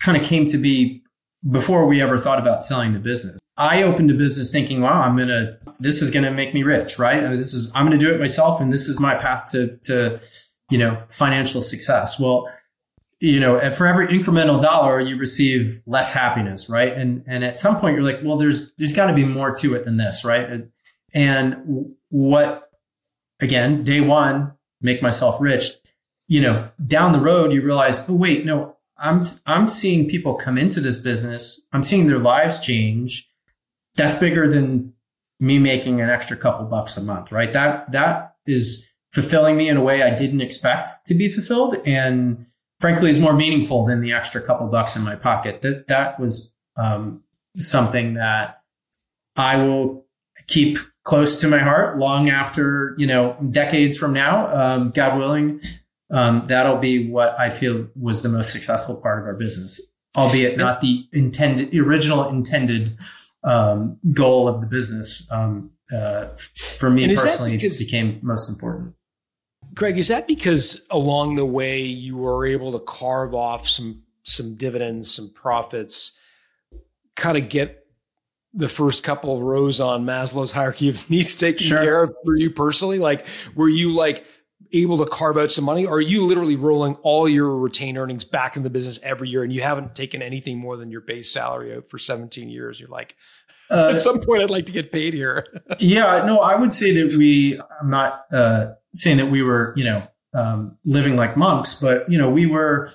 kind 0.00 0.16
of 0.16 0.24
came 0.24 0.48
to 0.48 0.58
be 0.58 1.03
before 1.50 1.86
we 1.86 2.00
ever 2.00 2.18
thought 2.18 2.38
about 2.38 2.64
selling 2.64 2.92
the 2.92 2.98
business. 2.98 3.40
I 3.56 3.82
opened 3.82 4.10
a 4.10 4.14
business 4.14 4.50
thinking, 4.50 4.80
wow, 4.80 5.02
I'm 5.02 5.16
going 5.16 5.28
to, 5.28 5.58
this 5.78 6.02
is 6.02 6.10
going 6.10 6.24
to 6.24 6.30
make 6.30 6.54
me 6.54 6.62
rich, 6.62 6.98
right? 6.98 7.22
I 7.22 7.28
mean, 7.28 7.38
this 7.38 7.54
is, 7.54 7.70
I'm 7.74 7.86
going 7.86 7.98
to 7.98 8.04
do 8.04 8.12
it 8.12 8.18
myself. 8.18 8.60
And 8.60 8.72
this 8.72 8.88
is 8.88 8.98
my 8.98 9.14
path 9.14 9.50
to, 9.52 9.76
to, 9.84 10.20
you 10.70 10.78
know, 10.78 11.02
financial 11.08 11.62
success. 11.62 12.18
Well, 12.18 12.48
you 13.20 13.38
know, 13.40 13.58
for 13.74 13.86
every 13.86 14.08
incremental 14.08 14.60
dollar, 14.60 15.00
you 15.00 15.16
receive 15.16 15.80
less 15.86 16.12
happiness, 16.12 16.68
right? 16.68 16.92
And, 16.92 17.22
and 17.26 17.44
at 17.44 17.58
some 17.58 17.78
point 17.78 17.94
you're 17.94 18.04
like, 18.04 18.20
well, 18.22 18.36
there's, 18.36 18.74
there's 18.74 18.92
got 18.92 19.06
to 19.06 19.14
be 19.14 19.24
more 19.24 19.54
to 19.54 19.74
it 19.74 19.84
than 19.84 19.96
this, 19.98 20.24
right? 20.24 20.68
And 21.14 21.94
what, 22.08 22.70
again, 23.40 23.82
day 23.82 24.00
one, 24.00 24.54
make 24.80 25.00
myself 25.00 25.40
rich, 25.40 25.66
you 26.26 26.40
know, 26.40 26.70
down 26.84 27.12
the 27.12 27.20
road, 27.20 27.52
you 27.52 27.62
realize, 27.62 28.08
oh, 28.10 28.14
wait, 28.14 28.44
no, 28.44 28.73
I'm, 28.98 29.24
I'm 29.46 29.68
seeing 29.68 30.08
people 30.08 30.34
come 30.34 30.56
into 30.56 30.80
this 30.80 30.96
business. 30.96 31.60
I'm 31.72 31.82
seeing 31.82 32.06
their 32.06 32.18
lives 32.18 32.60
change 32.60 33.30
that's 33.96 34.16
bigger 34.16 34.48
than 34.48 34.92
me 35.40 35.58
making 35.58 36.00
an 36.00 36.10
extra 36.10 36.36
couple 36.36 36.66
bucks 36.66 36.96
a 36.96 37.02
month, 37.02 37.32
right? 37.32 37.52
That, 37.52 37.90
that 37.92 38.36
is 38.46 38.88
fulfilling 39.12 39.56
me 39.56 39.68
in 39.68 39.76
a 39.76 39.82
way 39.82 40.02
I 40.02 40.14
didn't 40.14 40.40
expect 40.40 41.06
to 41.06 41.14
be 41.14 41.28
fulfilled. 41.28 41.76
And 41.86 42.46
frankly, 42.80 43.10
is 43.10 43.20
more 43.20 43.34
meaningful 43.34 43.84
than 43.84 44.00
the 44.00 44.12
extra 44.12 44.40
couple 44.40 44.66
bucks 44.66 44.96
in 44.96 45.02
my 45.02 45.16
pocket. 45.16 45.60
That, 45.62 45.88
that 45.88 46.18
was, 46.18 46.54
um, 46.76 47.22
something 47.56 48.14
that 48.14 48.62
I 49.36 49.56
will 49.56 50.06
keep 50.48 50.78
close 51.04 51.40
to 51.40 51.48
my 51.48 51.58
heart 51.58 51.98
long 51.98 52.28
after, 52.28 52.94
you 52.98 53.06
know, 53.06 53.36
decades 53.50 53.96
from 53.96 54.12
now, 54.12 54.46
um, 54.48 54.90
God 54.90 55.18
willing. 55.18 55.60
Um, 56.10 56.46
that'll 56.46 56.78
be 56.78 57.08
what 57.08 57.38
I 57.38 57.50
feel 57.50 57.88
was 57.96 58.22
the 58.22 58.28
most 58.28 58.52
successful 58.52 58.96
part 58.96 59.20
of 59.20 59.24
our 59.24 59.34
business 59.34 59.80
albeit 60.16 60.56
not 60.56 60.80
the 60.80 61.06
intended, 61.12 61.74
original 61.74 62.28
intended 62.28 62.96
um, 63.42 63.98
goal 64.12 64.48
of 64.48 64.60
the 64.60 64.66
business. 64.66 65.26
Um, 65.30 65.70
uh, 65.94 66.28
for 66.78 66.88
me 66.88 67.14
personally, 67.14 67.52
because, 67.52 67.78
became 67.78 68.18
most 68.22 68.48
important. 68.48 68.94
Greg, 69.74 69.98
is 69.98 70.08
that 70.08 70.26
because 70.26 70.86
along 70.90 71.34
the 71.34 71.44
way 71.44 71.82
you 71.82 72.16
were 72.16 72.46
able 72.46 72.72
to 72.72 72.78
carve 72.78 73.34
off 73.34 73.68
some 73.68 74.02
some 74.22 74.56
dividends, 74.56 75.12
some 75.12 75.30
profits, 75.34 76.12
kind 77.16 77.36
of 77.36 77.50
get 77.50 77.86
the 78.54 78.68
first 78.68 79.02
couple 79.02 79.36
of 79.36 79.42
rows 79.42 79.78
on 79.78 80.06
Maslow's 80.06 80.52
hierarchy 80.52 80.88
of 80.88 81.10
needs 81.10 81.36
taken 81.36 81.66
sure. 81.66 81.82
care 81.82 82.02
of 82.04 82.14
for 82.24 82.34
you 82.34 82.50
personally? 82.50 82.98
Like, 82.98 83.26
were 83.54 83.68
you 83.68 83.92
like 83.92 84.24
able 84.74 84.98
to 84.98 85.10
carve 85.10 85.38
out 85.38 85.50
some 85.50 85.64
money? 85.64 85.86
Or 85.86 85.96
are 85.96 86.00
you 86.00 86.24
literally 86.24 86.56
rolling 86.56 86.94
all 86.96 87.28
your 87.28 87.56
retained 87.56 87.98
earnings 87.98 88.24
back 88.24 88.56
in 88.56 88.62
the 88.62 88.70
business 88.70 88.98
every 89.02 89.28
year 89.28 89.42
and 89.42 89.52
you 89.52 89.62
haven't 89.62 89.94
taken 89.94 90.22
anything 90.22 90.58
more 90.58 90.76
than 90.76 90.90
your 90.90 91.00
base 91.00 91.32
salary 91.32 91.74
out 91.74 91.88
for 91.88 91.98
17 91.98 92.48
years? 92.48 92.80
You're 92.80 92.88
like, 92.88 93.16
uh, 93.70 93.90
at 93.92 94.00
some 94.00 94.20
point, 94.20 94.42
I'd 94.42 94.50
like 94.50 94.66
to 94.66 94.72
get 94.72 94.92
paid 94.92 95.14
here. 95.14 95.46
yeah, 95.78 96.24
no, 96.24 96.38
I 96.38 96.56
would 96.56 96.72
say 96.72 96.92
that 97.00 97.16
we, 97.16 97.60
I'm 97.80 97.90
not 97.90 98.24
uh, 98.32 98.72
saying 98.92 99.18
that 99.18 99.26
we 99.26 99.42
were, 99.42 99.72
you 99.76 99.84
know, 99.84 100.06
um, 100.34 100.76
living 100.84 101.16
like 101.16 101.36
monks, 101.36 101.74
but, 101.80 102.10
you 102.10 102.18
know, 102.18 102.28
we 102.28 102.46
were 102.46 102.90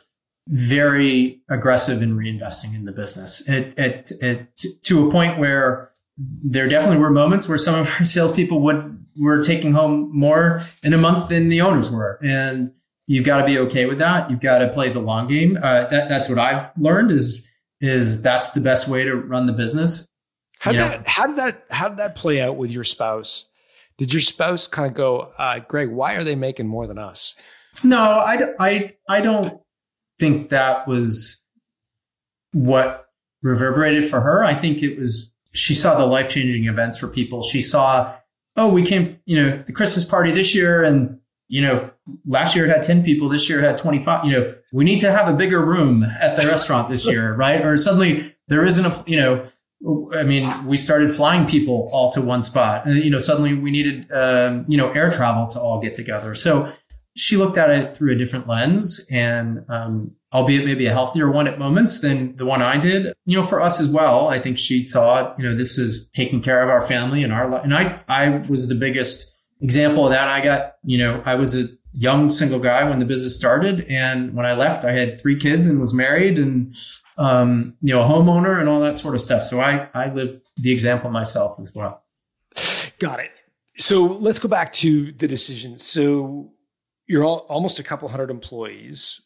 very 0.47 1.41
aggressive 1.49 2.01
in 2.01 2.17
reinvesting 2.17 2.75
in 2.75 2.85
the 2.85 2.91
business. 2.91 3.47
It, 3.47 3.73
it, 3.77 4.11
it, 4.21 4.57
to 4.83 5.07
a 5.07 5.11
point 5.11 5.39
where 5.39 5.89
there 6.17 6.67
definitely 6.67 6.97
were 6.97 7.11
moments 7.11 7.47
where 7.47 7.57
some 7.57 7.75
of 7.75 7.87
our 7.97 8.05
salespeople 8.05 8.61
would 8.61 8.98
were 9.17 9.43
taking 9.43 9.73
home 9.73 10.09
more 10.13 10.61
in 10.83 10.93
a 10.93 10.97
month 10.97 11.29
than 11.29 11.49
the 11.49 11.61
owners 11.61 11.91
were, 11.91 12.19
and 12.23 12.71
you've 13.07 13.25
got 13.25 13.41
to 13.41 13.45
be 13.45 13.57
okay 13.59 13.85
with 13.85 13.99
that. 13.99 14.29
You've 14.29 14.41
got 14.41 14.59
to 14.59 14.69
play 14.69 14.89
the 14.89 14.99
long 14.99 15.27
game. 15.27 15.57
Uh, 15.57 15.85
that, 15.85 16.09
that's 16.09 16.29
what 16.29 16.39
I've 16.39 16.69
learned 16.77 17.11
is 17.11 17.49
is 17.81 18.21
that's 18.21 18.51
the 18.51 18.61
best 18.61 18.87
way 18.87 19.03
to 19.03 19.15
run 19.15 19.45
the 19.45 19.53
business. 19.53 20.07
How 20.59 20.71
did 20.71 20.81
that 20.81 21.07
how 21.07 21.27
did 21.27 21.35
that 21.37 21.65
how 21.69 21.87
did 21.87 21.97
that 21.97 22.15
play 22.15 22.41
out 22.41 22.57
with 22.57 22.71
your 22.71 22.83
spouse? 22.83 23.45
Did 23.99 24.13
your 24.13 24.21
spouse 24.21 24.65
kind 24.65 24.87
of 24.87 24.93
go, 24.93 25.33
uh, 25.37 25.59
Greg? 25.67 25.89
Why 25.89 26.15
are 26.15 26.23
they 26.23 26.35
making 26.35 26.67
more 26.67 26.87
than 26.87 26.97
us? 26.97 27.35
No, 27.83 27.99
I, 27.99 28.53
I, 28.57 28.93
I 29.09 29.19
don't 29.19 29.59
think 30.19 30.51
that 30.51 30.87
was 30.87 31.43
what 32.53 33.07
reverberated 33.41 34.09
for 34.09 34.21
her. 34.21 34.43
I 34.43 34.53
think 34.53 34.81
it 34.81 34.97
was 34.97 35.33
she 35.51 35.73
saw 35.73 35.97
the 35.97 36.05
life 36.05 36.29
changing 36.29 36.65
events 36.65 36.97
for 36.97 37.09
people. 37.09 37.41
She 37.41 37.61
saw, 37.61 38.15
oh, 38.55 38.71
we 38.71 38.85
came, 38.85 39.19
you 39.25 39.41
know, 39.41 39.63
the 39.65 39.73
Christmas 39.73 40.05
party 40.05 40.31
this 40.31 40.53
year, 40.53 40.83
and 40.83 41.19
you 41.47 41.61
know, 41.61 41.89
last 42.25 42.55
year 42.55 42.65
it 42.65 42.69
had 42.69 42.83
ten 42.83 43.03
people. 43.03 43.29
This 43.29 43.49
year 43.49 43.59
it 43.59 43.63
had 43.63 43.77
twenty 43.77 44.03
five. 44.03 44.25
You 44.25 44.31
know, 44.31 44.55
we 44.71 44.83
need 44.83 44.99
to 45.01 45.11
have 45.11 45.33
a 45.33 45.37
bigger 45.37 45.63
room 45.63 46.03
at 46.03 46.37
the 46.37 46.47
restaurant 46.47 46.89
this 46.89 47.07
year, 47.07 47.33
right? 47.37 47.61
Or 47.61 47.77
suddenly 47.77 48.35
there 48.47 48.63
isn't 48.63 48.85
a, 48.85 49.03
you 49.07 49.17
know. 49.17 49.45
I 50.13 50.23
mean, 50.23 50.51
we 50.65 50.75
started 50.75 51.13
flying 51.13 51.47
people 51.47 51.87
all 51.93 52.11
to 52.11 52.21
one 52.21 52.43
spot, 52.43 52.85
and 52.85 53.01
you 53.01 53.09
know, 53.09 53.17
suddenly 53.17 53.53
we 53.53 53.71
needed, 53.71 54.11
um, 54.11 54.65
you 54.67 54.75
know, 54.75 54.91
air 54.91 55.09
travel 55.09 55.47
to 55.47 55.59
all 55.59 55.81
get 55.81 55.95
together. 55.95 56.35
So 56.35 56.73
she 57.15 57.37
looked 57.37 57.57
at 57.57 57.69
it 57.69 57.95
through 57.95 58.13
a 58.13 58.15
different 58.15 58.47
lens 58.47 59.05
and 59.11 59.65
um, 59.69 60.15
albeit 60.31 60.65
maybe 60.65 60.85
a 60.85 60.91
healthier 60.91 61.29
one 61.29 61.47
at 61.47 61.59
moments 61.59 62.01
than 62.01 62.35
the 62.37 62.45
one 62.45 62.61
I 62.61 62.77
did. 62.77 63.13
You 63.25 63.37
know, 63.37 63.43
for 63.43 63.59
us 63.61 63.81
as 63.81 63.89
well, 63.89 64.27
I 64.27 64.39
think 64.39 64.57
she 64.57 64.85
saw, 64.85 65.35
you 65.37 65.43
know, 65.43 65.55
this 65.55 65.77
is 65.77 66.07
taking 66.09 66.41
care 66.41 66.61
of 66.61 66.69
our 66.69 66.81
family 66.81 67.23
and 67.23 67.33
our 67.33 67.47
life. 67.47 67.63
And 67.63 67.73
I, 67.73 67.99
I 68.07 68.29
was 68.47 68.67
the 68.67 68.75
biggest 68.75 69.35
example 69.61 70.05
of 70.05 70.11
that. 70.11 70.27
I 70.27 70.41
got, 70.41 70.75
you 70.83 70.97
know, 70.97 71.21
I 71.25 71.35
was 71.35 71.55
a 71.55 71.67
young 71.93 72.29
single 72.29 72.59
guy 72.59 72.87
when 72.87 72.99
the 72.99 73.05
business 73.05 73.35
started. 73.35 73.85
And 73.89 74.33
when 74.33 74.45
I 74.45 74.53
left, 74.53 74.85
I 74.85 74.91
had 74.91 75.19
three 75.19 75.37
kids 75.37 75.67
and 75.67 75.79
was 75.79 75.93
married 75.93 76.37
and, 76.37 76.75
um, 77.17 77.75
you 77.81 77.93
know, 77.93 78.03
a 78.03 78.07
homeowner 78.07 78.59
and 78.59 78.69
all 78.69 78.79
that 78.81 78.99
sort 78.99 79.15
of 79.15 79.21
stuff. 79.21 79.43
So 79.43 79.59
I, 79.59 79.89
I 79.93 80.13
live 80.13 80.41
the 80.57 80.71
example 80.71 81.09
myself 81.09 81.59
as 81.59 81.73
well. 81.73 82.03
Got 82.99 83.19
it. 83.19 83.31
So 83.79 84.03
let's 84.03 84.39
go 84.39 84.47
back 84.47 84.71
to 84.73 85.11
the 85.13 85.27
decision. 85.27 85.77
So 85.77 86.51
you're 87.09 87.25
all, 87.25 87.39
almost 87.49 87.79
a 87.79 87.83
couple 87.83 88.07
hundred 88.07 88.29
employees. 88.29 89.19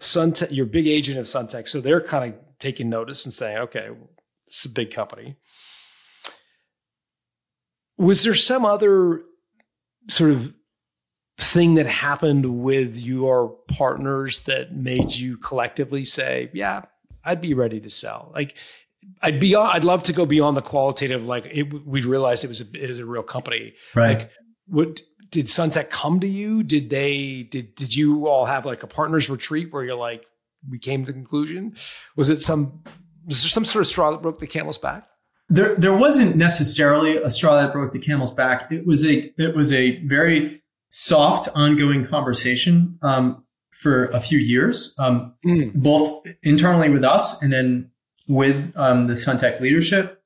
Sunteck, 0.00 0.48
you're 0.50 0.66
a 0.66 0.68
big 0.68 0.88
agent 0.88 1.16
of 1.16 1.26
Sunteck, 1.26 1.68
so 1.68 1.80
they're 1.80 2.00
kind 2.00 2.34
of 2.34 2.40
taking 2.58 2.90
notice 2.90 3.24
and 3.24 3.32
saying, 3.32 3.56
"Okay, 3.56 3.88
it's 4.48 4.64
a 4.64 4.68
big 4.68 4.92
company." 4.92 5.36
Was 7.96 8.24
there 8.24 8.34
some 8.34 8.64
other 8.64 9.22
sort 10.08 10.32
of 10.32 10.52
thing 11.38 11.74
that 11.74 11.86
happened 11.86 12.62
with 12.62 13.00
your 13.00 13.56
partners 13.68 14.40
that 14.40 14.74
made 14.74 15.12
you 15.12 15.36
collectively 15.36 16.02
say, 16.02 16.50
"Yeah, 16.52 16.82
I'd 17.24 17.40
be 17.40 17.54
ready 17.54 17.78
to 17.78 17.90
sell"? 17.90 18.32
Like, 18.34 18.58
I'd 19.22 19.38
be, 19.38 19.54
I'd 19.54 19.84
love 19.84 20.02
to 20.04 20.12
go 20.12 20.26
beyond 20.26 20.56
the 20.56 20.62
qualitative. 20.62 21.24
Like, 21.24 21.46
it, 21.46 21.86
we 21.86 22.02
realized 22.02 22.44
it 22.44 22.48
was 22.48 22.60
a, 22.60 22.66
it 22.74 22.88
was 22.88 22.98
a 22.98 23.06
real 23.06 23.22
company. 23.22 23.74
Right. 23.94 24.18
Like, 24.18 24.30
what 24.66 25.00
did 25.32 25.46
Sunteck 25.46 25.88
come 25.90 26.20
to 26.20 26.28
you? 26.28 26.62
Did 26.62 26.90
they 26.90 27.48
did 27.50 27.74
did 27.74 27.96
you 27.96 28.28
all 28.28 28.44
have 28.44 28.64
like 28.64 28.84
a 28.84 28.86
partners 28.86 29.28
retreat 29.28 29.72
where 29.72 29.82
you're 29.82 29.96
like 29.96 30.26
we 30.70 30.78
came 30.78 31.04
to 31.04 31.06
the 31.06 31.12
conclusion? 31.12 31.74
Was 32.14 32.28
it 32.28 32.40
some 32.40 32.84
was 33.26 33.42
there 33.42 33.48
some 33.48 33.64
sort 33.64 33.80
of 33.80 33.88
straw 33.88 34.12
that 34.12 34.22
broke 34.22 34.38
the 34.38 34.46
camel's 34.46 34.78
back? 34.78 35.08
There 35.48 35.74
there 35.74 35.96
wasn't 35.96 36.36
necessarily 36.36 37.16
a 37.16 37.30
straw 37.30 37.60
that 37.60 37.72
broke 37.72 37.92
the 37.92 37.98
camel's 37.98 38.32
back. 38.32 38.70
It 38.70 38.86
was 38.86 39.04
a 39.04 39.32
it 39.38 39.56
was 39.56 39.72
a 39.72 40.04
very 40.06 40.60
soft 40.90 41.48
ongoing 41.54 42.06
conversation 42.06 42.98
um, 43.02 43.42
for 43.70 44.06
a 44.08 44.20
few 44.20 44.38
years, 44.38 44.94
um, 44.98 45.34
mm. 45.44 45.72
both 45.74 46.26
internally 46.42 46.90
with 46.90 47.04
us 47.04 47.42
and 47.42 47.52
then 47.52 47.90
with 48.28 48.72
um, 48.76 49.06
the 49.06 49.14
Sunteck 49.14 49.60
leadership. 49.60 50.21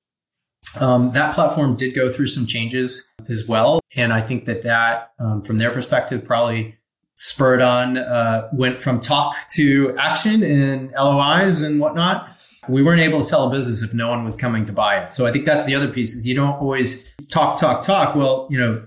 Um, 0.80 1.12
that 1.12 1.34
platform 1.34 1.76
did 1.76 1.94
go 1.94 2.12
through 2.12 2.26
some 2.28 2.46
changes 2.46 3.08
as 3.30 3.46
well. 3.48 3.80
And 3.96 4.12
I 4.12 4.20
think 4.20 4.44
that 4.44 4.62
that, 4.62 5.12
um, 5.18 5.42
from 5.42 5.58
their 5.58 5.70
perspective, 5.70 6.24
probably 6.24 6.76
spurred 7.14 7.62
on, 7.62 7.96
uh, 7.96 8.48
went 8.52 8.82
from 8.82 9.00
talk 9.00 9.34
to 9.54 9.94
action 9.98 10.42
and 10.42 10.92
LOIs 10.92 11.62
and 11.62 11.80
whatnot. 11.80 12.30
We 12.68 12.82
weren't 12.82 13.00
able 13.00 13.20
to 13.20 13.24
sell 13.24 13.46
a 13.46 13.50
business 13.50 13.82
if 13.82 13.94
no 13.94 14.08
one 14.10 14.24
was 14.24 14.36
coming 14.36 14.64
to 14.66 14.72
buy 14.72 14.98
it. 14.98 15.14
So 15.14 15.24
I 15.26 15.32
think 15.32 15.46
that's 15.46 15.64
the 15.66 15.74
other 15.74 15.88
piece 15.88 16.14
is 16.14 16.26
you 16.26 16.34
don't 16.34 16.56
always 16.56 17.10
talk, 17.28 17.58
talk, 17.58 17.84
talk. 17.84 18.16
Well, 18.16 18.48
you 18.50 18.58
know, 18.58 18.86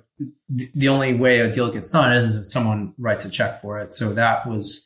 the 0.50 0.90
only 0.90 1.14
way 1.14 1.40
a 1.40 1.52
deal 1.52 1.72
gets 1.72 1.92
done 1.92 2.12
is 2.12 2.36
if 2.36 2.48
someone 2.50 2.94
writes 2.98 3.26
a 3.26 3.30
check 3.30 3.62
for 3.62 3.80
it. 3.80 3.94
So 3.94 4.14
that 4.14 4.48
was, 4.48 4.86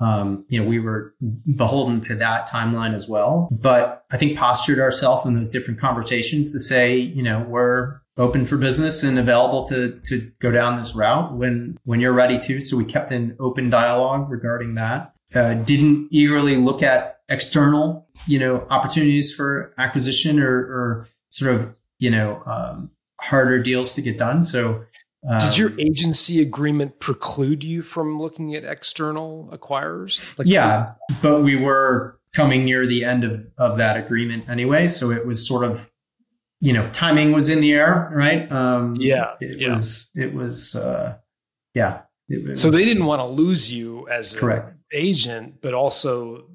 um, 0.00 0.44
you 0.48 0.60
know, 0.60 0.68
we 0.68 0.78
were 0.78 1.14
beholden 1.54 2.00
to 2.02 2.14
that 2.16 2.48
timeline 2.48 2.94
as 2.94 3.08
well. 3.08 3.48
But 3.50 4.04
I 4.10 4.16
think 4.16 4.36
postured 4.36 4.80
ourselves 4.80 5.26
in 5.26 5.34
those 5.34 5.50
different 5.50 5.80
conversations 5.80 6.52
to 6.52 6.60
say, 6.60 6.96
you 6.96 7.22
know, 7.22 7.40
we're 7.40 8.00
open 8.16 8.46
for 8.46 8.56
business 8.56 9.02
and 9.02 9.18
available 9.18 9.64
to 9.66 10.00
to 10.04 10.30
go 10.40 10.50
down 10.50 10.76
this 10.76 10.94
route 10.94 11.34
when 11.34 11.78
when 11.84 12.00
you're 12.00 12.12
ready 12.12 12.38
to. 12.38 12.60
So 12.60 12.76
we 12.76 12.84
kept 12.84 13.12
an 13.12 13.36
open 13.38 13.70
dialogue 13.70 14.30
regarding 14.30 14.74
that. 14.74 15.12
Uh, 15.34 15.54
didn't 15.54 16.08
eagerly 16.10 16.56
look 16.56 16.82
at 16.82 17.20
external, 17.28 18.06
you 18.26 18.38
know, 18.38 18.66
opportunities 18.70 19.34
for 19.34 19.74
acquisition 19.78 20.38
or, 20.38 20.58
or 20.58 21.08
sort 21.30 21.54
of, 21.54 21.74
you 21.98 22.10
know, 22.10 22.40
um, 22.46 22.90
harder 23.20 23.60
deals 23.60 23.94
to 23.94 24.02
get 24.02 24.16
done. 24.16 24.42
So 24.42 24.84
um, 25.28 25.38
Did 25.38 25.56
your 25.56 25.70
um, 25.70 25.80
agency 25.80 26.42
agreement 26.42 27.00
preclude 27.00 27.64
you 27.64 27.82
from 27.82 28.20
looking 28.20 28.54
at 28.54 28.64
external 28.64 29.48
acquirers? 29.52 30.20
Like 30.38 30.46
yeah, 30.46 30.92
but 31.22 31.42
we 31.42 31.56
were 31.56 32.18
coming 32.34 32.64
near 32.64 32.86
the 32.86 33.04
end 33.04 33.24
of, 33.24 33.46
of 33.56 33.78
that 33.78 33.96
agreement 33.96 34.48
anyway. 34.48 34.86
So 34.86 35.10
it 35.10 35.24
was 35.24 35.46
sort 35.46 35.64
of, 35.64 35.90
you 36.60 36.72
know, 36.72 36.88
timing 36.90 37.32
was 37.32 37.48
in 37.48 37.60
the 37.60 37.72
air, 37.72 38.10
right? 38.12 38.50
Um, 38.50 38.96
yeah. 38.96 39.34
It 39.40 39.60
yeah. 39.60 39.68
was, 39.70 40.10
it 40.14 40.34
was, 40.34 40.74
uh, 40.74 41.16
yeah. 41.74 42.02
Was, 42.28 42.60
so 42.60 42.70
they 42.70 42.84
didn't 42.84 43.04
want 43.04 43.20
to 43.20 43.26
lose 43.26 43.72
you 43.72 44.08
as 44.08 44.34
correct. 44.34 44.72
an 44.72 44.78
agent, 44.92 45.60
but 45.62 45.74
also 45.74 46.48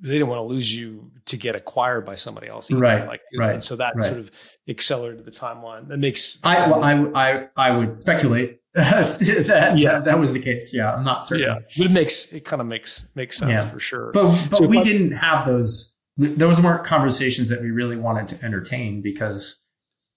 they 0.00 0.10
didn't 0.10 0.28
want 0.28 0.40
to 0.40 0.44
lose 0.44 0.74
you 0.74 1.12
to 1.26 1.36
get 1.36 1.54
acquired 1.54 2.04
by 2.04 2.16
somebody 2.16 2.48
else. 2.48 2.70
Either. 2.70 2.80
Right. 2.80 3.06
Like, 3.06 3.20
right. 3.38 3.62
So 3.62 3.76
that 3.76 3.94
right. 3.94 4.04
sort 4.04 4.18
of 4.18 4.30
accelerated 4.68 5.24
the 5.24 5.30
timeline. 5.30 5.88
That 5.88 5.98
makes. 5.98 6.38
I, 6.42 6.68
well, 6.70 6.82
I, 6.82 6.92
I, 7.14 7.48
I 7.56 7.76
would 7.76 7.96
speculate 7.96 8.60
that, 8.74 9.74
yeah. 9.76 9.98
that, 10.00 10.18
was 10.18 10.32
the 10.32 10.40
case. 10.40 10.72
Yeah. 10.72 10.94
I'm 10.94 11.04
not 11.04 11.26
certain. 11.26 11.44
Yeah. 11.44 11.58
But 11.76 11.86
it 11.86 11.92
makes, 11.92 12.32
it 12.32 12.44
kind 12.44 12.60
of 12.60 12.66
makes, 12.66 13.06
makes 13.14 13.38
sense 13.38 13.50
yeah. 13.50 13.68
for 13.68 13.80
sure. 13.80 14.12
But, 14.12 14.48
but 14.50 14.58
so 14.58 14.66
we 14.66 14.78
I, 14.78 14.82
didn't 14.82 15.12
have 15.12 15.46
those, 15.46 15.94
those 16.16 16.60
weren't 16.60 16.84
conversations 16.84 17.48
that 17.48 17.60
we 17.60 17.70
really 17.70 17.96
wanted 17.96 18.28
to 18.28 18.44
entertain 18.44 19.02
because 19.02 19.62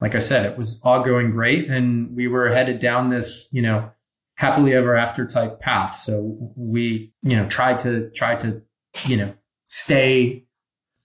like 0.02 0.16
I 0.16 0.20
said, 0.20 0.46
it 0.46 0.58
was 0.58 0.82
all 0.84 1.04
going 1.04 1.32
great 1.32 1.70
and 1.70 2.16
we 2.16 2.28
were 2.28 2.50
headed 2.50 2.80
down 2.80 3.10
this, 3.10 3.50
you 3.52 3.62
know, 3.62 3.92
happily 4.36 4.74
ever 4.74 4.96
after 4.96 5.26
type 5.26 5.60
path. 5.60 5.96
So 5.96 6.54
we, 6.56 7.14
you 7.24 7.36
know, 7.36 7.48
tried 7.48 7.80
to, 7.80 8.10
try 8.12 8.36
to, 8.36 8.62
you 9.06 9.18
know, 9.18 9.34
stay 9.66 10.46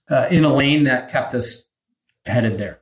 uh, 0.09 0.27
in 0.29 0.43
a 0.43 0.53
lane 0.53 0.83
that 0.83 1.09
kept 1.09 1.33
us 1.33 1.69
headed 2.25 2.57
there. 2.57 2.80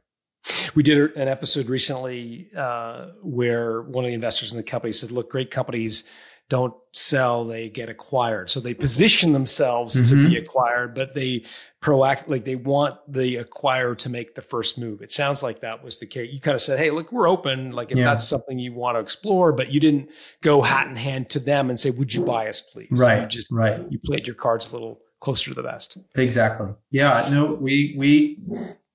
We 0.75 0.83
did 0.83 1.15
an 1.15 1.27
episode 1.27 1.67
recently 1.67 2.49
uh, 2.55 3.07
where 3.21 3.81
one 3.81 4.05
of 4.05 4.09
the 4.09 4.15
investors 4.15 4.51
in 4.51 4.57
the 4.57 4.63
company 4.63 4.93
said, 4.93 5.11
"Look, 5.11 5.29
great 5.29 5.51
companies 5.51 6.03
don't 6.49 6.73
sell, 6.93 7.45
they 7.45 7.69
get 7.69 7.89
acquired. 7.89 8.49
So 8.49 8.59
they 8.59 8.73
position 8.73 9.33
themselves 9.33 9.95
mm-hmm. 9.95 10.09
to 10.09 10.15
be 10.15 10.35
mm-hmm. 10.35 10.45
acquired, 10.45 10.95
but 10.95 11.13
they 11.13 11.43
proact 11.79 12.27
like 12.27 12.43
they 12.43 12.55
want 12.55 12.97
the 13.07 13.35
acquirer 13.35 13.95
to 13.99 14.09
make 14.09 14.33
the 14.33 14.41
first 14.41 14.77
move. 14.77 15.01
It 15.01 15.11
sounds 15.11 15.43
like 15.43 15.59
that 15.61 15.83
was 15.83 15.99
the 15.99 16.07
case. 16.07 16.33
You 16.33 16.41
kind 16.41 16.55
of 16.55 16.61
said, 16.61 16.79
"Hey, 16.79 16.89
look, 16.89 17.11
we're 17.11 17.29
open. 17.29 17.71
Like 17.71 17.91
if 17.91 17.97
yeah. 17.99 18.05
that's 18.05 18.27
something 18.27 18.57
you 18.57 18.73
want 18.73 18.95
to 18.95 18.99
explore," 18.99 19.53
but 19.53 19.71
you 19.71 19.79
didn't 19.79 20.09
go 20.41 20.61
hat 20.63 20.87
in 20.87 20.95
hand 20.95 21.29
to 21.29 21.39
them 21.39 21.69
and 21.69 21.79
say, 21.79 21.91
"Would 21.91 22.13
you 22.13 22.25
buy 22.25 22.49
us, 22.49 22.61
please?" 22.61 22.89
Right. 22.91 23.21
You 23.21 23.27
just 23.27 23.51
right. 23.51 23.79
You 23.89 23.99
played 24.03 24.25
your 24.25 24.35
cards 24.35 24.71
a 24.71 24.75
little 24.75 24.99
closer 25.19 25.51
to 25.51 25.55
the 25.55 25.61
vest. 25.61 25.99
Exactly. 26.15 26.69
Yeah. 26.89 27.29
No, 27.31 27.53
we 27.53 27.93
we 27.95 28.39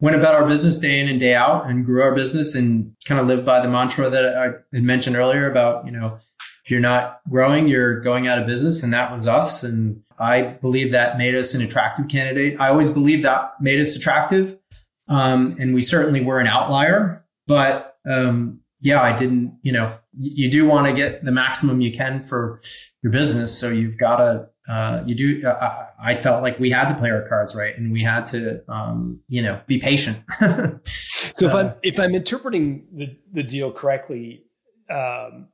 went 0.00 0.16
about 0.16 0.34
our 0.34 0.46
business 0.46 0.78
day 0.78 0.98
in 1.00 1.08
and 1.08 1.20
day 1.20 1.34
out 1.34 1.66
and 1.66 1.84
grew 1.84 2.02
our 2.02 2.14
business 2.14 2.54
and 2.54 2.94
kind 3.06 3.20
of 3.20 3.26
lived 3.26 3.46
by 3.46 3.60
the 3.60 3.68
mantra 3.68 4.10
that 4.10 4.36
I 4.36 4.44
had 4.72 4.82
mentioned 4.82 5.16
earlier 5.16 5.50
about 5.50 5.86
you 5.86 5.92
know 5.92 6.18
if 6.64 6.70
you're 6.70 6.80
not 6.80 7.20
growing, 7.28 7.68
you're 7.68 8.00
going 8.00 8.26
out 8.26 8.38
of 8.38 8.46
business. 8.46 8.82
And 8.82 8.92
that 8.94 9.12
was 9.12 9.28
us. 9.28 9.62
And 9.62 10.02
I 10.18 10.42
believe 10.42 10.92
that 10.92 11.18
made 11.18 11.34
us 11.34 11.52
an 11.54 11.60
attractive 11.60 12.08
candidate. 12.08 12.58
I 12.58 12.70
always 12.70 12.88
believed 12.88 13.24
that 13.24 13.52
made 13.60 13.80
us 13.80 13.94
attractive. 13.94 14.58
Um, 15.06 15.54
and 15.60 15.74
we 15.74 15.82
certainly 15.82 16.22
were 16.22 16.40
an 16.40 16.46
outlier, 16.46 17.26
but, 17.46 17.98
um, 18.06 18.60
yeah, 18.80 19.02
I 19.02 19.14
didn't, 19.14 19.58
you 19.60 19.72
know, 19.72 19.98
you 20.16 20.50
do 20.50 20.66
want 20.66 20.86
to 20.86 20.94
get 20.94 21.22
the 21.22 21.32
maximum 21.32 21.82
you 21.82 21.92
can 21.92 22.24
for 22.24 22.60
your 23.02 23.12
business. 23.12 23.58
So 23.58 23.68
you've 23.68 23.98
got 23.98 24.16
to, 24.16 24.48
uh, 24.68 25.02
you 25.04 25.14
do, 25.14 25.46
uh, 25.46 25.86
I 25.98 26.16
felt 26.16 26.42
like 26.42 26.58
we 26.58 26.70
had 26.70 26.88
to 26.88 26.94
play 26.94 27.10
our 27.10 27.26
cards 27.28 27.54
right 27.54 27.76
and 27.76 27.92
we 27.92 28.02
had 28.02 28.26
to, 28.28 28.62
um, 28.70 29.20
you 29.28 29.42
know, 29.42 29.60
be 29.66 29.78
patient. 29.78 30.22
so 30.40 31.46
if 31.46 31.54
I'm, 31.54 31.74
if 31.82 32.00
I'm 32.00 32.14
interpreting 32.14 32.86
the, 32.92 33.16
the 33.32 33.42
deal 33.42 33.70
correctly, 33.70 34.44
um, 34.90 35.48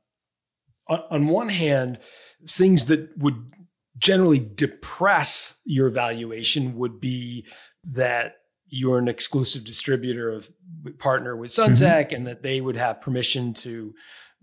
on, 0.87 1.03
on 1.09 1.27
one 1.27 1.49
hand, 1.49 1.99
things 2.47 2.85
that 2.85 3.09
would 3.17 3.51
generally 3.97 4.39
depress 4.39 5.59
your 5.65 5.89
valuation 5.89 6.75
would 6.75 6.99
be 6.99 7.45
that 7.83 8.37
you're 8.67 8.97
an 8.97 9.09
exclusive 9.09 9.65
distributor 9.65 10.31
of 10.31 10.49
partner 10.97 11.35
with 11.35 11.51
Sunteck 11.51 12.07
mm-hmm. 12.07 12.15
and 12.15 12.27
that 12.27 12.41
they 12.41 12.61
would 12.61 12.77
have 12.77 13.01
permission 13.01 13.53
to 13.55 13.93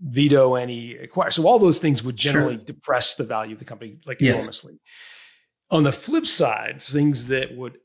veto 0.01 0.55
any 0.55 0.95
acquire. 0.95 1.31
So 1.31 1.45
all 1.47 1.59
those 1.59 1.79
things 1.79 2.03
would 2.03 2.15
generally 2.15 2.55
sure. 2.55 2.65
depress 2.65 3.15
the 3.15 3.23
value 3.23 3.53
of 3.53 3.59
the 3.59 3.65
company 3.65 3.99
like 4.05 4.21
yes. 4.21 4.37
enormously. 4.37 4.79
On 5.71 5.83
the 5.83 5.91
flip 5.91 6.25
side, 6.25 6.81
things 6.81 7.27
that 7.27 7.55
would 7.55 7.77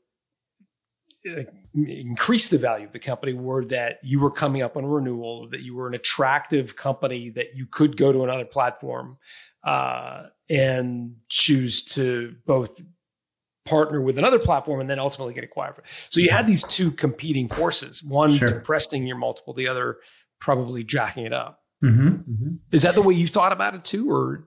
uh, 1.29 1.43
increase 1.73 2.47
the 2.47 2.57
value 2.57 2.85
of 2.85 2.93
the 2.93 2.99
company 2.99 3.33
were 3.33 3.65
that 3.65 3.99
you 4.03 4.19
were 4.19 4.31
coming 4.31 4.61
up 4.61 4.77
on 4.77 4.83
a 4.83 4.87
renewal, 4.87 5.49
that 5.49 5.61
you 5.61 5.75
were 5.75 5.87
an 5.87 5.93
attractive 5.93 6.75
company, 6.75 7.29
that 7.31 7.55
you 7.55 7.65
could 7.65 7.97
go 7.97 8.11
to 8.11 8.23
another 8.23 8.45
platform 8.45 9.17
uh, 9.63 10.23
and 10.49 11.15
choose 11.27 11.83
to 11.83 12.35
both 12.45 12.69
partner 13.65 13.99
with 14.01 14.17
another 14.17 14.39
platform 14.39 14.79
and 14.79 14.89
then 14.89 14.99
ultimately 14.99 15.33
get 15.33 15.43
acquired. 15.43 15.75
So 16.09 16.21
you 16.21 16.29
had 16.29 16.47
these 16.47 16.63
two 16.63 16.91
competing 16.91 17.49
forces: 17.49 18.03
one 18.03 18.31
sure. 18.31 18.47
depressing 18.47 19.05
your 19.05 19.17
multiple, 19.17 19.53
the 19.53 19.67
other 19.67 19.97
probably 20.39 20.83
jacking 20.83 21.25
it 21.25 21.33
up. 21.33 21.64
Mm-hmm, 21.85 22.07
mm-hmm. 22.07 22.55
Is 22.71 22.81
that 22.81 22.95
the 22.95 23.01
way 23.01 23.13
you 23.13 23.27
thought 23.27 23.51
about 23.51 23.75
it 23.75 23.85
too, 23.85 24.09
or 24.09 24.45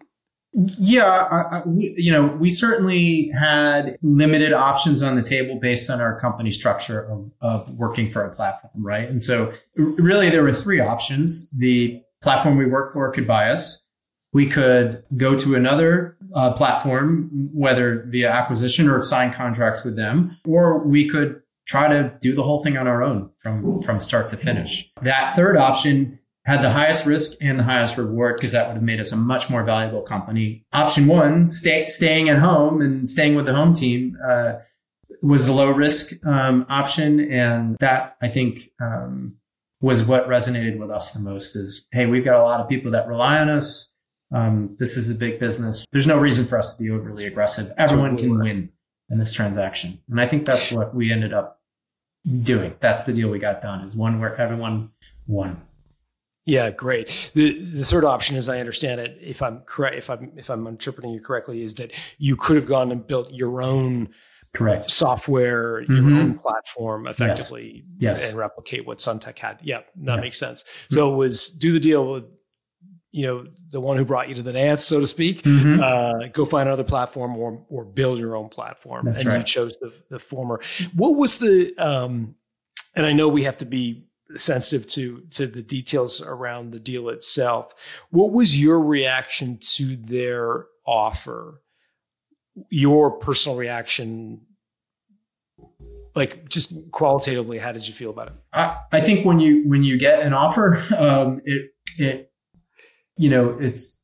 yeah, 0.53 1.05
I, 1.05 1.59
I, 1.59 1.63
we, 1.67 1.95
you 1.97 2.11
know, 2.11 2.27
we 2.27 2.49
certainly 2.49 3.31
had 3.39 3.97
limited 4.03 4.53
options 4.53 5.03
on 5.03 5.17
the 5.17 5.23
table 5.23 5.59
based 5.61 5.91
on 5.91 6.01
our 6.01 6.19
company 6.19 6.51
structure 6.51 7.01
of, 7.01 7.33
of 7.41 7.79
working 7.79 8.11
for 8.11 8.25
a 8.25 8.35
platform, 8.35 8.73
right? 8.85 9.09
And 9.09 9.23
so 9.23 9.53
really 9.77 10.31
there 10.31 10.43
were 10.43 10.55
three 10.55 10.81
options. 10.81 11.49
The 11.51 12.03
platform 12.23 12.57
we 12.57 12.67
work 12.67 12.93
for 12.93 13.13
could 13.13 13.27
buy 13.27 13.51
us. 13.51 13.85
We 14.33 14.49
could 14.49 15.05
go 15.17 15.39
to 15.39 15.55
another 15.55 16.17
uh, 16.35 16.53
platform, 16.53 17.31
whether 17.53 18.05
via 18.09 18.31
acquisition 18.31 18.89
or 18.89 19.01
sign 19.03 19.33
contracts 19.33 19.85
with 19.85 19.97
them, 19.97 20.37
or 20.47 20.87
we 20.87 21.09
could 21.09 21.43
try 21.67 21.89
to 21.89 22.15
do 22.21 22.35
the 22.35 22.43
whole 22.43 22.63
thing 22.63 22.77
on 22.77 22.87
our 22.87 23.03
own 23.03 23.31
from, 23.39 23.83
from 23.83 24.01
start 24.01 24.31
to 24.31 24.37
finish. 24.37 24.91
That 25.03 25.35
third 25.37 25.57
option 25.57 26.18
had 26.49 26.63
the 26.63 26.71
highest 26.71 27.05
risk 27.05 27.37
and 27.43 27.59
the 27.59 27.63
highest 27.63 27.99
reward 27.99 28.37
because 28.37 28.53
that 28.53 28.67
would 28.69 28.75
have 28.75 28.83
made 28.83 28.99
us 28.99 29.13
a 29.13 29.17
much 29.17 29.51
more 29.51 29.63
valuable 29.65 30.01
company. 30.01 30.65
Option 30.73 31.07
one, 31.07 31.51
stay, 31.51 31.87
staying 31.89 32.31
at 32.31 32.39
home 32.39 32.81
and 32.81 33.07
staying 33.07 33.35
with 33.35 33.45
the 33.45 33.55
home 33.55 33.75
team, 33.75 34.17
uh, 34.27 34.55
was 35.23 35.45
the 35.45 35.53
low 35.53 35.69
risk 35.71 36.25
um, 36.25 36.65
option, 36.71 37.21
and 37.31 37.77
that 37.81 38.17
I 38.23 38.29
think 38.29 38.61
um, 38.81 39.37
was 39.83 40.05
what 40.05 40.27
resonated 40.27 40.79
with 40.79 40.91
us 40.91 41.13
the 41.13 41.21
most. 41.21 41.55
Is 41.55 41.87
hey, 41.93 42.07
we've 42.07 42.25
got 42.25 42.41
a 42.41 42.43
lot 42.43 42.61
of 42.61 42.69
people 42.69 42.93
that 42.93 43.09
rely 43.09 43.39
on 43.41 43.51
us. 43.51 43.93
Um, 44.33 44.77
this 44.79 44.97
is 44.97 45.11
a 45.11 45.15
big 45.15 45.39
business. 45.39 45.85
There's 45.93 46.07
no 46.07 46.19
reason 46.19 46.47
for 46.47 46.59
us 46.59 46.73
to 46.73 46.83
be 46.83 46.91
overly 46.91 47.27
aggressive. 47.27 47.73
Everyone 47.77 48.17
can 48.17 48.39
win 48.39 48.71
in 49.11 49.19
this 49.19 49.35
transaction, 49.35 50.01
and 50.09 50.19
I 50.19 50.27
think 50.27 50.47
that's 50.47 50.71
what 50.73 50.95
we 50.95 51.13
ended 51.13 51.35
up 51.35 51.61
doing. 52.43 52.75
That's 52.81 53.05
the 53.05 53.13
deal 53.13 53.29
we 53.29 53.39
got 53.39 53.61
done. 53.61 53.85
Is 53.85 53.97
one 53.97 54.19
where 54.19 54.35
everyone 54.37 54.93
won. 55.27 55.63
Yeah, 56.49 56.71
great. 56.71 57.31
The 57.35 57.63
the 57.63 57.85
third 57.85 58.07
option, 58.07 58.35
as 58.37 58.49
I 58.49 58.59
understand 58.59 59.03
it, 59.03 59.19
if 59.21 59.43
I'm 59.43 59.61
correct, 59.67 59.97
if 59.97 60.09
I'm 60.09 60.33
if 60.37 60.49
I'm 60.49 60.67
interpreting 60.67 61.11
you 61.11 61.21
correctly, 61.21 61.63
is 61.63 61.75
that 61.75 61.93
you 62.17 62.37
could 62.37 62.57
have 62.57 62.65
gone 62.65 62.91
and 62.91 63.07
built 63.07 63.31
your 63.31 63.61
own 63.61 64.09
correct 64.55 64.91
software, 64.91 65.83
mm-hmm. 65.83 66.09
your 66.09 66.21
own 66.21 66.39
platform, 66.39 67.07
effectively, 67.07 67.85
yes. 67.99 68.21
yes. 68.21 68.31
and 68.31 68.39
replicate 68.39 68.87
what 68.87 68.97
Sunteck 68.97 69.39
had. 69.39 69.61
Yeah, 69.63 69.81
that 69.97 70.15
yeah. 70.15 70.21
makes 70.23 70.39
sense. 70.39 70.63
Mm-hmm. 70.63 70.95
So 70.95 71.13
it 71.13 71.17
was 71.17 71.51
do 71.51 71.71
the 71.71 71.81
deal 71.81 72.13
with 72.13 72.25
you 73.11 73.27
know 73.27 73.47
the 73.71 73.81
one 73.83 73.99
who 73.99 74.07
brought 74.07 74.31
you 74.31 74.35
to 74.37 74.43
the 74.43 74.55
dance, 74.55 74.83
so 74.85 75.01
to 75.01 75.07
speak. 75.07 75.43
Mm-hmm. 75.43 75.83
Uh, 75.83 76.29
go 76.33 76.47
find 76.47 76.67
another 76.67 76.83
platform 76.83 77.37
or 77.37 77.63
or 77.69 77.85
build 77.85 78.19
your 78.19 78.37
own 78.37 78.49
platform, 78.49 79.05
That's 79.05 79.21
and 79.21 79.29
right. 79.29 79.39
you 79.41 79.45
chose 79.45 79.77
the 79.83 79.93
the 80.09 80.19
former. 80.19 80.63
What 80.95 81.15
was 81.15 81.41
the 81.41 81.77
um, 81.77 82.37
and 82.97 83.05
I 83.05 83.13
know 83.13 83.29
we 83.29 83.43
have 83.43 83.59
to 83.59 83.67
be 83.67 84.08
sensitive 84.37 84.87
to 84.87 85.23
to 85.31 85.47
the 85.47 85.63
details 85.63 86.21
around 86.21 86.73
the 86.73 86.81
deal 86.81 87.09
itself. 87.09 87.75
What 88.11 88.33
was 88.33 88.61
your 88.61 88.81
reaction 88.81 89.59
to 89.75 89.97
their 89.97 90.67
offer? 90.87 91.63
Your 92.71 93.13
personal 93.13 93.57
reaction, 93.57 94.41
like 96.15 96.49
just 96.49 96.73
qualitatively, 96.91 97.59
how 97.59 97.73
did 97.73 97.87
you 97.87 97.95
feel 97.95 98.11
about 98.11 98.29
it? 98.29 98.35
I, 98.53 98.79
I 98.93 99.01
think 99.01 99.25
when 99.25 99.39
you 99.39 99.69
when 99.69 99.85
you 99.85 99.99
get 99.99 100.21
an 100.21 100.33
offer, 100.33 100.83
um, 100.97 101.41
it 101.45 101.71
it 101.97 102.33
you 103.17 103.31
know 103.31 103.57
it's 103.61 104.01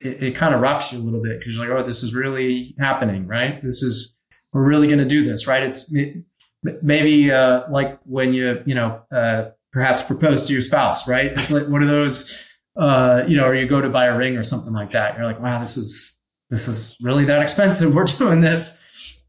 it, 0.00 0.22
it 0.22 0.34
kind 0.34 0.54
of 0.54 0.60
rocks 0.60 0.92
you 0.92 0.98
a 0.98 1.02
little 1.02 1.22
bit 1.22 1.38
because 1.38 1.56
you're 1.56 1.66
like, 1.66 1.76
oh, 1.76 1.82
this 1.82 2.02
is 2.02 2.14
really 2.14 2.74
happening, 2.78 3.26
right? 3.26 3.62
This 3.62 3.82
is 3.82 4.14
we're 4.52 4.64
really 4.64 4.86
going 4.86 5.00
to 5.00 5.04
do 5.04 5.24
this, 5.24 5.46
right? 5.46 5.62
It's 5.62 5.92
it, 5.92 6.24
maybe 6.82 7.30
uh, 7.30 7.70
like 7.70 7.98
when 8.04 8.34
you 8.34 8.62
you 8.66 8.74
know 8.74 9.02
uh, 9.12 9.50
perhaps 9.72 10.04
propose 10.04 10.46
to 10.46 10.52
your 10.52 10.62
spouse, 10.62 11.08
right? 11.08 11.26
It's 11.32 11.50
like 11.50 11.68
one 11.68 11.82
of 11.82 11.88
those 11.88 12.44
uh, 12.76 13.24
you 13.28 13.36
know, 13.36 13.46
or 13.46 13.54
you 13.54 13.66
go 13.66 13.80
to 13.80 13.88
buy 13.88 14.06
a 14.06 14.16
ring 14.16 14.36
or 14.36 14.42
something 14.42 14.72
like 14.72 14.92
that. 14.92 15.16
You're 15.16 15.26
like, 15.26 15.40
wow, 15.40 15.58
this 15.58 15.76
is 15.76 16.16
this 16.50 16.68
is 16.68 16.96
really 17.00 17.24
that 17.26 17.42
expensive. 17.42 17.94
We're 17.94 18.04
doing 18.04 18.40
this. 18.40 18.82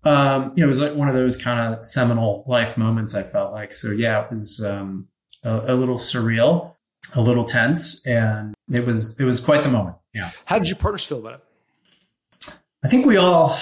Um, 0.04 0.52
you 0.56 0.62
know, 0.62 0.66
it 0.66 0.68
was 0.68 0.82
like 0.82 0.94
one 0.94 1.10
of 1.10 1.16
those 1.16 1.36
kind 1.38 1.74
of 1.74 1.84
seminal 1.84 2.44
life 2.48 2.78
moments. 2.78 3.16
I 3.16 3.24
felt 3.24 3.54
like 3.54 3.72
so. 3.72 3.92
Yeah, 3.92 4.24
it 4.24 4.32
was 4.32 4.64
um, 4.64 5.08
a, 5.44 5.74
a 5.74 5.76
little 5.76 5.96
surreal, 5.96 6.74
a 7.16 7.22
little 7.22 7.44
tense, 7.44 8.06
and 8.06 8.54
it 8.72 8.86
was 8.86 9.20
it 9.20 9.26
was 9.26 9.40
quite 9.40 9.64
the 9.64 9.70
moment. 9.70 9.98
Yeah. 10.14 10.32
How 10.46 10.60
did 10.60 10.68
your 10.68 10.78
partners 10.78 11.04
feel 11.04 11.20
about 11.20 11.34
it? 11.34 12.60
I 12.84 12.88
think 12.88 13.06
we 13.06 13.18
all 13.18 13.60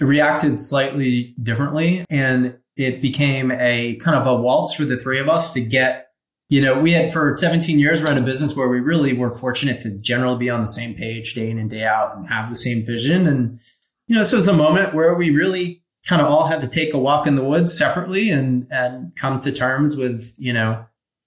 reacted 0.00 0.60
slightly 0.60 1.34
differently, 1.42 2.04
and 2.10 2.58
it 2.76 3.00
became 3.00 3.50
a 3.50 3.96
kind 3.96 4.16
of 4.16 4.26
a 4.26 4.40
waltz 4.40 4.74
for 4.74 4.84
the 4.84 4.98
three 4.98 5.18
of 5.18 5.28
us 5.28 5.52
to 5.54 5.60
get, 5.60 6.08
you 6.48 6.60
know, 6.60 6.80
we 6.80 6.92
had 6.92 7.12
for 7.12 7.34
17 7.34 7.78
years 7.78 8.02
run 8.02 8.18
a 8.18 8.20
business 8.20 8.54
where 8.54 8.68
we 8.68 8.80
really 8.80 9.12
were 9.12 9.34
fortunate 9.34 9.80
to 9.80 9.98
generally 9.98 10.38
be 10.38 10.50
on 10.50 10.60
the 10.60 10.66
same 10.66 10.94
page 10.94 11.34
day 11.34 11.50
in 11.50 11.58
and 11.58 11.70
day 11.70 11.84
out 11.84 12.16
and 12.16 12.28
have 12.28 12.48
the 12.48 12.56
same 12.56 12.84
vision. 12.84 13.26
And, 13.26 13.58
you 14.06 14.14
know, 14.14 14.20
this 14.20 14.32
was 14.32 14.46
a 14.46 14.52
moment 14.52 14.94
where 14.94 15.14
we 15.14 15.30
really 15.30 15.82
kind 16.06 16.22
of 16.22 16.28
all 16.28 16.46
had 16.46 16.60
to 16.60 16.68
take 16.68 16.94
a 16.94 16.98
walk 16.98 17.26
in 17.26 17.34
the 17.34 17.44
woods 17.44 17.76
separately 17.76 18.30
and, 18.30 18.68
and 18.70 19.16
come 19.16 19.40
to 19.40 19.52
terms 19.52 19.96
with, 19.96 20.34
you 20.38 20.52
know, 20.52 20.84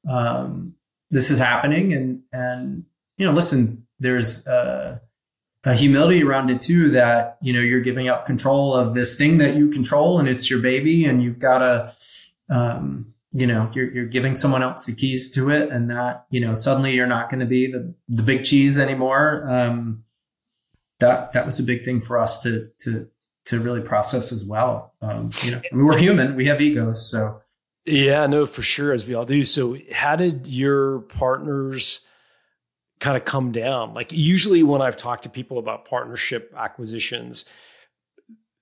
um, 0.10 0.76
this 1.10 1.30
is 1.30 1.39
happening. 1.39 1.93
And, 1.93 2.22
and, 2.32 2.86
you 3.18 3.26
know, 3.26 3.34
listen, 3.34 3.88
there's, 4.00 4.47
uh, 4.47 5.00
a 5.66 5.76
humility 5.76 6.24
around 6.24 6.49
it 6.49 6.62
too 6.62 6.89
that 6.91 7.38
you 7.41 7.51
know 7.51 7.60
you're 7.60 7.82
giving 7.82 8.07
up 8.07 8.26
control 8.26 8.74
of 8.74 8.93
this 8.93 9.18
thing 9.18 9.38
that 9.39 9.55
you 9.55 9.70
control 9.70 10.20
and 10.20 10.28
it's 10.28 10.49
your 10.49 10.60
baby 10.60 11.05
and 11.05 11.22
you've 11.22 11.39
got 11.39 11.60
to 11.60 11.93
um, 12.49 13.14
you 13.32 13.45
know 13.45 13.70
you're, 13.74 13.91
you're 13.91 14.05
giving 14.05 14.36
someone 14.36 14.64
else 14.64 14.86
the 14.86 14.95
keys 14.95 15.32
to 15.32 15.49
it 15.49 15.70
and 15.70 15.89
that 15.89 16.26
you 16.30 16.39
know 16.39 16.53
suddenly 16.53 16.93
you're 16.93 17.07
not 17.07 17.30
going 17.30 17.39
to 17.39 17.45
be 17.45 17.68
the 17.72 17.93
the 18.07 18.24
big 18.24 18.43
cheese 18.43 18.80
anymore. 18.80 19.45
Um, 19.47 20.03
that 20.99 21.34
that 21.34 21.45
was 21.45 21.60
a 21.60 21.64
big 21.64 21.84
thing 21.84 22.01
for 22.01 22.18
us 22.18 22.41
to 22.43 22.70
to 22.80 23.10
to 23.45 23.60
really 23.60 23.82
process 23.82 24.32
as 24.32 24.45
well. 24.45 24.93
Um, 25.01 25.32
you 25.43 25.51
know 25.51 25.57
I 25.57 25.76
mean, 25.76 25.86
we're 25.86 25.97
human. 25.97 26.36
We 26.36 26.45
have 26.47 26.62
egos 26.62 27.10
so. 27.10 27.41
Yeah 27.86 28.28
no 28.28 28.45
for 28.45 28.62
sure 28.62 28.93
as 28.93 29.05
we 29.05 29.14
all 29.14 29.26
do. 29.26 29.43
So 29.43 29.78
how 29.91 30.16
did 30.16 30.47
your 30.47 30.99
partners 30.99 32.01
kind 33.00 33.16
of 33.18 33.26
come 33.26 33.52
down? 33.52 33.93
Like 33.93 34.12
usually 34.12 34.64
when 34.64 34.82
I've 34.82 34.95
talked 34.95 35.24
to 35.24 35.30
people 35.30 35.58
about 35.58 35.86
partnership 35.86 36.54
acquisitions, 36.58 37.45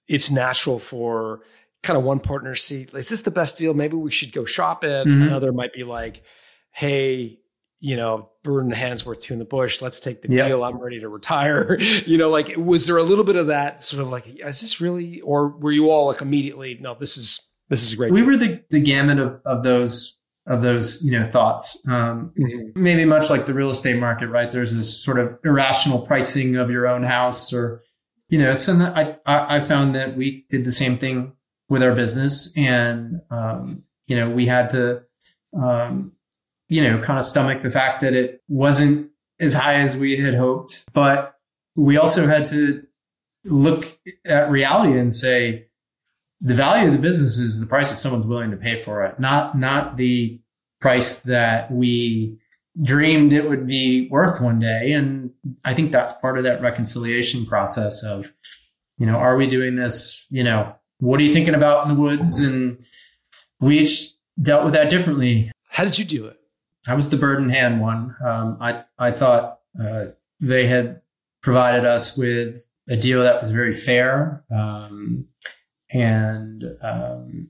it's 0.08 0.30
natural 0.32 0.80
for 0.80 1.42
kind 1.84 1.98
of 1.98 2.04
one 2.04 2.20
partner 2.20 2.54
to 2.54 2.60
see, 2.60 2.88
is 2.94 3.10
this 3.10 3.22
the 3.22 3.32
best 3.32 3.58
deal? 3.58 3.74
Maybe 3.74 3.96
we 3.96 4.12
should 4.12 4.32
go 4.32 4.46
shop 4.46 4.84
it. 4.84 5.08
Mhm. 5.08 5.28
Another 5.28 5.52
might 5.52 5.74
be 5.74 5.84
like, 5.84 6.24
hey, 6.72 7.40
you 7.80 7.96
know, 7.96 8.30
bird 8.44 8.62
in 8.64 8.70
the 8.70 8.76
hand's 8.76 9.06
worth 9.06 9.20
two 9.20 9.34
in 9.34 9.40
the 9.40 9.46
bush. 9.46 9.82
Let's 9.82 10.00
take 10.00 10.22
the 10.24 10.30
Yep. 10.30 10.48
deal. 10.48 10.64
I'm 10.64 10.80
ready 10.80 11.00
to 11.02 11.10
retire. 11.10 11.78
you 12.06 12.18
know, 12.18 12.30
like 12.30 12.54
was 12.58 12.88
there 12.88 12.98
a 12.98 13.04
little 13.04 13.24
bit 13.24 13.36
of 13.36 13.48
that 13.48 13.84
sort 13.84 14.02
of 14.02 14.10
like, 14.10 14.26
is 14.28 14.62
this 14.62 14.82
really, 14.82 15.22
or 15.22 15.50
were 15.50 15.72
you 15.72 15.92
all 15.92 16.08
like 16.08 16.22
immediately, 16.22 16.78
no, 16.82 16.96
this 16.96 17.18
is 17.18 17.40
this 17.70 17.84
is 17.84 17.94
a 17.94 17.96
great. 17.98 18.12
we 18.14 18.20
deal. 18.20 18.28
were 18.28 18.38
the, 18.38 18.64
the 18.70 18.80
gamut 18.80 19.20
of, 19.20 19.42
of 19.46 19.62
those 19.64 20.17
of 20.48 20.62
those 20.62 21.04
you 21.04 21.12
know 21.12 21.30
thoughts. 21.30 21.78
Um, 21.88 22.32
Mhm. 22.40 22.78
maybe 22.78 23.06
much 23.06 23.30
like 23.30 23.46
the 23.46 23.54
real 23.54 23.70
estate 23.70 23.98
market 24.00 24.28
right? 24.30 24.52
There's 24.52 24.76
this 24.76 25.04
sort 25.04 25.20
of 25.20 25.38
irrational 25.44 26.00
pricing 26.06 26.56
of 26.56 26.70
your 26.72 26.88
own 26.88 27.04
house 27.04 27.54
or 27.54 27.82
you 28.30 28.40
know 28.40 28.54
so 28.54 28.74
I 28.74 29.16
i 29.26 29.64
found 29.64 29.96
that 29.96 30.16
we 30.18 30.46
did 30.50 30.66
the 30.66 30.72
same 30.72 30.98
thing 30.98 31.34
with 31.70 31.82
our 31.84 31.94
business 31.96 32.52
and 32.58 33.22
um, 33.30 33.84
you 34.08 34.16
know 34.16 34.30
we 34.30 34.48
had 34.48 34.70
to 34.72 35.04
um, 35.58 36.14
you 36.70 36.82
know 36.82 37.02
kind 37.02 37.20
of 37.20 37.26
stomach 37.26 37.62
the 37.64 37.72
fact 37.72 38.02
that 38.02 38.14
it 38.14 38.42
wasn't 38.48 39.12
as 39.40 39.54
high 39.54 39.76
as 39.76 39.96
we 39.96 40.18
had 40.18 40.34
hoped. 40.34 40.86
But 40.94 41.36
we 41.76 41.96
also 41.98 42.26
had 42.28 42.46
to 42.48 42.84
look 43.46 43.86
at 44.26 44.50
reality 44.50 44.98
and 45.00 45.14
say 45.14 45.67
the 46.42 46.54
value 46.54 46.88
of 46.88 46.94
the 46.94 47.00
business 47.00 47.38
is 47.38 47.60
the 47.60 47.66
price 47.66 47.90
that 47.90 47.96
someone's 47.96 48.26
willing 48.26 48.52
to 48.52 48.58
pay 48.58 48.82
for 48.82 49.06
it, 49.06 49.20
not 49.20 49.58
not 49.58 49.98
the 49.98 50.40
price 50.80 51.22
that 51.22 51.72
we 51.72 52.38
dreamed 52.84 53.34
it 53.34 53.50
would 53.50 53.66
be 53.66 54.08
worth 54.10 54.40
one 54.42 54.60
day. 54.60 54.92
And 54.92 55.32
I 55.66 55.74
think 55.74 55.92
that's 55.92 56.14
part 56.14 56.38
of 56.38 56.44
that 56.44 56.62
reconciliation 56.62 57.46
process 57.46 58.04
of, 58.04 58.32
you 58.98 59.06
know, 59.06 59.16
are 59.16 59.36
we 59.36 59.48
doing 59.48 59.76
this? 59.76 60.28
You 60.30 60.44
know, 60.44 60.76
what 61.00 61.20
are 61.20 61.24
you 61.24 61.34
thinking 61.34 61.56
about 61.56 61.88
in 61.88 61.96
the 61.96 62.00
woods? 62.00 62.40
And 62.40 62.80
we 63.60 63.80
each 63.80 64.14
dealt 64.40 64.66
with 64.66 64.74
that 64.74 64.90
differently. 64.90 65.52
How 65.70 65.84
did 65.84 65.98
you 65.98 66.06
do 66.06 66.28
it? 66.28 66.38
I 66.88 66.94
was 66.94 67.10
the 67.10 67.18
bird 67.18 67.42
in 67.42 67.50
hand 67.50 67.82
one. 67.82 68.16
Um, 68.24 68.58
I 68.62 68.84
I 68.98 69.12
thought 69.12 69.60
uh, 69.82 70.06
they 70.40 70.68
had 70.68 71.02
provided 71.42 71.86
us 71.86 72.18
with 72.18 72.66
a 72.90 72.96
deal 72.96 73.24
that 73.24 73.42
was 73.42 73.52
very 73.52 73.76
fair, 73.76 74.44
um, 74.50 75.26
and 75.92 76.64
um, 76.82 77.50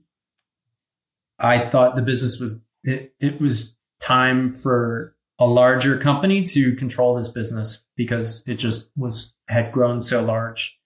I 1.40 1.60
thought 1.60 1.96
the 1.96 2.02
business 2.02 2.40
was 2.40 2.60
it. 2.84 3.14
It 3.20 3.42
was 3.42 3.76
time 4.00 4.54
for 4.54 5.16
a 5.40 5.46
larger 5.46 5.98
company 5.98 6.44
to 6.44 6.76
control 6.76 7.16
this 7.16 7.30
business 7.30 7.84
because 7.96 8.44
it 8.48 8.56
just 8.56 8.92
was 8.96 9.36
had 9.48 9.72
grown 9.72 10.00
so 10.00 10.24
large. 10.24 10.80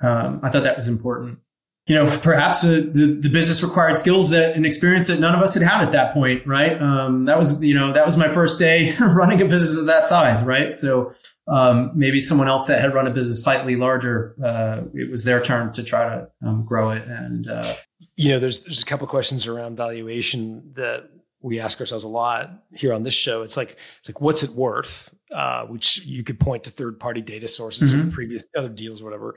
Um, 0.00 0.40
I 0.42 0.50
thought 0.50 0.64
that 0.64 0.76
was 0.76 0.88
important 0.88 1.38
you 1.86 1.94
know, 1.94 2.18
perhaps 2.22 2.62
the, 2.62 2.80
the 3.20 3.28
business 3.28 3.62
required 3.62 3.98
skills 3.98 4.30
that 4.30 4.56
and 4.56 4.64
experience 4.64 5.08
that 5.08 5.20
none 5.20 5.34
of 5.34 5.42
us 5.42 5.54
had 5.54 5.62
had 5.62 5.82
at 5.82 5.92
that 5.92 6.14
point, 6.14 6.46
right? 6.46 6.80
Um, 6.80 7.26
that 7.26 7.38
was, 7.38 7.62
you 7.62 7.74
know, 7.74 7.92
that 7.92 8.06
was 8.06 8.16
my 8.16 8.28
first 8.28 8.58
day 8.58 8.94
running 9.00 9.42
a 9.42 9.44
business 9.44 9.78
of 9.78 9.86
that 9.86 10.06
size, 10.06 10.42
right? 10.42 10.74
So 10.74 11.12
um, 11.46 11.90
maybe 11.94 12.18
someone 12.18 12.48
else 12.48 12.68
that 12.68 12.80
had 12.80 12.94
run 12.94 13.06
a 13.06 13.10
business 13.10 13.42
slightly 13.44 13.76
larger, 13.76 14.34
uh, 14.42 14.82
it 14.94 15.10
was 15.10 15.24
their 15.24 15.42
turn 15.42 15.72
to 15.72 15.82
try 15.82 16.04
to 16.08 16.28
um, 16.46 16.64
grow 16.64 16.90
it. 16.90 17.06
And 17.06 17.46
uh, 17.48 17.74
you 18.16 18.30
know, 18.30 18.38
there's 18.38 18.60
there's 18.60 18.82
a 18.82 18.86
couple 18.86 19.04
of 19.04 19.10
questions 19.10 19.46
around 19.46 19.76
valuation 19.76 20.72
that 20.76 21.10
we 21.42 21.60
ask 21.60 21.78
ourselves 21.80 22.04
a 22.04 22.08
lot 22.08 22.50
here 22.74 22.92
on 22.94 23.02
this 23.02 23.12
show. 23.14 23.42
It's 23.42 23.56
like 23.56 23.76
it's 24.00 24.08
like 24.08 24.20
what's 24.20 24.42
it 24.42 24.50
worth? 24.50 25.12
Uh, 25.30 25.66
which 25.66 26.04
you 26.06 26.22
could 26.22 26.38
point 26.38 26.64
to 26.64 26.70
third 26.70 26.98
party 27.00 27.20
data 27.20 27.48
sources 27.48 27.92
or 27.92 27.98
Mhm. 27.98 28.12
previous 28.12 28.46
other 28.56 28.68
deals, 28.68 29.00
or 29.02 29.04
whatever. 29.04 29.34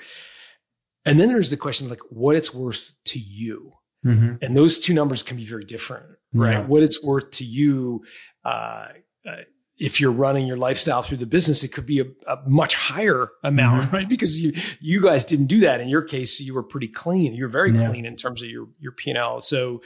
And 1.05 1.19
then 1.19 1.27
there's 1.29 1.49
the 1.49 1.57
question 1.57 1.89
like 1.89 2.01
what 2.09 2.35
it's 2.35 2.53
worth 2.53 2.91
to 3.05 3.19
you, 3.19 3.73
and 4.03 4.55
those 4.55 4.79
two 4.79 4.93
numbers 4.93 5.23
can 5.23 5.35
be 5.37 5.45
very 5.45 5.65
different, 5.65 6.05
right? 6.33 6.51
Yeah. 6.53 6.65
What 6.65 6.83
it's 6.83 7.03
worth 7.03 7.31
to 7.31 7.45
you. 7.45 8.03
Uh, 8.45 8.87
uh, 9.27 9.35
if 9.79 10.01
you're 10.01 10.11
running 10.11 10.47
your 10.47 10.57
lifestyle 10.57 11.01
through 11.03 11.17
the 11.17 11.25
business, 11.27 11.63
it 11.63 11.69
could 11.69 11.85
be 11.85 11.99
a, 11.99 12.05
a 12.27 12.37
much 12.47 12.73
higher 12.75 13.29
amount, 13.43 13.83
Mhm. 13.85 13.93
right? 13.93 14.09
Because 14.09 14.41
you 14.41 14.53
you 14.79 15.01
guys 15.01 15.23
didn't 15.25 15.45
do 15.47 15.59
that. 15.61 15.79
In 15.81 15.87
your 15.89 16.01
case, 16.01 16.39
you 16.41 16.53
were 16.55 16.63
pretty 16.63 16.87
clean. 16.87 17.33
You're 17.35 17.47
very 17.49 17.71
Yeah. 17.71 17.87
clean 17.89 18.05
in 18.05 18.15
terms 18.15 18.41
of 18.41 18.49
your 18.49 18.67
your 18.79 18.91
P 18.91 19.11
and 19.11 19.17
L. 19.19 19.39
So 19.41 19.81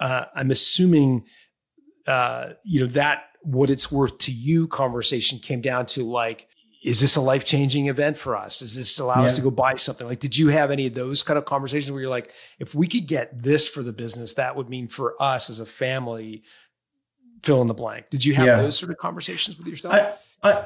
uh, 0.00 0.24
I'm 0.34 0.50
assuming, 0.50 1.24
uh, 2.06 2.50
you 2.64 2.80
know, 2.80 2.86
that 2.86 3.24
what 3.42 3.70
it's 3.70 3.90
worth 3.92 4.18
to 4.18 4.32
you 4.32 4.66
conversation 4.68 5.38
came 5.38 5.60
down 5.60 5.86
to 5.86 6.04
like, 6.04 6.46
is 6.84 7.00
this 7.00 7.16
a 7.16 7.20
life 7.20 7.44
changing 7.44 7.88
event 7.88 8.16
for 8.16 8.36
us? 8.36 8.60
Does 8.60 8.74
this 8.76 8.98
allow 9.00 9.24
us 9.24 9.36
to 9.36 9.42
go 9.42 9.50
buy 9.50 9.74
something? 9.76 10.06
Like, 10.06 10.20
did 10.20 10.36
you 10.36 10.48
have 10.48 10.70
any 10.70 10.86
of 10.86 10.94
those 10.94 11.22
kind 11.24 11.36
of 11.38 11.44
conversations 11.44 11.90
where 11.90 12.00
you're 12.00 12.10
like, 12.10 12.30
if 12.60 12.74
we 12.74 12.86
could 12.86 13.06
get 13.08 13.42
this 13.42 13.66
for 13.66 13.82
the 13.82 13.92
business, 13.92 14.34
that 14.34 14.54
would 14.56 14.68
mean 14.68 14.86
for 14.88 15.20
us 15.20 15.50
as 15.50 15.58
a 15.60 15.66
family, 15.66 16.44
fill 17.42 17.60
in 17.60 17.66
the 17.66 17.74
blank. 17.74 18.06
Did 18.10 18.24
you 18.24 18.34
have 18.34 18.46
Yeah. 18.46 18.62
those 18.62 18.78
sort 18.78 18.90
of 18.90 18.98
conversations 18.98 19.58
with 19.58 19.66
yourself? 19.66 19.94
I, 19.94 20.12
I, 20.50 20.64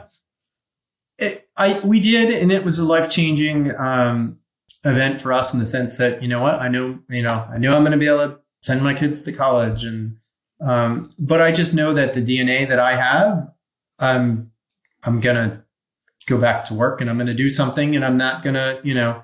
it, 1.18 1.48
I, 1.56 1.78
we 1.80 2.00
did, 2.00 2.30
and 2.30 2.50
it 2.50 2.64
was 2.64 2.78
a 2.78 2.84
life 2.84 3.10
changing 3.10 3.74
um, 3.76 4.38
event 4.84 5.20
for 5.22 5.32
us 5.32 5.52
in 5.54 5.60
the 5.60 5.66
sense 5.66 5.96
that 5.98 6.22
you 6.22 6.28
know 6.28 6.40
what 6.40 6.54
I 6.54 6.68
know, 6.68 6.98
you 7.08 7.22
know, 7.22 7.46
I 7.50 7.58
know 7.58 7.72
I'm 7.72 7.82
going 7.82 7.92
to 7.92 7.98
be 7.98 8.08
able 8.08 8.28
to 8.30 8.38
send 8.62 8.82
my 8.82 8.94
kids 8.94 9.22
to 9.22 9.32
college, 9.32 9.84
and 9.84 10.16
um, 10.60 11.10
but 11.18 11.40
I 11.40 11.52
just 11.52 11.74
know 11.74 11.94
that 11.94 12.14
the 12.14 12.22
DNA 12.22 12.68
that 12.68 12.78
I 12.78 12.96
have, 12.96 13.52
I'm, 13.98 14.50
I'm 15.04 15.20
gonna 15.20 15.64
go 16.26 16.38
back 16.38 16.64
to 16.66 16.74
work, 16.74 17.00
and 17.00 17.10
I'm 17.10 17.16
going 17.16 17.26
to 17.26 17.34
do 17.34 17.50
something, 17.50 17.94
and 17.94 18.04
I'm 18.04 18.16
not 18.16 18.42
gonna, 18.42 18.80
you 18.82 18.94
know, 18.94 19.22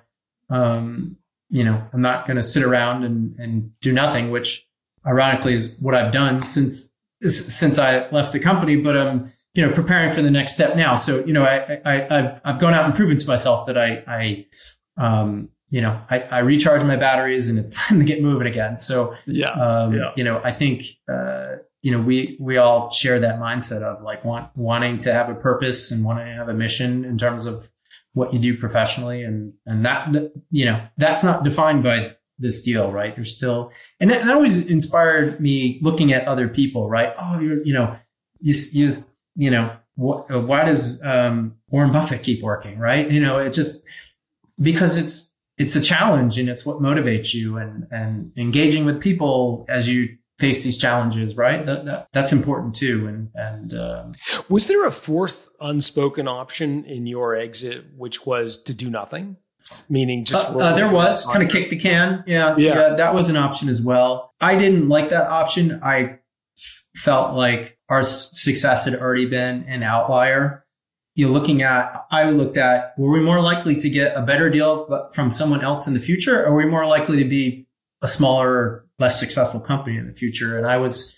um, 0.50 1.16
you 1.50 1.64
know, 1.64 1.82
I'm 1.92 2.02
not 2.02 2.26
going 2.26 2.36
to 2.36 2.42
sit 2.42 2.62
around 2.62 3.04
and 3.04 3.34
and 3.38 3.72
do 3.80 3.92
nothing, 3.92 4.30
which 4.30 4.66
ironically 5.06 5.54
is 5.54 5.78
what 5.80 5.94
I've 5.94 6.12
done 6.12 6.42
since 6.42 6.92
since 7.22 7.78
I 7.78 8.08
left 8.10 8.32
the 8.32 8.38
company, 8.40 8.76
but 8.80 8.96
I'm, 8.96 9.28
you 9.54 9.66
know, 9.66 9.72
preparing 9.72 10.12
for 10.12 10.22
the 10.22 10.30
next 10.30 10.52
step 10.54 10.76
now. 10.76 10.94
So, 10.94 11.24
you 11.24 11.32
know, 11.32 11.44
I, 11.44 11.80
I, 11.84 12.18
I've, 12.18 12.40
I've 12.44 12.58
gone 12.60 12.74
out 12.74 12.84
and 12.84 12.94
proven 12.94 13.16
to 13.16 13.26
myself 13.26 13.66
that 13.66 13.76
I, 13.76 14.04
I, 14.06 14.46
um, 14.96 15.48
you 15.70 15.80
know, 15.80 16.00
I, 16.10 16.20
I 16.20 16.38
recharge 16.38 16.84
my 16.84 16.96
batteries 16.96 17.50
and 17.50 17.58
it's 17.58 17.72
time 17.74 17.98
to 17.98 18.04
get 18.04 18.22
moving 18.22 18.46
again. 18.46 18.76
So, 18.76 19.16
yeah. 19.26 19.48
um, 19.50 19.94
Yeah. 19.94 20.12
you 20.16 20.24
know, 20.24 20.40
I 20.42 20.52
think, 20.52 20.82
uh, 21.12 21.56
you 21.82 21.92
know, 21.92 22.00
we, 22.00 22.36
we 22.40 22.56
all 22.56 22.90
share 22.90 23.20
that 23.20 23.38
mindset 23.38 23.82
of 23.82 24.02
like 24.02 24.24
want, 24.24 24.50
wanting 24.56 24.98
to 24.98 25.12
have 25.12 25.28
a 25.28 25.34
purpose 25.34 25.90
and 25.90 26.04
wanting 26.04 26.26
to 26.26 26.32
have 26.34 26.48
a 26.48 26.54
mission 26.54 27.04
in 27.04 27.18
terms 27.18 27.46
of 27.46 27.68
what 28.14 28.32
you 28.32 28.38
do 28.38 28.56
professionally. 28.56 29.22
And, 29.22 29.52
and 29.66 29.84
that, 29.84 30.12
that, 30.12 30.32
you 30.50 30.64
know, 30.64 30.80
that's 30.96 31.22
not 31.22 31.44
defined 31.44 31.82
by 31.84 32.14
this 32.38 32.62
deal, 32.62 32.92
right? 32.92 33.16
You're 33.16 33.24
still, 33.24 33.72
and 34.00 34.10
that, 34.10 34.28
always 34.28 34.70
inspired 34.70 35.40
me 35.40 35.78
looking 35.82 36.12
at 36.12 36.26
other 36.26 36.48
people, 36.48 36.88
right? 36.88 37.14
Oh, 37.18 37.40
you're, 37.40 37.62
you 37.64 37.72
know, 37.72 37.96
you, 38.40 38.54
you, 38.72 38.92
you 39.34 39.50
know, 39.50 39.76
wh- 39.98 40.30
uh, 40.32 40.40
why 40.40 40.64
does 40.64 41.02
um, 41.04 41.56
Warren 41.68 41.92
Buffett 41.92 42.22
keep 42.22 42.42
working, 42.42 42.78
right? 42.78 43.10
You 43.10 43.20
know, 43.20 43.38
it 43.38 43.52
just 43.52 43.84
because 44.60 44.96
it's 44.96 45.34
it's 45.56 45.74
a 45.74 45.80
challenge 45.80 46.38
and 46.38 46.48
it's 46.48 46.64
what 46.64 46.80
motivates 46.80 47.34
you, 47.34 47.58
and 47.58 47.86
and 47.90 48.32
engaging 48.36 48.84
with 48.84 49.00
people 49.00 49.66
as 49.68 49.88
you 49.88 50.16
face 50.38 50.62
these 50.62 50.78
challenges, 50.78 51.36
right? 51.36 51.66
That, 51.66 51.84
that 51.84 52.08
that's 52.12 52.32
important 52.32 52.74
too, 52.74 53.06
and 53.06 53.30
and 53.34 53.74
um, 53.74 54.14
Was 54.48 54.66
there 54.66 54.86
a 54.86 54.92
fourth 54.92 55.48
unspoken 55.60 56.28
option 56.28 56.84
in 56.84 57.06
your 57.06 57.34
exit, 57.34 57.86
which 57.96 58.24
was 58.24 58.62
to 58.64 58.74
do 58.74 58.88
nothing? 58.88 59.36
Meaning 59.88 60.24
just 60.24 60.50
uh, 60.50 60.58
uh, 60.58 60.72
there 60.74 60.90
was 60.90 61.24
kind 61.26 61.42
of 61.42 61.48
kick 61.48 61.70
the 61.70 61.76
can, 61.76 62.24
yeah, 62.26 62.56
Yeah. 62.56 62.74
yeah, 62.74 62.88
that 62.94 63.14
was 63.14 63.28
an 63.28 63.36
option 63.36 63.68
as 63.68 63.80
well. 63.82 64.34
I 64.40 64.56
didn't 64.58 64.88
like 64.88 65.08
that 65.10 65.28
option. 65.28 65.80
I 65.82 66.18
felt 66.94 67.36
like 67.36 67.78
our 67.88 68.02
success 68.02 68.84
had 68.84 68.94
already 68.96 69.26
been 69.26 69.64
an 69.68 69.82
outlier. 69.82 70.64
You're 71.14 71.30
looking 71.30 71.62
at, 71.62 72.06
I 72.10 72.30
looked 72.30 72.56
at, 72.56 72.94
were 72.98 73.10
we 73.10 73.20
more 73.20 73.40
likely 73.40 73.74
to 73.76 73.90
get 73.90 74.16
a 74.16 74.22
better 74.22 74.50
deal 74.50 75.10
from 75.12 75.30
someone 75.30 75.62
else 75.64 75.86
in 75.86 75.94
the 75.94 76.00
future? 76.00 76.44
Or 76.44 76.52
were 76.52 76.64
we 76.64 76.70
more 76.70 76.86
likely 76.86 77.18
to 77.22 77.28
be 77.28 77.66
a 78.02 78.08
smaller, 78.08 78.84
less 78.98 79.18
successful 79.18 79.60
company 79.60 79.96
in 79.96 80.06
the 80.06 80.14
future? 80.14 80.56
And 80.56 80.66
I 80.66 80.76
was 80.76 81.16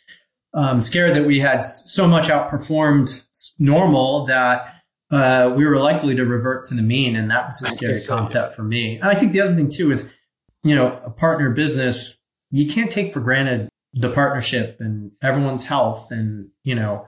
um, 0.54 0.80
scared 0.80 1.14
that 1.16 1.26
we 1.26 1.40
had 1.40 1.64
so 1.64 2.08
much 2.08 2.28
outperformed 2.28 3.26
normal 3.58 4.24
that 4.26 4.74
uh, 5.10 5.52
we 5.56 5.64
were 5.66 5.78
likely 5.78 6.14
to 6.16 6.24
revert 6.24 6.64
to 6.64 6.74
the 6.74 6.82
mean. 6.82 7.16
And 7.16 7.30
that 7.30 7.46
was 7.46 7.62
a 7.62 7.66
scary 7.66 7.98
concept 8.06 8.54
for 8.54 8.62
me. 8.62 8.96
And 8.96 9.04
I 9.04 9.14
think 9.14 9.32
the 9.32 9.40
other 9.40 9.54
thing 9.54 9.70
too 9.70 9.90
is, 9.90 10.14
you 10.62 10.74
know, 10.74 11.00
a 11.04 11.10
partner 11.10 11.50
business, 11.50 12.18
you 12.50 12.70
can't 12.72 12.90
take 12.90 13.12
for 13.12 13.20
granted 13.20 13.68
the 13.92 14.10
partnership 14.12 14.76
and 14.80 15.12
everyone's 15.22 15.64
health 15.64 16.10
and, 16.12 16.48
you 16.62 16.74
know, 16.74 17.06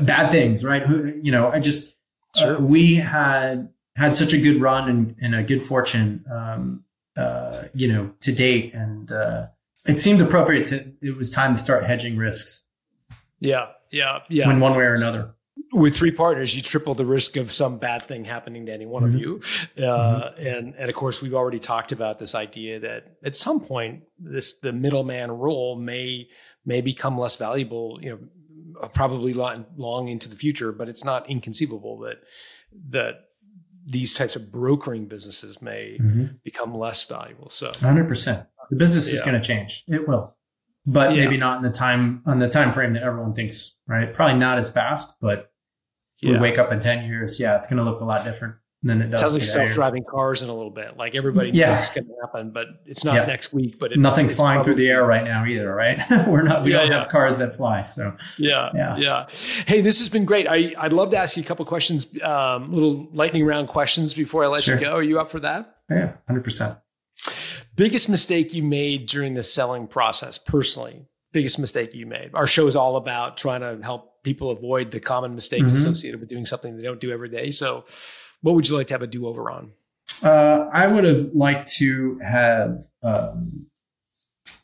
bad 0.00 0.30
things, 0.30 0.64
right? 0.64 0.82
Who, 0.82 1.12
you 1.22 1.32
know, 1.32 1.50
I 1.50 1.60
just, 1.60 1.94
Sure. 2.36 2.56
uh, 2.56 2.60
we 2.60 2.96
had 2.96 3.70
had 3.96 4.14
such 4.14 4.32
a 4.34 4.38
good 4.38 4.60
run 4.60 4.88
and, 4.90 5.16
and 5.22 5.34
a 5.34 5.42
good 5.42 5.64
fortune, 5.64 6.24
um, 6.30 6.84
uh, 7.16 7.64
you 7.74 7.90
know, 7.90 8.12
to 8.20 8.32
date. 8.32 8.74
And, 8.74 9.10
uh, 9.10 9.46
it 9.86 9.98
seemed 9.98 10.20
appropriate 10.20 10.66
to, 10.66 10.92
it 11.00 11.16
was 11.16 11.30
time 11.30 11.54
to 11.54 11.60
start 11.60 11.84
hedging 11.86 12.16
risks 12.16 12.64
Yeah. 13.40 13.68
Yeah. 13.90 14.20
Yeah. 14.28 14.50
in 14.50 14.60
one 14.60 14.76
way 14.76 14.84
or 14.84 14.94
another. 14.94 15.34
With 15.76 15.94
three 15.94 16.10
partners, 16.10 16.56
you 16.56 16.62
triple 16.62 16.94
the 16.94 17.04
risk 17.04 17.36
of 17.36 17.52
some 17.52 17.78
bad 17.78 18.02
thing 18.02 18.24
happening 18.24 18.66
to 18.66 18.72
any 18.72 18.86
one 18.86 19.04
mm-hmm. 19.04 19.14
of 19.14 19.20
you. 19.20 19.40
Uh, 19.76 20.30
mm-hmm. 20.30 20.46
And 20.46 20.74
and 20.76 20.88
of 20.88 20.96
course, 20.96 21.20
we've 21.20 21.34
already 21.34 21.58
talked 21.58 21.92
about 21.92 22.18
this 22.18 22.34
idea 22.34 22.80
that 22.80 23.16
at 23.24 23.36
some 23.36 23.60
point, 23.60 24.04
this 24.18 24.58
the 24.58 24.72
middleman 24.72 25.30
role 25.30 25.76
may 25.76 26.28
may 26.64 26.80
become 26.80 27.18
less 27.18 27.36
valuable. 27.36 27.98
You 28.02 28.10
know, 28.10 28.88
probably 28.88 29.34
long, 29.34 29.66
long 29.76 30.08
into 30.08 30.28
the 30.28 30.36
future, 30.36 30.72
but 30.72 30.88
it's 30.88 31.04
not 31.04 31.28
inconceivable 31.28 31.98
that 32.00 32.16
that 32.90 33.14
these 33.88 34.14
types 34.14 34.34
of 34.34 34.50
brokering 34.50 35.06
businesses 35.06 35.62
may 35.62 35.98
mm-hmm. 36.00 36.26
become 36.42 36.74
less 36.74 37.04
valuable. 37.04 37.50
So, 37.50 37.70
hundred 37.80 38.08
percent, 38.08 38.46
the 38.70 38.76
business 38.76 39.08
is 39.08 39.20
going 39.20 39.40
to 39.40 39.46
change. 39.46 39.84
It 39.88 40.08
will 40.08 40.36
but 40.86 41.14
yeah. 41.14 41.24
maybe 41.24 41.36
not 41.36 41.56
in 41.56 41.64
the 41.64 41.76
time 41.76 42.22
on 42.26 42.38
the 42.38 42.48
time 42.48 42.72
frame 42.72 42.92
that 42.94 43.02
everyone 43.02 43.34
thinks. 43.34 43.76
Right? 43.88 44.12
Probably 44.14 44.38
not 44.38 44.58
as 44.58 44.70
fast, 44.70 45.16
but 45.20 45.50
yeah. 46.20 46.32
we 46.32 46.38
wake 46.38 46.58
up 46.58 46.72
in 46.72 46.78
ten 46.78 47.04
years. 47.04 47.38
Yeah, 47.40 47.56
it's 47.56 47.68
going 47.68 47.78
to 47.78 47.90
look 47.90 48.00
a 48.00 48.04
lot 48.04 48.24
different 48.24 48.56
than 48.82 49.02
it 49.02 49.10
does. 49.10 49.20
Sounds 49.20 49.34
like 49.34 49.44
self-driving 49.44 50.04
cars 50.04 50.42
in 50.42 50.48
a 50.48 50.54
little 50.54 50.70
bit. 50.70 50.96
Like 50.96 51.14
everybody 51.14 51.50
knows 51.52 51.78
it's 51.78 51.90
going 51.90 52.06
to 52.06 52.14
happen, 52.22 52.50
but 52.50 52.66
it's 52.86 53.04
not 53.04 53.14
yeah. 53.14 53.26
next 53.26 53.52
week. 53.52 53.78
But 53.78 53.92
it, 53.92 53.98
nothing's 53.98 54.36
flying 54.36 54.58
probably, 54.58 54.74
through 54.74 54.84
the 54.84 54.90
air 54.90 55.04
right 55.04 55.24
now 55.24 55.44
either. 55.44 55.74
Right? 55.74 56.00
We're 56.26 56.42
not. 56.42 56.64
We 56.64 56.72
don't 56.72 56.90
have 56.90 57.08
cars 57.08 57.38
that 57.38 57.56
fly. 57.56 57.82
So 57.82 58.16
yeah, 58.38 58.70
yeah, 58.74 58.96
yeah. 58.96 59.26
Hey, 59.66 59.80
this 59.80 59.98
has 59.98 60.08
been 60.08 60.24
great. 60.24 60.46
I 60.48 60.74
I'd 60.78 60.92
love 60.92 61.10
to 61.10 61.16
ask 61.16 61.36
you 61.36 61.42
a 61.42 61.46
couple 61.46 61.64
questions, 61.64 62.06
um, 62.22 62.72
little 62.72 63.08
lightning 63.12 63.44
round 63.44 63.68
questions 63.68 64.14
before 64.14 64.44
I 64.44 64.48
let 64.48 64.62
sure. 64.62 64.78
you 64.78 64.84
go. 64.84 64.92
Are 64.92 65.02
you 65.02 65.20
up 65.20 65.30
for 65.30 65.40
that? 65.40 65.76
Yeah, 65.90 66.12
hundred 66.26 66.44
percent. 66.44 66.78
Biggest 67.74 68.08
mistake 68.08 68.54
you 68.54 68.62
made 68.62 69.06
during 69.06 69.34
the 69.34 69.42
selling 69.42 69.86
process, 69.86 70.38
personally? 70.38 71.06
Biggest 71.32 71.58
mistake 71.58 71.94
you 71.94 72.06
made? 72.06 72.30
Our 72.34 72.46
show 72.46 72.66
is 72.66 72.76
all 72.76 72.96
about 72.96 73.36
trying 73.36 73.60
to 73.60 73.84
help 73.84 74.22
people 74.22 74.50
avoid 74.50 74.90
the 74.90 75.00
common 75.00 75.34
mistakes 75.34 75.66
mm-hmm. 75.66 75.76
associated 75.76 76.20
with 76.20 76.28
doing 76.28 76.46
something 76.46 76.76
they 76.76 76.82
don't 76.82 77.00
do 77.00 77.10
every 77.10 77.28
day. 77.28 77.50
So, 77.50 77.84
what 78.42 78.54
would 78.54 78.68
you 78.68 78.76
like 78.76 78.86
to 78.88 78.94
have 78.94 79.02
a 79.02 79.06
do 79.06 79.26
over 79.26 79.50
on? 79.50 79.72
Uh, 80.22 80.68
I 80.72 80.86
would 80.86 81.04
have 81.04 81.30
liked 81.34 81.72
to 81.74 82.18
have. 82.20 82.84
Um, 83.02 83.66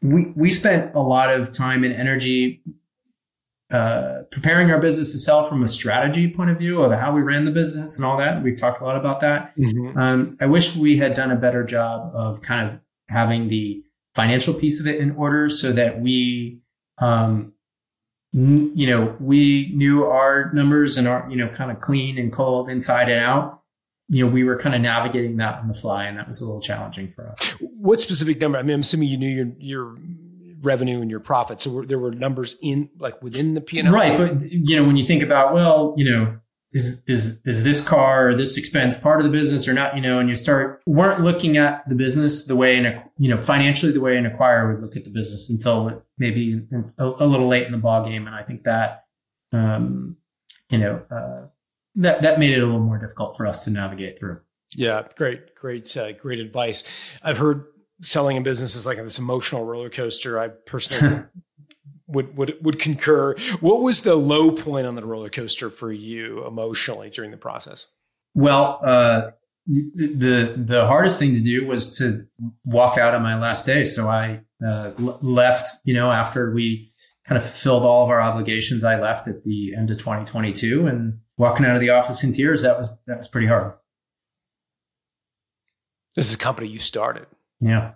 we 0.01 0.33
we 0.35 0.51
spent 0.51 0.95
a 0.95 1.01
lot 1.01 1.33
of 1.33 1.53
time 1.53 1.85
and 1.85 1.95
energy 1.95 2.63
uh, 3.73 4.25
preparing 4.31 4.71
our 4.71 4.79
business 4.79 5.13
to 5.13 5.19
sell 5.19 5.49
from 5.49 5.63
a 5.63 5.69
strategy 5.69 6.29
point 6.29 6.51
of 6.51 6.59
view 6.59 6.83
of 6.83 6.93
how 6.93 7.11
we 7.11 7.23
ran 7.23 7.47
the 7.47 7.51
business 7.51 7.97
and 7.97 8.05
all 8.05 8.19
that. 8.19 8.43
We've 8.43 8.59
talked 8.59 8.83
a 8.83 8.85
lot 8.85 8.97
about 8.97 9.21
that. 9.23 9.57
Mm-hmm. 9.57 9.99
Um, 9.99 10.37
I 10.41 10.47
wish 10.47 10.77
we 10.77 10.99
had 10.99 11.15
done 11.15 11.31
a 11.31 11.37
better 11.37 11.65
job 11.65 12.13
of 12.15 12.43
kind 12.43 12.69
of 12.69 12.81
having 13.09 13.49
the 13.49 13.83
financial 14.15 14.55
piece 14.55 14.81
of 14.81 14.87
it 14.87 15.01
in 15.01 15.13
order 15.13 15.49
so 15.49 15.73
that 15.73 16.01
we, 16.01 16.61
um, 16.99 17.53
n- 18.35 18.73
you 18.75 18.87
know, 18.87 19.17
we 19.21 19.71
knew 19.75 20.05
our 20.05 20.53
numbers 20.53 20.99
and 20.99 21.09
our, 21.09 21.27
you 21.31 21.37
know, 21.37 21.49
kind 21.49 21.71
of 21.71 21.81
clean 21.81 22.19
and 22.19 22.33
cold 22.33 22.69
inside 22.69 23.09
and 23.09 23.25
out. 23.25 23.61
You 24.09 24.27
know, 24.27 24.33
we 24.33 24.45
were 24.45 24.59
kind 24.59 24.75
of 24.75 24.81
navigating 24.81 25.39
that 25.39 25.61
on 25.61 25.69
the 25.69 25.75
fly, 25.75 26.05
and 26.05 26.19
that 26.19 26.29
was 26.29 26.41
a 26.43 26.45
little 26.45 26.61
challenging 26.61 27.13
for 27.13 27.31
us. 27.31 27.57
What 27.61 28.01
specific 28.01 28.41
number? 28.41 28.59
I 28.59 28.63
mean, 28.63 28.75
I'm 28.75 28.81
assuming 28.81 29.09
you 29.09 29.17
knew 29.17 29.29
your 29.29 29.47
your 29.59 29.97
revenue 30.61 31.01
and 31.01 31.11
your 31.11 31.21
profit. 31.21 31.61
So 31.61 31.83
there 31.83 31.99
were 31.99 32.11
numbers 32.11 32.57
in 32.61 32.91
like 32.99 33.23
within 33.23 33.55
the 33.55 33.61
P 33.63 33.79
and 33.79 33.89
L, 33.89 33.95
right? 33.95 34.19
But 34.19 34.43
you 34.51 34.77
know, 34.77 34.85
when 34.85 34.97
you 34.97 35.05
think 35.05 35.23
about 35.23 35.55
well, 35.55 35.95
you 35.97 36.11
know, 36.11 36.37
is 36.73 37.03
is 37.07 37.41
is 37.45 37.65
this 37.65 37.87
car 37.87 38.29
or 38.29 38.35
this 38.35 38.57
expense 38.57 38.97
part 38.97 39.21
of 39.21 39.25
the 39.25 39.31
business 39.31 39.69
or 39.69 39.75
not 39.75 39.95
you 39.95 40.01
know 40.01 40.19
and 40.19 40.29
you 40.29 40.35
start 40.35 40.81
weren't 40.87 41.21
looking 41.21 41.57
at 41.57 41.87
the 41.89 41.95
business 41.95 42.47
the 42.47 42.57
way 42.57 42.77
in 42.77 43.03
you 43.19 43.29
know 43.29 43.41
financially 43.41 43.93
the 43.93 44.01
way 44.01 44.17
an 44.17 44.25
acquirer 44.25 44.73
would 44.73 44.81
look 44.81 44.97
at 44.97 45.05
the 45.05 45.11
business 45.11 45.51
until 45.51 46.03
maybe 46.17 46.67
a, 46.99 47.05
a 47.05 47.27
little 47.27 47.47
late 47.47 47.67
in 47.67 47.73
the 47.73 47.79
ball 47.79 48.05
game 48.05 48.27
and 48.27 48.35
i 48.35 48.43
think 48.43 48.63
that 48.65 49.05
um 49.53 50.17
you 50.73 50.79
know 50.79 51.03
uh, 51.11 51.47
that 51.95 52.23
that 52.23 52.39
made 52.39 52.53
it 52.53 52.63
a 52.63 52.67
little 52.67 52.81
more 52.81 52.99
difficult 52.99 53.37
for 53.37 53.47
us 53.47 53.65
to 53.65 53.71
navigate 53.71 54.19
through. 54.19 54.41
Yeah 54.75 55.07
great 55.17 55.55
great 55.55 55.97
uh, 55.97 56.13
great 56.13 56.41
advice. 56.41 56.83
I've 57.23 57.39
heard 57.39 57.67
selling 58.01 58.37
a 58.39 58.41
business 58.41 58.75
is 58.75 58.87
like 58.87 58.97
this 58.99 59.19
emotional 59.19 59.65
roller 59.65 59.91
coaster. 59.91 60.41
I 60.41 60.49
personally 60.49 61.25
would 62.13 62.37
would 62.37 62.57
would 62.63 62.79
concur. 62.79 63.35
What 63.61 63.83
was 63.83 64.03
the 64.03 64.15
low 64.15 64.53
point 64.53 64.87
on 64.87 64.95
the 64.95 65.05
roller 65.05 65.31
coaster 65.31 65.71
for 65.71 65.93
you 65.93 66.47
emotionally 66.47 67.11
during 67.11 67.31
the 67.31 67.37
process? 67.37 67.87
Well, 68.35 68.81
uh, 68.85 69.31
the 69.67 70.55
the 70.57 70.87
hardest 70.87 71.19
thing 71.19 71.35
to 71.35 71.41
do 71.41 71.67
was 71.67 71.97
to 71.99 72.27
walk 72.65 72.99
out 72.99 73.15
on 73.15 73.23
my 73.23 73.39
last 73.39 73.67
day. 73.67 73.85
So 73.85 74.09
I 74.09 74.41
uh, 74.65 74.93
left. 74.99 75.69
You 75.85 75.95
know, 75.95 76.11
after 76.11 76.53
we 76.53 76.89
kind 77.27 77.39
of 77.39 77.45
fulfilled 77.45 77.85
all 77.85 78.05
of 78.05 78.11
our 78.11 78.21
obligations, 78.21 78.85
I 78.85 79.01
left 79.01 79.29
at 79.29 79.45
the 79.45 79.75
end 79.77 79.91
of 79.91 79.99
2022, 79.99 80.87
and 80.87 81.19
walking 81.37 81.67
out 81.67 81.75
of 81.75 81.81
the 81.81 81.91
office 81.91 82.23
in 82.25 82.33
tears. 82.33 82.63
That 82.63 82.79
was 82.79 82.91
that 83.07 83.19
was 83.19 83.29
pretty 83.29 83.47
hard. 83.47 83.75
This 86.15 86.29
is 86.29 86.35
a 86.35 86.39
company 86.39 86.69
you 86.69 86.79
started. 86.79 87.27
Yeah. 87.61 87.93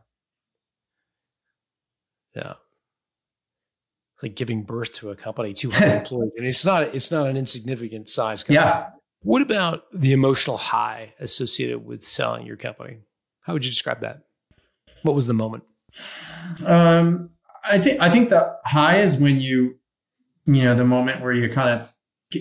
Yeah 2.35 2.55
like 4.23 4.35
giving 4.35 4.63
birth 4.63 4.93
to 4.95 5.11
a 5.11 5.17
company, 5.17 5.53
200 5.55 5.99
employees, 5.99 6.33
and 6.37 6.47
it's 6.47 6.65
not 6.65 6.83
it's 6.95 7.11
not 7.11 7.29
an 7.29 7.37
insignificant 7.37 8.09
size 8.09 8.43
company. 8.43 8.65
Yeah. 8.65 8.91
What 9.23 9.43
about 9.43 9.85
the 9.93 10.13
emotional 10.13 10.57
high 10.57 11.15
associated 11.19 11.85
with 11.85 12.03
selling 12.03 12.47
your 12.47 12.57
company? 12.57 12.99
How 13.41 13.55
would 13.55 13.65
you 13.65 13.71
describe 13.71 14.01
that? 14.01 14.23
What 15.03 15.15
was 15.15 15.27
the 15.27 15.35
moment? 15.35 15.65
Um, 16.67 17.31
I 17.65 17.79
think 17.79 18.01
I 18.01 18.11
think 18.11 18.31
the 18.31 18.57
high 18.65 19.01
is 19.01 19.21
when 19.21 19.41
you, 19.41 19.77
you 20.45 20.63
know, 20.63 20.75
the 20.75 20.85
moment 20.85 21.23
where 21.23 21.33
you 21.33 21.53
kind 21.53 21.81
of 21.81 21.89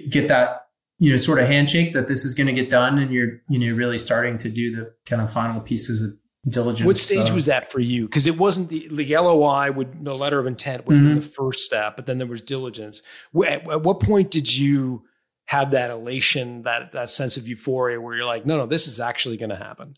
get 0.09 0.27
that, 0.27 0.67
you 0.99 1.11
know, 1.11 1.17
sort 1.17 1.39
of 1.39 1.47
handshake 1.47 1.93
that 1.93 2.07
this 2.07 2.25
is 2.25 2.33
going 2.33 2.47
to 2.47 2.53
get 2.53 2.69
done, 2.69 2.99
and 2.99 3.11
you're, 3.11 3.41
you 3.49 3.59
know, 3.59 3.75
really 3.75 3.97
starting 3.97 4.37
to 4.39 4.49
do 4.49 4.75
the 4.75 4.93
kind 5.05 5.21
of 5.21 5.31
final 5.31 5.61
pieces 5.61 6.03
of 6.03 6.11
diligence. 6.47 6.85
What 6.85 6.97
stage 6.97 7.31
uh, 7.31 7.33
was 7.33 7.47
that 7.47 7.71
for 7.71 7.79
you? 7.79 8.05
Because 8.05 8.27
it 8.27 8.37
wasn't 8.37 8.69
the, 8.69 8.87
the 8.91 9.17
LOI 9.17 9.71
would 9.71 10.03
the 10.03 10.15
letter 10.15 10.39
of 10.39 10.47
intent 10.47 10.85
would 10.85 10.97
mm-hmm. 10.97 11.15
be 11.15 11.19
the 11.19 11.27
first 11.27 11.65
step, 11.65 11.95
but 11.95 12.05
then 12.05 12.17
there 12.17 12.27
was 12.27 12.41
diligence. 12.41 13.01
At, 13.47 13.69
at, 13.69 13.81
what 13.83 13.99
point 13.99 14.31
did 14.31 14.55
you 14.55 15.03
have 15.45 15.71
that 15.71 15.91
elation, 15.91 16.63
that 16.63 16.91
that 16.93 17.09
sense 17.09 17.37
of 17.37 17.47
euphoria, 17.47 17.99
where 17.99 18.15
you're 18.15 18.25
like, 18.25 18.45
no, 18.45 18.57
no, 18.57 18.65
this 18.65 18.87
is 18.87 18.99
actually 18.99 19.37
going 19.37 19.49
to 19.49 19.55
happen? 19.55 19.95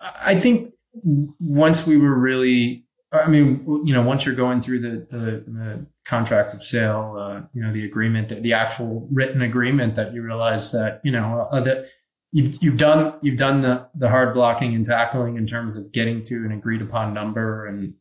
I 0.00 0.38
think 0.38 0.72
once 0.94 1.86
we 1.86 1.96
were 1.96 2.14
really, 2.14 2.84
I 3.12 3.28
mean, 3.28 3.64
you 3.84 3.92
know, 3.94 4.02
once 4.02 4.24
you're 4.26 4.34
going 4.34 4.60
through 4.60 4.80
the 4.80 5.16
the, 5.16 5.30
the 5.46 5.86
contract 6.04 6.54
of 6.54 6.62
sale, 6.62 7.16
uh, 7.18 7.46
you 7.52 7.62
know, 7.62 7.72
the 7.72 7.84
agreement, 7.84 8.28
the, 8.28 8.36
the 8.36 8.52
actual 8.52 9.08
written 9.10 9.42
agreement, 9.42 9.94
that 9.96 10.14
you 10.14 10.22
realize 10.22 10.70
that 10.72 11.00
you 11.02 11.12
know 11.12 11.46
uh, 11.50 11.60
that 11.60 11.86
you've 12.32 12.56
you've 12.62 12.76
done 12.76 13.14
you've 13.22 13.38
done 13.38 13.62
the 13.62 13.88
the 13.94 14.08
hard 14.08 14.34
blocking 14.34 14.74
and 14.74 14.84
tackling 14.84 15.36
in 15.36 15.46
terms 15.46 15.76
of 15.76 15.92
getting 15.92 16.22
to 16.22 16.36
an 16.44 16.52
agreed 16.52 16.82
upon 16.82 17.14
number 17.14 17.66
and 17.66 17.94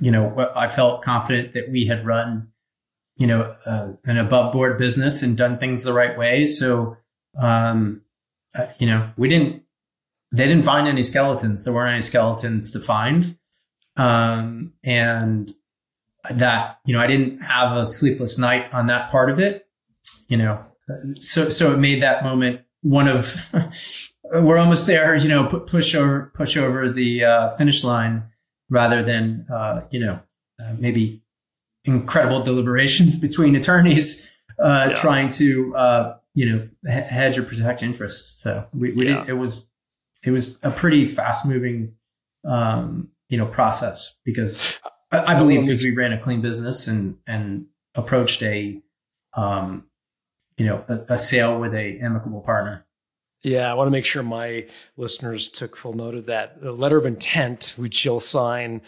you 0.00 0.10
know 0.10 0.50
i 0.56 0.68
felt 0.68 1.02
confident 1.02 1.52
that 1.54 1.70
we 1.70 1.86
had 1.86 2.06
run 2.06 2.48
you 3.16 3.26
know 3.26 3.54
uh, 3.66 3.92
an 4.04 4.18
above 4.18 4.52
board 4.52 4.78
business 4.78 5.22
and 5.22 5.36
done 5.36 5.58
things 5.58 5.84
the 5.84 5.92
right 5.92 6.16
way. 6.18 6.44
So 6.44 6.96
um 7.36 8.02
uh, 8.54 8.66
you 8.78 8.86
know 8.86 9.10
we 9.16 9.28
didn't 9.28 9.62
they 10.32 10.46
didn't 10.46 10.64
find 10.64 10.88
any 10.88 11.02
skeletons. 11.02 11.64
There 11.64 11.72
weren't 11.72 11.92
any 11.92 12.02
skeletons 12.02 12.70
to 12.72 12.80
find. 12.80 13.36
Um 13.96 14.74
and 14.82 15.50
that 16.30 16.78
you 16.86 16.94
know 16.94 17.02
i 17.02 17.06
didn't 17.06 17.40
have 17.40 17.76
a 17.76 17.84
sleepless 17.84 18.38
night 18.38 18.72
on 18.72 18.86
that 18.86 19.10
part 19.10 19.28
of 19.28 19.38
it 19.38 19.68
you 20.26 20.38
know. 20.38 20.64
So 21.20 21.48
so 21.48 21.72
it 21.72 21.78
made 21.78 22.02
that 22.02 22.24
moment 22.24 22.62
one 22.84 23.08
of 23.08 23.34
we're 24.24 24.58
almost 24.58 24.86
there, 24.86 25.16
you 25.16 25.28
know, 25.28 25.46
push 25.46 25.94
over 25.94 26.32
push 26.34 26.56
over 26.56 26.90
the 26.90 27.24
uh, 27.24 27.50
finish 27.52 27.82
line 27.82 28.24
rather 28.70 29.02
than 29.02 29.46
uh, 29.52 29.82
you 29.90 30.00
know 30.00 30.20
uh, 30.62 30.74
maybe 30.78 31.22
incredible 31.84 32.42
deliberations 32.42 33.18
between 33.28 33.56
attorneys 33.56 34.30
uh, 34.62 34.88
yeah. 34.88 34.94
trying 34.94 35.30
to 35.30 35.74
uh, 35.76 36.16
you 36.34 36.46
know 36.84 36.90
hedge 36.90 37.38
or 37.38 37.42
protect 37.42 37.82
interests. 37.82 38.42
So 38.42 38.66
we, 38.72 38.92
we 38.92 39.08
yeah. 39.08 39.20
did 39.20 39.30
it 39.30 39.34
was 39.34 39.70
it 40.22 40.30
was 40.30 40.58
a 40.62 40.70
pretty 40.70 41.08
fast 41.08 41.46
moving 41.46 41.94
um, 42.46 43.10
you 43.28 43.38
know 43.38 43.46
process 43.46 44.14
because 44.24 44.78
I, 45.10 45.34
I 45.34 45.38
believe 45.38 45.62
because 45.62 45.82
we 45.82 45.94
ran 45.94 46.12
a 46.12 46.20
clean 46.20 46.40
business 46.40 46.86
and 46.86 47.16
and 47.26 47.66
approached 47.94 48.42
a 48.42 48.80
um, 49.34 49.86
you 50.56 50.66
know, 50.66 50.84
a, 50.88 51.14
a 51.14 51.18
sale 51.18 51.58
with 51.58 51.74
a 51.74 51.98
amicable 52.00 52.40
partner. 52.40 52.86
Yeah, 53.44 53.70
I 53.70 53.74
want 53.74 53.88
to 53.88 53.90
make 53.90 54.06
sure 54.06 54.22
my 54.22 54.66
listeners 54.96 55.50
took 55.50 55.76
full 55.76 55.92
note 55.92 56.14
of 56.14 56.26
that. 56.26 56.62
The 56.62 56.72
letter 56.72 56.96
of 56.96 57.04
intent, 57.04 57.74
which 57.76 58.02
you'll 58.02 58.18
sign 58.18 58.80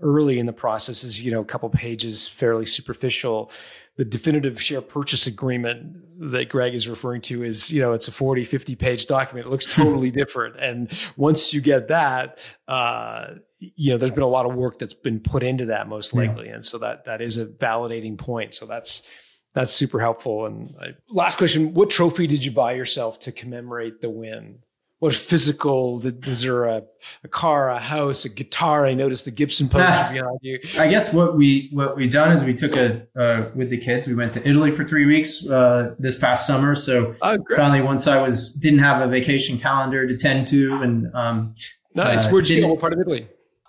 early 0.00 0.38
in 0.38 0.46
the 0.46 0.52
process, 0.52 1.02
is 1.02 1.22
you 1.22 1.32
know 1.32 1.40
a 1.40 1.44
couple 1.44 1.68
pages, 1.68 2.28
fairly 2.28 2.64
superficial. 2.64 3.50
The 3.96 4.04
definitive 4.04 4.62
share 4.62 4.80
purchase 4.80 5.26
agreement 5.26 6.30
that 6.30 6.48
Greg 6.48 6.74
is 6.74 6.88
referring 6.88 7.20
to 7.22 7.44
is, 7.44 7.72
you 7.72 7.80
know, 7.80 7.92
it's 7.92 8.08
a 8.08 8.12
40, 8.12 8.44
50 8.44 8.74
page 8.74 9.06
document. 9.06 9.46
It 9.46 9.50
looks 9.50 9.66
totally 9.72 10.10
different. 10.10 10.56
And 10.58 10.92
once 11.16 11.54
you 11.54 11.60
get 11.60 11.88
that, 11.88 12.38
uh, 12.66 13.34
you 13.58 13.92
know, 13.92 13.98
there's 13.98 14.12
been 14.12 14.24
a 14.24 14.28
lot 14.28 14.46
of 14.46 14.54
work 14.54 14.80
that's 14.80 14.94
been 14.94 15.20
put 15.20 15.44
into 15.44 15.66
that 15.66 15.88
most 15.88 16.12
likely. 16.12 16.48
Yeah. 16.48 16.54
And 16.54 16.64
so 16.64 16.78
that, 16.78 17.04
that 17.04 17.20
is 17.20 17.38
a 17.38 17.46
validating 17.46 18.18
point. 18.18 18.54
So 18.54 18.66
that's, 18.66 19.06
That's 19.54 19.72
super 19.72 20.00
helpful. 20.00 20.46
And 20.46 20.74
I, 20.80 20.94
last 21.08 21.38
question: 21.38 21.74
What 21.74 21.90
trophy 21.90 22.26
did 22.26 22.44
you 22.44 22.50
buy 22.50 22.72
yourself 22.72 23.20
to 23.20 23.32
commemorate 23.32 24.00
the 24.00 24.10
win? 24.10 24.58
What 24.98 25.14
physical? 25.14 25.98
Was 25.98 26.42
there 26.42 26.64
a, 26.64 26.82
a 27.22 27.28
car, 27.28 27.70
a 27.70 27.78
house, 27.78 28.24
a 28.24 28.28
guitar? 28.28 28.86
I 28.86 28.94
noticed 28.94 29.26
the 29.26 29.30
Gibson 29.30 29.68
poster 29.68 30.08
behind 30.12 30.38
you. 30.42 30.58
I 30.78 30.88
guess 30.88 31.12
what 31.12 31.36
we 31.36 31.68
what 31.72 31.96
we 31.96 32.08
done 32.08 32.36
is 32.36 32.42
we 32.42 32.54
took 32.54 32.74
a 32.74 33.06
uh, 33.16 33.50
with 33.54 33.70
the 33.70 33.78
kids. 33.78 34.06
We 34.06 34.14
went 34.14 34.32
to 34.32 34.48
Italy 34.48 34.70
for 34.70 34.84
three 34.84 35.06
weeks 35.06 35.48
uh, 35.48 35.94
this 35.98 36.18
past 36.18 36.46
summer. 36.46 36.74
So 36.74 37.14
oh, 37.22 37.38
finally, 37.54 37.82
once 37.82 38.06
I 38.06 38.20
was 38.22 38.52
didn't 38.52 38.80
have 38.80 39.02
a 39.02 39.08
vacation 39.08 39.58
calendar 39.58 40.06
to 40.06 40.16
tend 40.16 40.48
to, 40.48 40.82
and 40.82 41.14
um, 41.14 41.54
nice. 41.94 42.26
Uh, 42.26 42.30
Where'd 42.30 42.48
you 42.48 42.60
go? 42.60 42.68
What 42.68 42.80
part 42.80 42.92
of 42.92 43.00
Italy? 43.00 43.28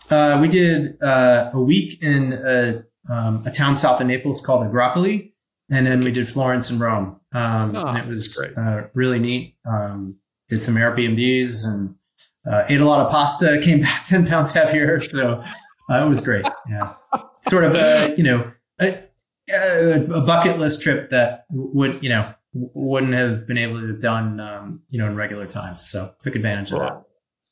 Uh, 0.09 0.37
we 0.41 0.47
did 0.47 1.01
uh, 1.01 1.49
a 1.53 1.59
week 1.59 2.01
in 2.01 2.33
a, 2.33 2.83
um, 3.09 3.43
a 3.45 3.51
town 3.51 3.75
south 3.75 3.99
of 3.99 4.07
Naples 4.07 4.41
called 4.41 4.65
Agropoli, 4.65 5.31
and 5.69 5.85
then 5.85 6.01
we 6.01 6.11
did 6.11 6.29
Florence 6.29 6.69
and 6.69 6.79
Rome. 6.79 7.19
Um, 7.33 7.75
oh, 7.75 7.87
and 7.87 7.97
it 7.97 8.07
was 8.07 8.41
uh, 8.57 8.83
really 8.93 9.19
neat. 9.19 9.55
Um, 9.65 10.17
did 10.49 10.61
some 10.61 10.75
Airbnbs 10.75 11.65
and 11.65 11.95
uh, 12.49 12.63
ate 12.69 12.81
a 12.81 12.85
lot 12.85 13.05
of 13.05 13.11
pasta. 13.11 13.59
Came 13.63 13.81
back 13.81 14.05
ten 14.05 14.25
pounds 14.25 14.53
heavier, 14.53 14.99
so 14.99 15.43
uh, 15.89 16.05
it 16.05 16.07
was 16.07 16.21
great. 16.21 16.45
Yeah, 16.69 16.93
sort 17.41 17.63
of 17.63 17.75
a 17.75 18.15
you 18.17 18.23
know 18.23 18.51
a, 18.79 19.03
a, 19.51 20.21
bucket 20.21 20.59
list 20.59 20.81
trip 20.81 21.09
that 21.09 21.45
would 21.49 22.03
you 22.03 22.09
know 22.09 22.33
wouldn't 22.53 23.13
have 23.13 23.47
been 23.47 23.57
able 23.57 23.81
to 23.81 23.87
have 23.87 24.01
done 24.01 24.39
um, 24.39 24.81
you 24.89 24.99
know 24.99 25.07
in 25.07 25.15
regular 25.15 25.47
times. 25.47 25.85
So 25.87 26.13
took 26.23 26.35
advantage 26.35 26.71
of 26.71 26.79
that. 26.79 27.03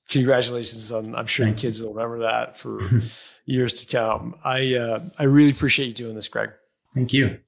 Congratulations 0.09 0.91
on! 0.91 1.15
I'm 1.15 1.27
sure 1.27 1.45
Thank 1.45 1.57
the 1.57 1.61
kids 1.61 1.81
will 1.81 1.93
remember 1.93 2.19
that 2.19 2.59
for 2.59 3.01
years 3.45 3.85
to 3.85 3.97
come. 3.97 4.35
I 4.43 4.75
uh, 4.75 4.99
I 5.17 5.23
really 5.23 5.51
appreciate 5.51 5.87
you 5.87 5.93
doing 5.93 6.15
this, 6.15 6.27
Greg. 6.27 6.51
Thank 6.93 7.13
you. 7.13 7.39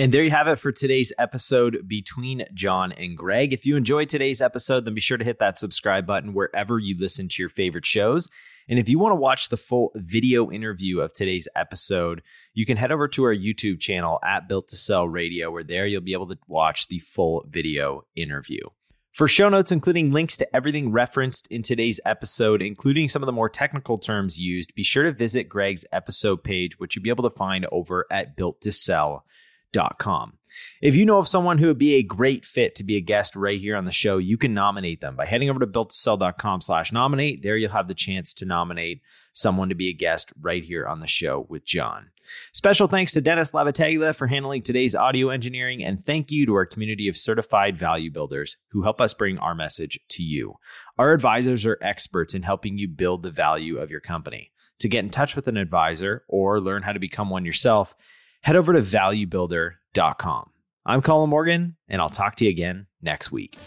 And 0.00 0.14
there 0.14 0.24
you 0.24 0.30
have 0.30 0.48
it 0.48 0.56
for 0.56 0.72
today's 0.72 1.12
episode 1.18 1.86
between 1.86 2.46
John 2.54 2.90
and 2.92 3.14
Greg. 3.14 3.52
If 3.52 3.66
you 3.66 3.76
enjoyed 3.76 4.08
today's 4.08 4.40
episode, 4.40 4.86
then 4.86 4.94
be 4.94 5.00
sure 5.02 5.18
to 5.18 5.24
hit 5.26 5.40
that 5.40 5.58
subscribe 5.58 6.06
button 6.06 6.32
wherever 6.32 6.78
you 6.78 6.96
listen 6.98 7.28
to 7.28 7.42
your 7.42 7.50
favorite 7.50 7.84
shows. 7.84 8.30
And 8.66 8.78
if 8.78 8.88
you 8.88 8.98
want 8.98 9.12
to 9.12 9.16
watch 9.16 9.50
the 9.50 9.58
full 9.58 9.92
video 9.96 10.50
interview 10.50 11.00
of 11.00 11.12
today's 11.12 11.48
episode, 11.54 12.22
you 12.54 12.64
can 12.64 12.78
head 12.78 12.90
over 12.90 13.08
to 13.08 13.24
our 13.24 13.34
YouTube 13.34 13.78
channel 13.78 14.18
at 14.24 14.48
Built 14.48 14.68
to 14.68 14.76
Sell 14.76 15.06
Radio, 15.06 15.50
where 15.50 15.64
there 15.64 15.84
you'll 15.84 16.00
be 16.00 16.14
able 16.14 16.28
to 16.28 16.38
watch 16.48 16.88
the 16.88 17.00
full 17.00 17.44
video 17.46 18.06
interview. 18.16 18.62
For 19.12 19.28
show 19.28 19.50
notes, 19.50 19.70
including 19.70 20.12
links 20.12 20.38
to 20.38 20.56
everything 20.56 20.92
referenced 20.92 21.46
in 21.48 21.62
today's 21.62 22.00
episode, 22.06 22.62
including 22.62 23.10
some 23.10 23.20
of 23.20 23.26
the 23.26 23.32
more 23.32 23.50
technical 23.50 23.98
terms 23.98 24.38
used, 24.38 24.74
be 24.74 24.82
sure 24.82 25.04
to 25.04 25.12
visit 25.12 25.50
Greg's 25.50 25.84
episode 25.92 26.42
page, 26.42 26.78
which 26.78 26.96
you'll 26.96 27.02
be 27.02 27.10
able 27.10 27.28
to 27.28 27.36
find 27.36 27.66
over 27.70 28.06
at 28.10 28.34
Built 28.34 28.62
to 28.62 28.72
Sell 28.72 29.26
com. 29.98 30.38
If 30.80 30.96
you 30.96 31.06
know 31.06 31.18
of 31.18 31.28
someone 31.28 31.58
who 31.58 31.68
would 31.68 31.78
be 31.78 31.94
a 31.94 32.02
great 32.02 32.44
fit 32.44 32.74
to 32.76 32.84
be 32.84 32.96
a 32.96 33.00
guest 33.00 33.36
right 33.36 33.60
here 33.60 33.76
on 33.76 33.84
the 33.84 33.92
show, 33.92 34.18
you 34.18 34.36
can 34.36 34.52
nominate 34.52 35.00
them 35.00 35.16
by 35.16 35.26
heading 35.26 35.48
over 35.48 35.60
to 35.60 35.66
builttosell.com 35.66 36.60
slash 36.60 36.92
nominate. 36.92 37.42
There 37.42 37.56
you'll 37.56 37.70
have 37.70 37.88
the 37.88 37.94
chance 37.94 38.34
to 38.34 38.44
nominate 38.44 39.00
someone 39.32 39.68
to 39.68 39.74
be 39.74 39.88
a 39.88 39.94
guest 39.94 40.32
right 40.40 40.64
here 40.64 40.86
on 40.86 41.00
the 41.00 41.06
show 41.06 41.46
with 41.48 41.64
John. 41.64 42.10
Special 42.52 42.86
thanks 42.86 43.12
to 43.12 43.20
Dennis 43.20 43.52
Lavataglia 43.52 44.14
for 44.14 44.26
handling 44.26 44.62
today's 44.62 44.94
audio 44.94 45.30
engineering, 45.30 45.84
and 45.84 46.04
thank 46.04 46.30
you 46.30 46.46
to 46.46 46.54
our 46.54 46.66
community 46.66 47.08
of 47.08 47.16
certified 47.16 47.78
value 47.78 48.10
builders 48.10 48.56
who 48.68 48.82
help 48.82 49.00
us 49.00 49.14
bring 49.14 49.38
our 49.38 49.54
message 49.54 49.98
to 50.08 50.22
you. 50.22 50.54
Our 50.98 51.12
advisors 51.12 51.64
are 51.64 51.78
experts 51.80 52.34
in 52.34 52.42
helping 52.42 52.78
you 52.78 52.88
build 52.88 53.22
the 53.22 53.30
value 53.30 53.78
of 53.78 53.90
your 53.90 54.00
company. 54.00 54.52
To 54.80 54.88
get 54.88 55.04
in 55.04 55.10
touch 55.10 55.36
with 55.36 55.46
an 55.46 55.56
advisor 55.56 56.24
or 56.28 56.60
learn 56.60 56.82
how 56.82 56.92
to 56.92 56.98
become 56.98 57.30
one 57.30 57.44
yourself, 57.44 57.94
head 58.40 58.56
over 58.56 58.72
to 58.72 58.80
valuebuilder.com. 58.80 60.50
I'm 60.86 61.02
Colin 61.02 61.30
Morgan, 61.30 61.76
and 61.88 62.00
I'll 62.00 62.08
talk 62.08 62.36
to 62.36 62.44
you 62.44 62.50
again 62.50 62.86
next 63.02 63.30
week. 63.30 63.58